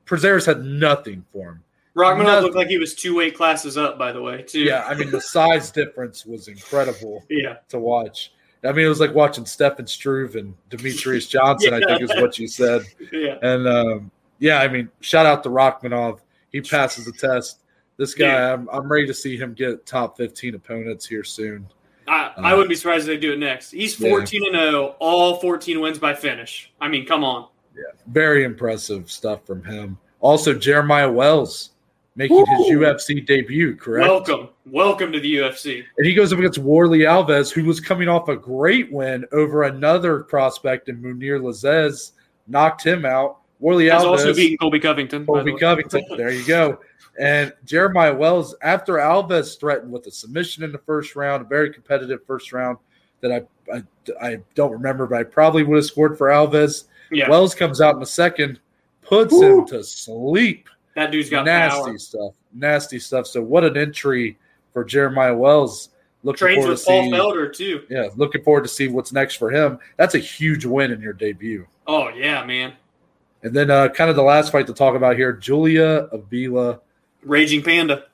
Prazeres 0.06 0.46
had 0.46 0.64
nothing 0.64 1.24
for 1.32 1.50
him. 1.50 1.64
Rakhmonov 1.96 2.42
looked 2.42 2.56
like 2.56 2.68
he 2.68 2.78
was 2.78 2.94
two 2.94 3.16
weight 3.16 3.36
classes 3.36 3.76
up, 3.76 3.98
by 3.98 4.10
the 4.12 4.20
way, 4.20 4.42
too. 4.42 4.60
Yeah, 4.60 4.84
I 4.86 4.94
mean 4.94 5.10
the 5.10 5.20
size 5.20 5.70
difference 5.72 6.26
was 6.26 6.48
incredible. 6.48 7.24
Yeah. 7.30 7.58
to 7.68 7.78
watch. 7.78 8.32
I 8.64 8.72
mean, 8.72 8.86
it 8.86 8.88
was 8.88 9.00
like 9.00 9.14
watching 9.14 9.44
Stefan 9.46 9.86
Struve 9.86 10.36
and 10.36 10.54
Demetrious 10.70 11.28
Johnson. 11.28 11.74
I 11.74 11.80
think 11.80 12.02
is 12.02 12.10
what 12.20 12.38
you 12.38 12.48
said. 12.48 12.82
Yeah. 13.12 13.36
And 13.42 13.66
um, 13.68 14.10
yeah, 14.38 14.60
I 14.60 14.68
mean, 14.68 14.88
shout 15.00 15.26
out 15.26 15.42
to 15.44 15.48
Rakhmonov. 15.50 16.20
He 16.50 16.60
passes 16.60 17.04
the 17.04 17.12
test. 17.12 17.58
This 17.96 18.14
guy, 18.14 18.26
Yeah. 18.26 18.52
I'm, 18.54 18.68
I'm 18.72 18.90
ready 18.90 19.06
to 19.06 19.14
see 19.14 19.36
him 19.36 19.54
get 19.54 19.86
top 19.86 20.16
15 20.16 20.54
opponents 20.54 21.06
here 21.06 21.24
soon. 21.24 21.66
I, 22.08 22.32
I 22.36 22.52
Uh, 22.52 22.56
wouldn't 22.56 22.68
be 22.68 22.74
surprised 22.74 23.02
if 23.02 23.14
they 23.14 23.16
do 23.16 23.32
it 23.32 23.38
next. 23.38 23.70
He's 23.70 23.98
Yeah. 24.00 24.10
14 24.10 24.42
and 24.46 24.54
0, 24.56 24.96
all 24.98 25.36
14 25.40 25.80
wins 25.80 25.98
by 25.98 26.14
finish. 26.14 26.72
I 26.80 26.88
mean, 26.88 27.06
come 27.06 27.22
on. 27.22 27.48
Yeah, 27.76 27.82
Very 28.08 28.44
impressive 28.44 29.10
stuff 29.10 29.46
from 29.46 29.64
him. 29.64 29.98
Also, 30.20 30.54
Jeremiah 30.54 31.10
Wells 31.10 31.70
making 32.16 32.44
his 32.46 32.66
UFC 32.66 33.24
debut, 33.26 33.76
correct? 33.76 34.08
Welcome. 34.08 34.48
Welcome 34.66 35.12
to 35.12 35.20
the 35.20 35.36
UFC. 35.36 35.84
And 35.98 36.06
he 36.06 36.14
goes 36.14 36.32
up 36.32 36.38
against 36.38 36.58
Warley 36.58 37.00
Alves, 37.00 37.52
who 37.52 37.64
was 37.64 37.80
coming 37.80 38.08
off 38.08 38.28
a 38.28 38.36
great 38.36 38.92
win 38.92 39.24
over 39.32 39.64
another 39.64 40.20
prospect 40.20 40.88
in 40.88 41.02
Mounir 41.02 41.40
Lazzez, 41.40 42.12
knocked 42.46 42.84
him 42.84 43.04
out. 43.04 43.38
Warley 43.58 43.86
Has 43.86 44.02
Alves 44.02 44.06
also 44.06 44.34
beaten 44.34 44.58
Colby 44.58 44.80
Covington. 44.80 45.24
by 45.24 45.42
the 45.42 45.50
Colby. 45.50 45.60
Covington. 45.60 46.04
There 46.16 46.30
you 46.30 46.46
go. 46.46 46.80
And 47.18 47.52
Jeremiah 47.64 48.14
Wells, 48.14 48.54
after 48.62 48.94
Alves 48.94 49.58
threatened 49.58 49.92
with 49.92 50.06
a 50.06 50.10
submission 50.10 50.64
in 50.64 50.72
the 50.72 50.78
first 50.78 51.14
round, 51.16 51.42
a 51.42 51.48
very 51.48 51.72
competitive 51.72 52.24
first 52.26 52.52
round 52.52 52.78
that 53.20 53.32
I 53.32 53.42
I, 53.72 53.82
I 54.20 54.38
don't 54.54 54.72
remember, 54.72 55.06
but 55.06 55.18
I 55.18 55.22
probably 55.24 55.62
would 55.62 55.76
have 55.76 55.84
scored 55.86 56.18
for 56.18 56.28
Alves. 56.28 56.84
Yeah. 57.10 57.28
Wells 57.30 57.54
comes 57.54 57.80
out 57.80 57.94
in 57.94 58.00
the 58.00 58.06
second, 58.06 58.60
puts 59.02 59.32
Woo. 59.32 59.60
him 59.60 59.66
to 59.68 59.82
sleep. 59.84 60.68
That 60.96 61.10
dude's 61.10 61.30
got 61.30 61.44
Nasty 61.44 61.80
power. 61.80 61.98
stuff. 61.98 62.34
Nasty 62.52 62.98
stuff. 62.98 63.26
So 63.26 63.42
what 63.42 63.64
an 63.64 63.76
entry 63.76 64.38
for 64.72 64.84
Jeremiah 64.84 65.34
Wells. 65.34 65.90
Looking 66.22 66.38
Trains 66.38 66.56
forward 66.58 66.70
with 66.70 66.80
to 66.80 66.86
Paul 66.86 67.02
see. 67.04 67.10
Felder, 67.10 67.54
too. 67.54 67.82
Yeah, 67.90 68.08
looking 68.16 68.42
forward 68.42 68.62
to 68.62 68.68
see 68.68 68.88
what's 68.88 69.12
next 69.12 69.34
for 69.36 69.50
him. 69.50 69.78
That's 69.98 70.14
a 70.14 70.18
huge 70.18 70.64
win 70.64 70.90
in 70.90 71.00
your 71.02 71.12
debut. 71.12 71.66
Oh, 71.86 72.08
yeah, 72.08 72.42
man. 72.44 72.72
And 73.42 73.52
then 73.52 73.70
uh, 73.70 73.88
kind 73.90 74.08
of 74.08 74.16
the 74.16 74.22
last 74.22 74.50
fight 74.50 74.66
to 74.68 74.72
talk 74.72 74.94
about 74.94 75.16
here, 75.16 75.32
Julia 75.34 76.08
Avila. 76.12 76.80
Raging 77.22 77.62
Panda. 77.62 78.04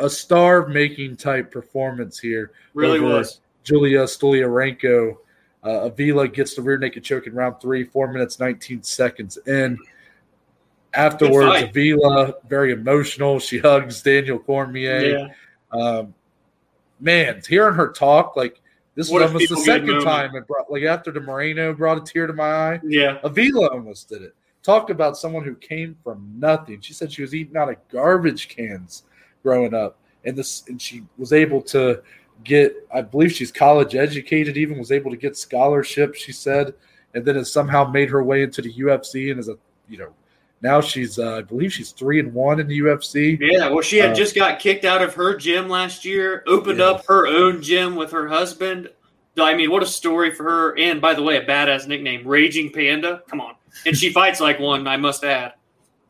a 0.00 0.08
star 0.08 0.68
making 0.68 1.16
type 1.16 1.50
performance 1.50 2.18
here. 2.18 2.52
Really 2.72 3.00
was. 3.00 3.40
Julia 3.62 4.04
Stoliarenko. 4.04 5.16
Uh, 5.64 5.68
Avila 5.82 6.28
gets 6.28 6.54
the 6.54 6.62
rear 6.62 6.78
naked 6.78 7.04
choke 7.04 7.26
in 7.26 7.34
round 7.34 7.56
three, 7.60 7.84
four 7.84 8.10
minutes, 8.10 8.38
19 8.40 8.82
seconds 8.82 9.38
in. 9.46 9.78
Afterwards, 10.94 11.62
Avila, 11.62 12.34
very 12.48 12.72
emotional. 12.72 13.38
She 13.38 13.58
hugs 13.58 14.02
Daniel 14.02 14.38
Cormier. 14.38 15.32
Yeah. 15.72 15.78
Um, 15.78 16.14
man, 17.00 17.42
hearing 17.48 17.74
her 17.74 17.92
talk, 17.92 18.36
like 18.36 18.60
this 18.94 19.10
What 19.10 19.22
was 19.22 19.32
almost 19.32 19.48
the 19.48 19.56
second 19.56 20.02
time 20.02 20.36
it 20.36 20.46
brought, 20.46 20.70
like 20.70 20.84
after 20.84 21.10
the 21.10 21.20
Moreno 21.20 21.72
brought 21.72 21.98
a 21.98 22.00
tear 22.00 22.26
to 22.26 22.32
my 22.32 22.44
eye. 22.74 22.80
Yeah. 22.84 23.18
Avila 23.24 23.68
almost 23.68 24.08
did 24.08 24.22
it. 24.22 24.34
Talked 24.62 24.90
about 24.90 25.16
someone 25.16 25.44
who 25.44 25.54
came 25.56 25.96
from 26.02 26.32
nothing. 26.38 26.80
She 26.80 26.94
said 26.94 27.12
she 27.12 27.22
was 27.22 27.34
eating 27.34 27.56
out 27.56 27.68
of 27.68 27.76
garbage 27.88 28.48
cans 28.48 29.02
growing 29.42 29.74
up, 29.74 29.98
and 30.24 30.36
this 30.36 30.64
and 30.68 30.80
she 30.80 31.04
was 31.18 31.32
able 31.32 31.60
to 31.62 32.02
get. 32.44 32.74
I 32.94 33.02
believe 33.02 33.32
she's 33.32 33.52
college 33.52 33.94
educated. 33.94 34.56
Even 34.56 34.78
was 34.78 34.92
able 34.92 35.10
to 35.10 35.18
get 35.18 35.36
scholarship. 35.36 36.14
She 36.14 36.32
said, 36.32 36.72
and 37.12 37.24
then 37.24 37.34
has 37.34 37.52
somehow 37.52 37.90
made 37.90 38.08
her 38.08 38.22
way 38.22 38.42
into 38.42 38.62
the 38.62 38.72
UFC 38.72 39.30
and 39.30 39.38
is 39.38 39.48
a 39.48 39.58
you 39.88 39.98
know 39.98 40.14
now 40.62 40.80
she's 40.80 41.18
uh, 41.18 41.36
I 41.36 41.42
believe 41.42 41.72
she's 41.72 41.90
three 41.90 42.18
and 42.20 42.32
one 42.32 42.60
in 42.60 42.66
the 42.68 42.78
UFC. 42.80 43.38
Yeah, 43.40 43.68
well, 43.68 43.82
she 43.82 43.98
had 43.98 44.12
Uh, 44.12 44.14
just 44.14 44.34
got 44.34 44.58
kicked 44.58 44.84
out 44.84 45.02
of 45.02 45.14
her 45.14 45.36
gym 45.36 45.68
last 45.68 46.04
year, 46.04 46.42
opened 46.46 46.78
Yeah. 46.78 46.86
up 46.90 47.06
her 47.06 47.26
own 47.26 47.60
gym 47.62 47.96
with 47.96 48.10
her 48.12 48.28
husband. 48.28 48.88
I 49.38 49.54
mean, 49.54 49.70
what 49.70 49.82
a 49.82 49.86
story 49.86 50.32
for 50.32 50.44
her. 50.44 50.78
And 50.78 51.00
by 51.00 51.12
the 51.14 51.22
way, 51.22 51.36
a 51.36 51.44
badass 51.44 51.86
nickname, 51.88 52.26
Raging 52.26 52.70
Panda. 52.70 53.22
Come 53.28 53.40
on. 53.40 53.54
And 53.84 53.96
she 53.96 54.10
fights 54.12 54.40
like 54.40 54.60
one, 54.60 54.86
I 54.86 54.96
must 54.96 55.24
add. 55.24 55.54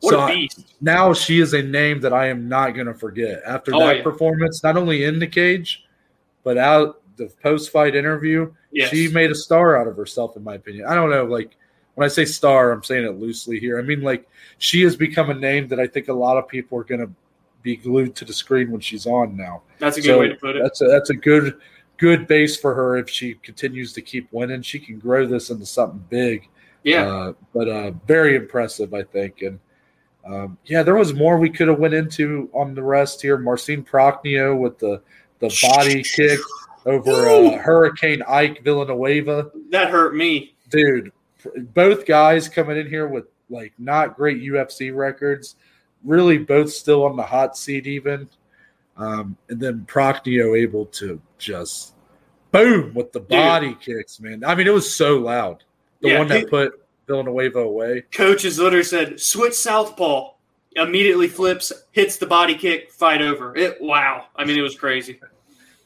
What 0.01 0.11
So 0.11 0.21
a 0.21 0.27
beast. 0.27 0.75
now 0.81 1.11
she 1.13 1.39
is 1.39 1.53
a 1.53 1.61
name 1.63 1.99
that 2.01 2.13
I 2.13 2.27
am 2.27 2.47
not 2.47 2.71
going 2.75 2.85
to 2.85 2.93
forget 2.93 3.41
after 3.45 3.73
Oh, 3.73 3.79
that 3.79 3.97
yeah. 3.97 4.03
performance. 4.03 4.63
Not 4.63 4.77
only 4.77 5.03
in 5.05 5.17
the 5.19 5.25
cage, 5.25 5.83
but 6.43 6.57
out 6.57 7.01
the 7.17 7.31
post 7.41 7.71
fight 7.71 7.95
interview, 7.95 8.51
Yes. 8.71 8.89
she 8.91 9.07
made 9.07 9.31
a 9.31 9.35
star 9.35 9.75
out 9.75 9.87
of 9.87 9.97
herself. 9.97 10.37
In 10.37 10.43
my 10.43 10.55
opinion, 10.55 10.85
I 10.85 10.93
don't 10.93 11.09
know. 11.09 11.25
Like 11.25 11.57
when 11.95 12.05
I 12.05 12.09
say 12.09 12.25
star, 12.25 12.71
I'm 12.71 12.83
saying 12.83 13.05
it 13.05 13.19
loosely 13.19 13.59
here. 13.59 13.79
I 13.79 13.81
mean 13.81 14.01
like 14.01 14.27
she 14.57 14.81
has 14.83 14.95
become 14.95 15.29
a 15.29 15.33
name 15.33 15.67
that 15.69 15.79
I 15.79 15.87
think 15.87 16.07
a 16.07 16.13
lot 16.13 16.37
of 16.37 16.47
people 16.47 16.77
are 16.77 16.83
going 16.83 17.01
to 17.01 17.09
be 17.61 17.75
glued 17.75 18.15
to 18.15 18.25
the 18.25 18.33
screen 18.33 18.71
when 18.71 18.81
she's 18.81 19.05
on 19.07 19.35
now. 19.35 19.63
That's 19.79 19.97
a 19.97 20.01
good 20.01 20.07
So 20.07 20.19
way 20.19 20.29
to 20.29 20.35
put 20.35 20.55
it. 20.55 20.61
That's 20.63 20.81
a, 20.81 20.85
that's 20.85 21.09
a 21.09 21.15
good 21.15 21.59
good 21.97 22.27
base 22.27 22.57
for 22.57 22.75
her 22.75 22.97
if 22.97 23.09
she 23.09 23.35
continues 23.35 23.93
to 23.93 24.01
keep 24.01 24.27
winning. 24.31 24.61
She 24.61 24.79
can 24.79 24.99
grow 24.99 25.25
this 25.25 25.49
into 25.49 25.65
something 25.65 26.03
big. 26.09 26.47
Yeah. 26.83 27.07
Uh, 27.07 27.33
but 27.53 27.67
uh, 27.67 27.91
very 28.05 28.35
impressive, 28.35 28.93
I 28.93 29.03
think. 29.03 29.41
And 29.41 29.59
um, 30.25 30.57
yeah, 30.65 30.83
there 30.83 30.95
was 30.95 31.13
more 31.13 31.37
we 31.37 31.49
could 31.49 31.67
have 31.67 31.79
went 31.79 31.93
into 31.93 32.49
on 32.53 32.75
the 32.75 32.83
rest 32.83 33.21
here. 33.21 33.37
Marcin 33.37 33.83
Prachnio 33.83 34.57
with 34.57 34.77
the 34.79 35.01
the 35.39 35.55
body 35.61 36.03
kick 36.03 36.39
over 36.85 37.11
uh, 37.27 37.57
Hurricane 37.57 38.21
Ike 38.27 38.63
Villanueva, 38.63 39.51
that 39.71 39.89
hurt 39.89 40.15
me. 40.15 40.55
dude. 40.69 41.11
Both 41.73 42.05
guys 42.05 42.47
coming 42.49 42.77
in 42.77 42.87
here 42.87 43.07
with 43.07 43.25
like 43.49 43.73
not 43.77 44.15
great 44.15 44.41
UFC 44.41 44.95
records, 44.95 45.55
really 46.03 46.37
both 46.37 46.71
still 46.71 47.05
on 47.05 47.15
the 47.15 47.23
hot 47.23 47.57
seat 47.57 47.87
even. 47.87 48.27
Um, 48.97 49.35
and 49.49 49.59
then 49.59 49.85
Prachnio 49.87 50.57
able 50.57 50.85
to 50.87 51.21
just 51.37 51.93
boom 52.51 52.93
with 52.93 53.11
the 53.11 53.19
body 53.19 53.75
kicks, 53.79 54.19
man. 54.19 54.43
I 54.45 54.55
mean, 54.55 54.67
it 54.67 54.73
was 54.73 54.93
so 54.95 55.17
loud. 55.17 55.63
The 56.01 56.09
Yeah, 56.09 56.19
one 56.19 56.27
that 56.29 56.39
he- 56.39 56.45
put 56.45 56.81
Villanueva 57.07 57.59
away. 57.59 58.03
Coaches 58.11 58.57
literally 58.57 58.83
said, 58.83 59.19
switch 59.19 59.53
southpaw. 59.53 60.31
Immediately 60.77 61.27
flips, 61.29 61.71
hits 61.93 62.17
the 62.17 62.25
body 62.25 62.55
kick, 62.55 62.91
fight 62.91 63.21
over. 63.21 63.55
It 63.55 63.77
wow. 63.79 64.25
I 64.35 64.43
mean, 64.43 64.57
it 64.57 64.61
was 64.61 64.75
crazy. 64.75 65.19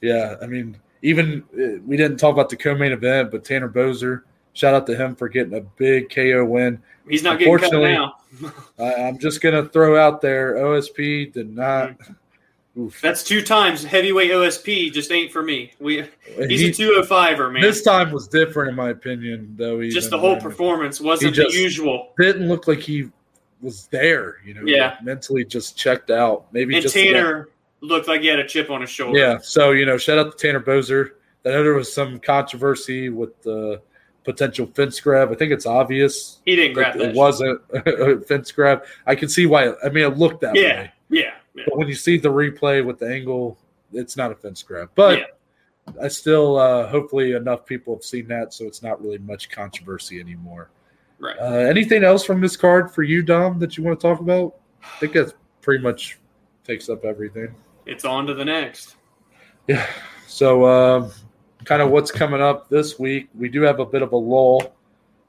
Yeah, 0.01 0.36
I 0.41 0.47
mean, 0.47 0.78
even 1.03 1.43
uh, 1.53 1.80
we 1.86 1.95
didn't 1.95 2.18
talk 2.18 2.34
about 2.34 2.49
the 2.49 2.55
co-main 2.55 2.91
event, 2.91 3.30
but 3.30 3.43
Tanner 3.43 3.70
Boser, 3.70 4.22
shout 4.60 4.74
out 4.74 4.86
to 4.88 4.95
him 4.95 5.16
for 5.16 5.30
getting 5.30 5.53
a 5.53 5.62
big 5.62 6.10
KO 6.14 6.43
win. 6.45 6.82
He's 7.07 7.24
not 7.24 7.39
getting 7.39 7.57
cut 7.57 7.72
now. 7.72 8.16
I, 8.78 8.93
I'm 8.95 9.18
just 9.18 9.41
gonna 9.41 9.66
throw 9.66 9.97
out 9.99 10.22
there, 10.22 10.55
OSP 10.55 11.34
did 11.34 11.55
not. 11.55 11.89
Mm-hmm. 11.89 12.14
Oof. 12.78 13.01
That's 13.01 13.24
two 13.24 13.41
times 13.41 13.84
heavyweight 13.84 14.30
OSP. 14.32 14.93
Just 14.93 15.12
ain't 15.12 15.32
for 15.32 15.41
me. 15.41 15.74
We 15.80 16.03
he's 16.47 16.62
He- 16.62 16.70
a 16.70 16.74
two 16.74 16.93
oh 16.97 17.03
fiver 17.03 17.49
man. 17.49 17.62
This 17.62 17.82
time 17.82 18.12
was 18.12 18.28
different, 18.28 18.70
in 18.70 18.76
my 18.76 18.89
opinion, 18.89 19.55
though. 19.57 19.82
just 19.89 20.12
the 20.12 20.20
whole 20.20 20.34
man. 20.34 20.41
performance 20.41 21.01
wasn't 21.01 21.36
the 21.36 21.49
usual. 21.51 22.14
didn't 22.18 22.47
look 22.47 22.68
like 22.68 22.80
he 22.80 23.10
was 23.62 23.88
there. 23.88 24.38
You 24.45 24.53
know, 24.53 24.62
Yeah. 24.66 24.97
mentally 25.01 25.43
just 25.43 25.78
checked 25.78 26.12
out. 26.12 26.45
Maybe 26.53 26.76
And 26.76 26.84
just 26.84 26.93
Tanner 26.93 27.49
looked 27.82 28.07
like 28.07 28.22
he 28.22 28.28
had 28.28 28.39
a 28.39 28.47
chip 28.47 28.70
on 28.70 28.82
his 28.82 28.89
shoulder. 28.91 29.18
Yeah. 29.18 29.39
So, 29.41 29.72
you 29.72 29.86
know, 29.86 29.97
shout 29.97 30.20
out 30.20 30.38
to 30.38 30.47
Tanner 30.47 30.62
Boser. 30.62 31.12
I 31.45 31.49
know 31.49 31.64
there 31.64 31.74
was 31.74 31.91
some 31.91 32.20
controversy 32.20 33.10
with 33.10 33.41
the 33.41 33.82
potential 34.32 34.67
fence 34.67 34.99
grab. 34.99 35.32
I 35.32 35.36
think 35.36 35.51
it's 35.51 35.65
obvious 35.65 36.39
He 36.45 36.55
didn't 36.55 36.73
grab 36.73 36.95
it 36.97 37.15
wasn't 37.15 37.61
a 37.73 38.19
fence 38.21 38.51
grab. 38.51 38.84
I 39.07 39.15
can 39.15 39.27
see 39.30 39.45
why. 39.47 39.73
I 39.84 39.89
mean, 39.89 40.03
it 40.05 40.17
looked 40.17 40.41
that 40.41 40.55
Yeah. 40.55 40.82
way. 40.82 40.91
Yeah. 41.09 41.21
yeah. 41.55 41.63
But 41.67 41.77
when 41.77 41.88
you 41.88 41.95
see 41.95 42.17
the 42.17 42.30
replay 42.30 42.86
with 42.86 42.99
the 42.99 43.07
angle, 43.11 43.57
it's 43.91 44.15
not 44.15 44.32
a 44.32 44.36
fence 44.36 44.61
grab. 44.61 44.89
But 44.93 45.17
Yeah. 45.19 45.25
I 45.99 46.07
still, 46.09 46.57
uh, 46.57 46.88
hopefully, 46.88 47.32
enough 47.34 47.65
people 47.65 47.95
have 47.95 48.03
seen 48.03 48.27
that, 48.27 48.53
so 48.53 48.65
it's 48.65 48.84
not 48.84 49.01
really 49.01 49.17
much 49.17 49.49
controversy 49.49 50.19
anymore. 50.19 50.69
Right. 51.17 51.36
Uh, 51.39 51.45
anything 51.73 52.03
else 52.03 52.23
from 52.23 52.39
this 52.41 52.55
card 52.55 52.91
for 52.91 53.01
you, 53.01 53.23
Dom, 53.23 53.57
that 53.59 53.75
you 53.75 53.84
want 53.84 53.99
to 53.99 54.07
talk 54.07 54.19
about? 54.19 54.55
I 54.84 54.99
think 54.99 55.13
that 55.13 55.34
pretty 55.61 55.82
much 55.84 56.19
takes 56.63 56.89
up 56.89 57.03
everything. 57.05 57.55
It's 57.88 58.05
on 58.05 58.27
to 58.27 58.36
the 58.36 58.45
next. 58.45 58.97
Yeah. 59.67 59.88
So, 60.27 60.65
um, 60.67 61.11
kind 61.70 61.84
of 61.84 61.91
what's 61.91 62.09
coming 62.09 62.41
up 62.41 62.67
this 62.67 62.97
week. 62.97 63.30
We 63.36 63.47
do 63.47 63.61
have 63.61 63.80
a 63.80 63.86
bit 63.86 64.01
of 64.01 64.11
a 64.11 64.17
lull 64.17 64.74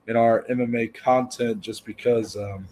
in 0.06 0.16
our 0.16 0.46
MMA 0.50 0.94
content 0.94 1.60
just 1.60 1.84
because 1.84 2.34
um, 2.34 2.66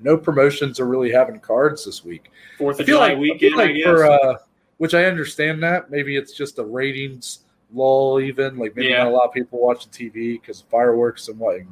no 0.00 0.16
promotions 0.16 0.80
are 0.80 0.88
really 0.88 1.12
having 1.12 1.38
cards 1.38 1.84
this 1.84 2.04
week. 2.04 2.32
Fourth 2.58 2.80
of 2.80 2.86
July 2.86 3.10
like, 3.10 3.18
weekend, 3.18 3.54
like 3.54 3.70
I 3.70 3.72
guess. 3.74 3.84
for 3.84 4.04
uh, 4.06 4.38
which 4.78 4.94
I 4.94 5.04
understand 5.04 5.62
that 5.62 5.88
maybe 5.88 6.16
it's 6.16 6.32
just 6.32 6.58
a 6.58 6.64
ratings 6.64 7.44
lull, 7.72 8.18
even 8.20 8.58
like 8.58 8.74
maybe 8.74 8.88
Yeah. 8.88 9.04
not 9.04 9.12
a 9.12 9.16
lot 9.16 9.28
of 9.28 9.34
people 9.34 9.60
watching 9.60 9.92
TV 9.92 10.40
because 10.40 10.60
fireworks 10.62 11.28
and 11.28 11.38
what 11.38 11.58
you 11.58 11.66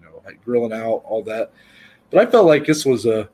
know, 0.00 0.22
like 0.24 0.40
grilling 0.44 0.72
out 0.72 1.02
all 1.04 1.24
that. 1.24 1.50
But 2.10 2.28
I 2.28 2.30
felt 2.30 2.46
like 2.46 2.64
this 2.64 2.86
was 2.86 3.06
a. 3.06 3.28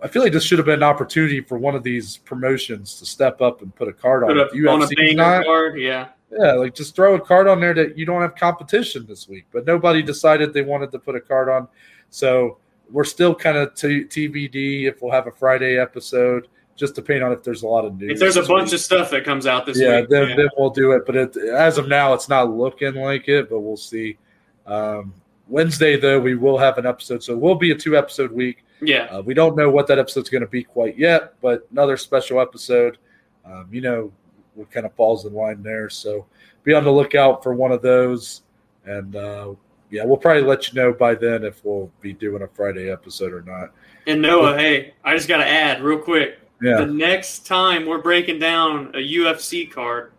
I 0.00 0.08
feel 0.08 0.22
like 0.22 0.32
this 0.32 0.44
should 0.44 0.58
have 0.58 0.64
been 0.66 0.76
an 0.76 0.82
opportunity 0.82 1.42
for 1.42 1.58
one 1.58 1.74
of 1.74 1.82
these 1.82 2.16
promotions 2.18 2.98
to 3.00 3.04
step 3.04 3.42
up 3.42 3.60
and 3.60 3.74
put 3.74 3.88
a 3.88 3.92
card 3.92 4.22
on. 4.22 4.28
Put 4.30 4.38
If 4.38 4.64
a, 4.64 4.70
on 4.70 4.82
a 4.82 4.86
banger 4.86 5.44
card, 5.44 5.78
yeah. 5.78 6.08
Yeah, 6.30 6.52
like 6.52 6.74
just 6.74 6.94
throw 6.94 7.14
a 7.14 7.20
card 7.20 7.48
on 7.48 7.60
there 7.60 7.74
that 7.74 7.96
you 7.96 8.04
don't 8.04 8.20
have 8.20 8.34
competition 8.34 9.06
this 9.06 9.28
week. 9.28 9.46
But 9.52 9.66
nobody 9.66 10.02
decided 10.02 10.52
they 10.52 10.62
wanted 10.62 10.92
to 10.92 10.98
put 10.98 11.16
a 11.16 11.20
card 11.20 11.48
on, 11.48 11.68
so 12.10 12.58
we're 12.90 13.04
still 13.04 13.34
kind 13.34 13.56
of 13.56 13.74
t- 13.74 14.04
TBD 14.04 14.84
if 14.84 15.02
we'll 15.02 15.12
have 15.12 15.26
a 15.26 15.32
Friday 15.32 15.78
episode, 15.78 16.48
just 16.76 16.94
depending 16.94 17.22
on 17.22 17.32
if 17.32 17.42
there's 17.42 17.62
a 17.62 17.66
lot 17.66 17.84
of 17.84 17.98
news. 17.98 18.12
If 18.12 18.18
there's 18.18 18.36
a 18.36 18.42
bunch 18.42 18.66
week. 18.66 18.74
of 18.74 18.80
stuff 18.80 19.10
that 19.10 19.24
comes 19.24 19.46
out 19.46 19.66
this 19.66 19.78
yeah, 19.78 20.00
week, 20.00 20.08
then, 20.08 20.30
yeah. 20.30 20.36
then 20.36 20.48
we'll 20.56 20.70
do 20.70 20.92
it. 20.92 21.04
But 21.06 21.16
it, 21.16 21.36
as 21.36 21.78
of 21.78 21.88
now, 21.88 22.14
it's 22.14 22.28
not 22.28 22.50
looking 22.50 22.94
like 22.94 23.28
it. 23.28 23.50
But 23.50 23.60
we'll 23.60 23.76
see. 23.76 24.18
Um, 24.66 25.14
Wednesday 25.48 25.98
though, 25.98 26.20
we 26.20 26.34
will 26.34 26.58
have 26.58 26.78
an 26.78 26.86
episode, 26.86 27.22
so 27.22 27.32
it 27.32 27.40
will 27.40 27.54
be 27.54 27.70
a 27.70 27.74
two 27.74 27.96
episode 27.96 28.30
week. 28.32 28.64
yeah. 28.80 29.04
Uh, 29.04 29.22
we 29.22 29.34
don't 29.34 29.56
know 29.56 29.70
what 29.70 29.86
that 29.86 29.98
episode's 29.98 30.28
going 30.28 30.42
to 30.42 30.48
be 30.48 30.62
quite 30.62 30.98
yet, 30.98 31.34
but 31.40 31.66
another 31.72 31.96
special 31.96 32.40
episode. 32.40 32.98
Um, 33.46 33.66
you 33.72 33.80
know, 33.80 34.12
what 34.58 34.70
kind 34.70 34.84
of 34.84 34.92
falls 34.94 35.24
in 35.24 35.32
line 35.32 35.62
there. 35.62 35.88
So 35.88 36.26
be 36.64 36.74
on 36.74 36.84
the 36.84 36.90
lookout 36.90 37.42
for 37.42 37.54
one 37.54 37.72
of 37.72 37.80
those. 37.80 38.42
And 38.84 39.14
uh, 39.14 39.54
yeah, 39.90 40.04
we'll 40.04 40.16
probably 40.16 40.42
let 40.42 40.68
you 40.68 40.74
know 40.80 40.92
by 40.92 41.14
then 41.14 41.44
if 41.44 41.64
we'll 41.64 41.90
be 42.00 42.12
doing 42.12 42.42
a 42.42 42.48
Friday 42.48 42.90
episode 42.90 43.32
or 43.32 43.42
not. 43.42 43.70
And 44.06 44.20
Noah, 44.20 44.56
hey, 44.58 44.94
I 45.04 45.14
just 45.14 45.28
got 45.28 45.38
to 45.38 45.48
add 45.48 45.82
real 45.82 45.98
quick. 45.98 46.38
Yeah. 46.60 46.78
The 46.78 46.86
next 46.86 47.46
time 47.46 47.86
we're 47.86 48.02
breaking 48.02 48.40
down 48.40 48.88
a 48.94 48.98
UFC 48.98 49.70
card, 49.70 50.12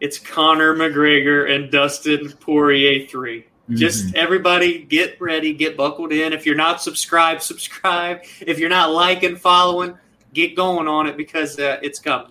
it's 0.00 0.18
Conor 0.18 0.74
McGregor 0.76 1.50
and 1.50 1.70
Dustin 1.70 2.32
Poirier 2.40 3.06
3. 3.06 3.46
Just 3.70 4.08
Mhm. 4.08 4.16
everybody 4.16 4.80
get 4.80 5.18
ready, 5.20 5.54
get 5.54 5.76
buckled 5.76 6.12
in. 6.12 6.34
If 6.34 6.44
you're 6.44 6.54
not 6.54 6.82
subscribed, 6.82 7.40
subscribe. 7.42 8.20
If 8.40 8.58
you're 8.58 8.68
not 8.68 8.92
liking, 8.92 9.36
following, 9.36 9.96
get 10.34 10.54
going 10.54 10.86
on 10.86 11.06
it 11.06 11.16
because 11.16 11.58
uh, 11.58 11.78
it's 11.82 11.98
coming. 11.98 12.30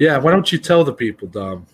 Yeah. 0.00 0.18
Why 0.18 0.32
don't 0.32 0.50
you 0.50 0.58
tell 0.58 0.82
the 0.82 0.92
people, 0.92 1.28
Dom, 1.28 1.66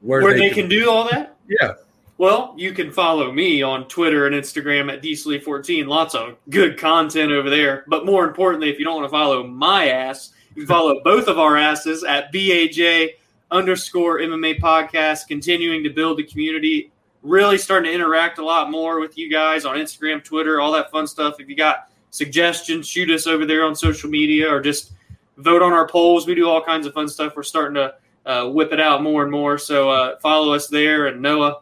where, 0.00 0.22
Where 0.22 0.36
they 0.36 0.50
can 0.50 0.68
do 0.68 0.90
all 0.90 1.08
that? 1.10 1.36
Yeah. 1.48 1.74
Well, 2.18 2.54
you 2.56 2.72
can 2.72 2.92
follow 2.92 3.32
me 3.32 3.62
on 3.62 3.88
Twitter 3.88 4.26
and 4.26 4.36
Instagram 4.36 4.92
at 4.92 5.02
DSLEE14. 5.02 5.86
Lots 5.86 6.14
of 6.14 6.36
good 6.48 6.78
content 6.78 7.32
over 7.32 7.50
there. 7.50 7.84
But 7.88 8.06
more 8.06 8.24
importantly, 8.24 8.70
if 8.70 8.78
you 8.78 8.84
don't 8.84 8.96
want 8.96 9.06
to 9.06 9.10
follow 9.10 9.46
my 9.46 9.88
ass, 9.88 10.32
you 10.54 10.62
can 10.62 10.66
follow 10.68 11.00
both 11.04 11.26
of 11.26 11.38
our 11.38 11.56
asses 11.56 12.04
at 12.04 12.32
BAJ 12.32 13.10
underscore 13.50 14.20
MMA 14.20 14.60
podcast, 14.60 15.26
continuing 15.26 15.82
to 15.84 15.90
build 15.90 16.18
the 16.18 16.24
community. 16.24 16.92
Really 17.22 17.58
starting 17.58 17.90
to 17.90 17.94
interact 17.94 18.38
a 18.38 18.44
lot 18.44 18.70
more 18.70 19.00
with 19.00 19.16
you 19.16 19.30
guys 19.30 19.64
on 19.64 19.76
Instagram, 19.76 20.22
Twitter, 20.22 20.60
all 20.60 20.72
that 20.72 20.90
fun 20.90 21.06
stuff. 21.06 21.40
If 21.40 21.48
you 21.48 21.56
got 21.56 21.90
suggestions, 22.10 22.86
shoot 22.86 23.10
us 23.10 23.26
over 23.26 23.46
there 23.46 23.64
on 23.64 23.74
social 23.74 24.10
media 24.10 24.52
or 24.52 24.60
just 24.60 24.92
vote 25.36 25.62
on 25.62 25.72
our 25.72 25.86
polls. 25.86 26.26
We 26.26 26.34
do 26.34 26.48
all 26.48 26.62
kinds 26.62 26.86
of 26.86 26.94
fun 26.94 27.08
stuff. 27.08 27.34
We're 27.36 27.42
starting 27.42 27.74
to 27.74 27.94
uh, 28.26 28.48
whip 28.48 28.72
it 28.72 28.80
out 28.80 29.02
more 29.02 29.22
and 29.22 29.30
more. 29.30 29.58
So 29.58 29.90
uh, 29.90 30.18
follow 30.20 30.52
us 30.52 30.68
there. 30.68 31.06
And 31.06 31.20
Noah, 31.20 31.60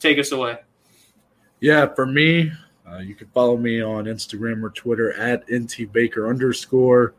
take 0.00 0.18
us 0.18 0.32
away. 0.32 0.58
Yeah, 1.60 1.86
for 1.94 2.06
me, 2.06 2.50
uh, 2.90 2.98
you 2.98 3.14
can 3.14 3.28
follow 3.28 3.56
me 3.56 3.80
on 3.80 4.04
Instagram 4.04 4.62
or 4.62 4.70
Twitter 4.70 5.12
at 5.14 5.46
ntbaker 5.48 6.28
underscore. 6.28 7.14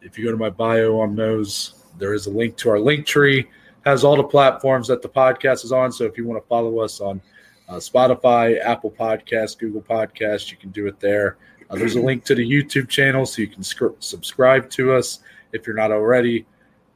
If 0.00 0.16
you 0.16 0.24
go 0.24 0.30
to 0.30 0.36
my 0.36 0.50
bio 0.50 1.00
on 1.00 1.16
those, 1.16 1.74
there 1.98 2.14
is 2.14 2.26
a 2.26 2.30
link 2.30 2.56
to 2.58 2.70
our 2.70 2.78
link 2.78 3.06
tree. 3.06 3.48
Has 3.84 4.04
all 4.04 4.16
the 4.16 4.22
platforms 4.22 4.86
that 4.88 5.02
the 5.02 5.08
podcast 5.08 5.64
is 5.64 5.72
on. 5.72 5.90
So 5.90 6.04
if 6.04 6.16
you 6.16 6.24
want 6.24 6.42
to 6.42 6.48
follow 6.48 6.78
us 6.78 7.00
on 7.00 7.20
uh, 7.68 7.74
Spotify, 7.74 8.60
Apple 8.64 8.92
Podcasts, 8.92 9.58
Google 9.58 9.82
Podcasts, 9.82 10.50
you 10.50 10.56
can 10.56 10.70
do 10.70 10.86
it 10.86 11.00
there. 11.00 11.36
Uh, 11.72 11.76
there's 11.76 11.96
a 11.96 12.00
link 12.00 12.22
to 12.24 12.34
the 12.34 12.48
YouTube 12.48 12.88
channel, 12.88 13.24
so 13.24 13.40
you 13.40 13.48
can 13.48 13.62
scr- 13.62 13.88
subscribe 13.98 14.68
to 14.70 14.92
us 14.92 15.20
if 15.52 15.66
you're 15.66 15.76
not 15.76 15.90
already. 15.90 16.44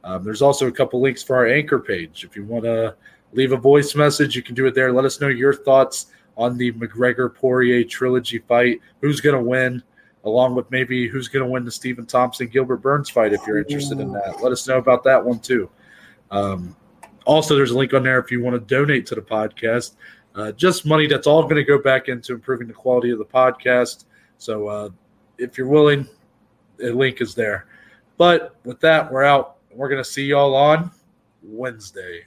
Um, 0.03 0.23
there's 0.23 0.43
also 0.43 0.67
a 0.67 0.71
couple 0.71 1.01
links 1.01 1.23
for 1.23 1.35
our 1.35 1.47
anchor 1.47 1.79
page. 1.79 2.23
If 2.23 2.35
you 2.35 2.45
want 2.45 2.65
to 2.65 2.95
leave 3.33 3.53
a 3.53 3.57
voice 3.57 3.95
message, 3.95 4.35
you 4.35 4.43
can 4.43 4.53
do 4.53 4.67
it 4.67 4.75
there. 4.75 4.93
Let 4.93 5.03
us 5.03 5.19
know 5.19 5.29
your 5.29 5.53
thoughts 5.53 6.07
on 6.37 6.57
the 6.57 6.71
McGregor 6.73 7.33
Poirier 7.33 7.83
trilogy 7.83 8.37
fight. 8.37 8.79
Who's 9.01 9.19
going 9.19 9.35
to 9.35 9.41
win, 9.41 9.81
along 10.23 10.53
with 10.53 10.69
maybe 10.69 11.07
who's 11.07 11.27
going 11.27 11.43
to 11.43 11.49
win 11.49 11.65
the 11.65 11.71
Stephen 11.71 12.05
Thompson 12.05 12.47
Gilbert 12.47 12.77
Burns 12.77 13.09
fight 13.09 13.33
if 13.33 13.45
you're 13.47 13.57
interested 13.57 13.99
in 13.99 14.13
that. 14.13 14.43
Let 14.43 14.51
us 14.51 14.67
know 14.67 14.77
about 14.77 15.03
that 15.05 15.23
one 15.23 15.39
too. 15.39 15.69
Um, 16.29 16.75
also, 17.25 17.55
there's 17.55 17.71
a 17.71 17.77
link 17.77 17.93
on 17.93 18.03
there 18.03 18.19
if 18.19 18.31
you 18.31 18.43
want 18.43 18.53
to 18.53 18.75
donate 18.75 19.07
to 19.07 19.15
the 19.15 19.21
podcast. 19.21 19.95
Uh, 20.35 20.51
just 20.51 20.85
money 20.85 21.07
that's 21.07 21.25
all 21.25 21.41
going 21.43 21.55
to 21.55 21.63
go 21.63 21.81
back 21.81 22.09
into 22.09 22.33
improving 22.33 22.67
the 22.67 22.73
quality 22.73 23.09
of 23.09 23.17
the 23.17 23.25
podcast. 23.25 24.05
So 24.37 24.67
uh, 24.67 24.89
if 25.37 25.57
you're 25.57 25.67
willing, 25.67 26.07
the 26.77 26.91
link 26.93 27.21
is 27.21 27.35
there. 27.35 27.67
But 28.17 28.55
with 28.63 28.79
that, 28.81 29.11
we're 29.11 29.23
out. 29.23 29.57
We're 29.71 29.89
going 29.89 30.03
to 30.03 30.09
see 30.09 30.25
y'all 30.25 30.55
on 30.55 30.91
Wednesday. 31.43 32.25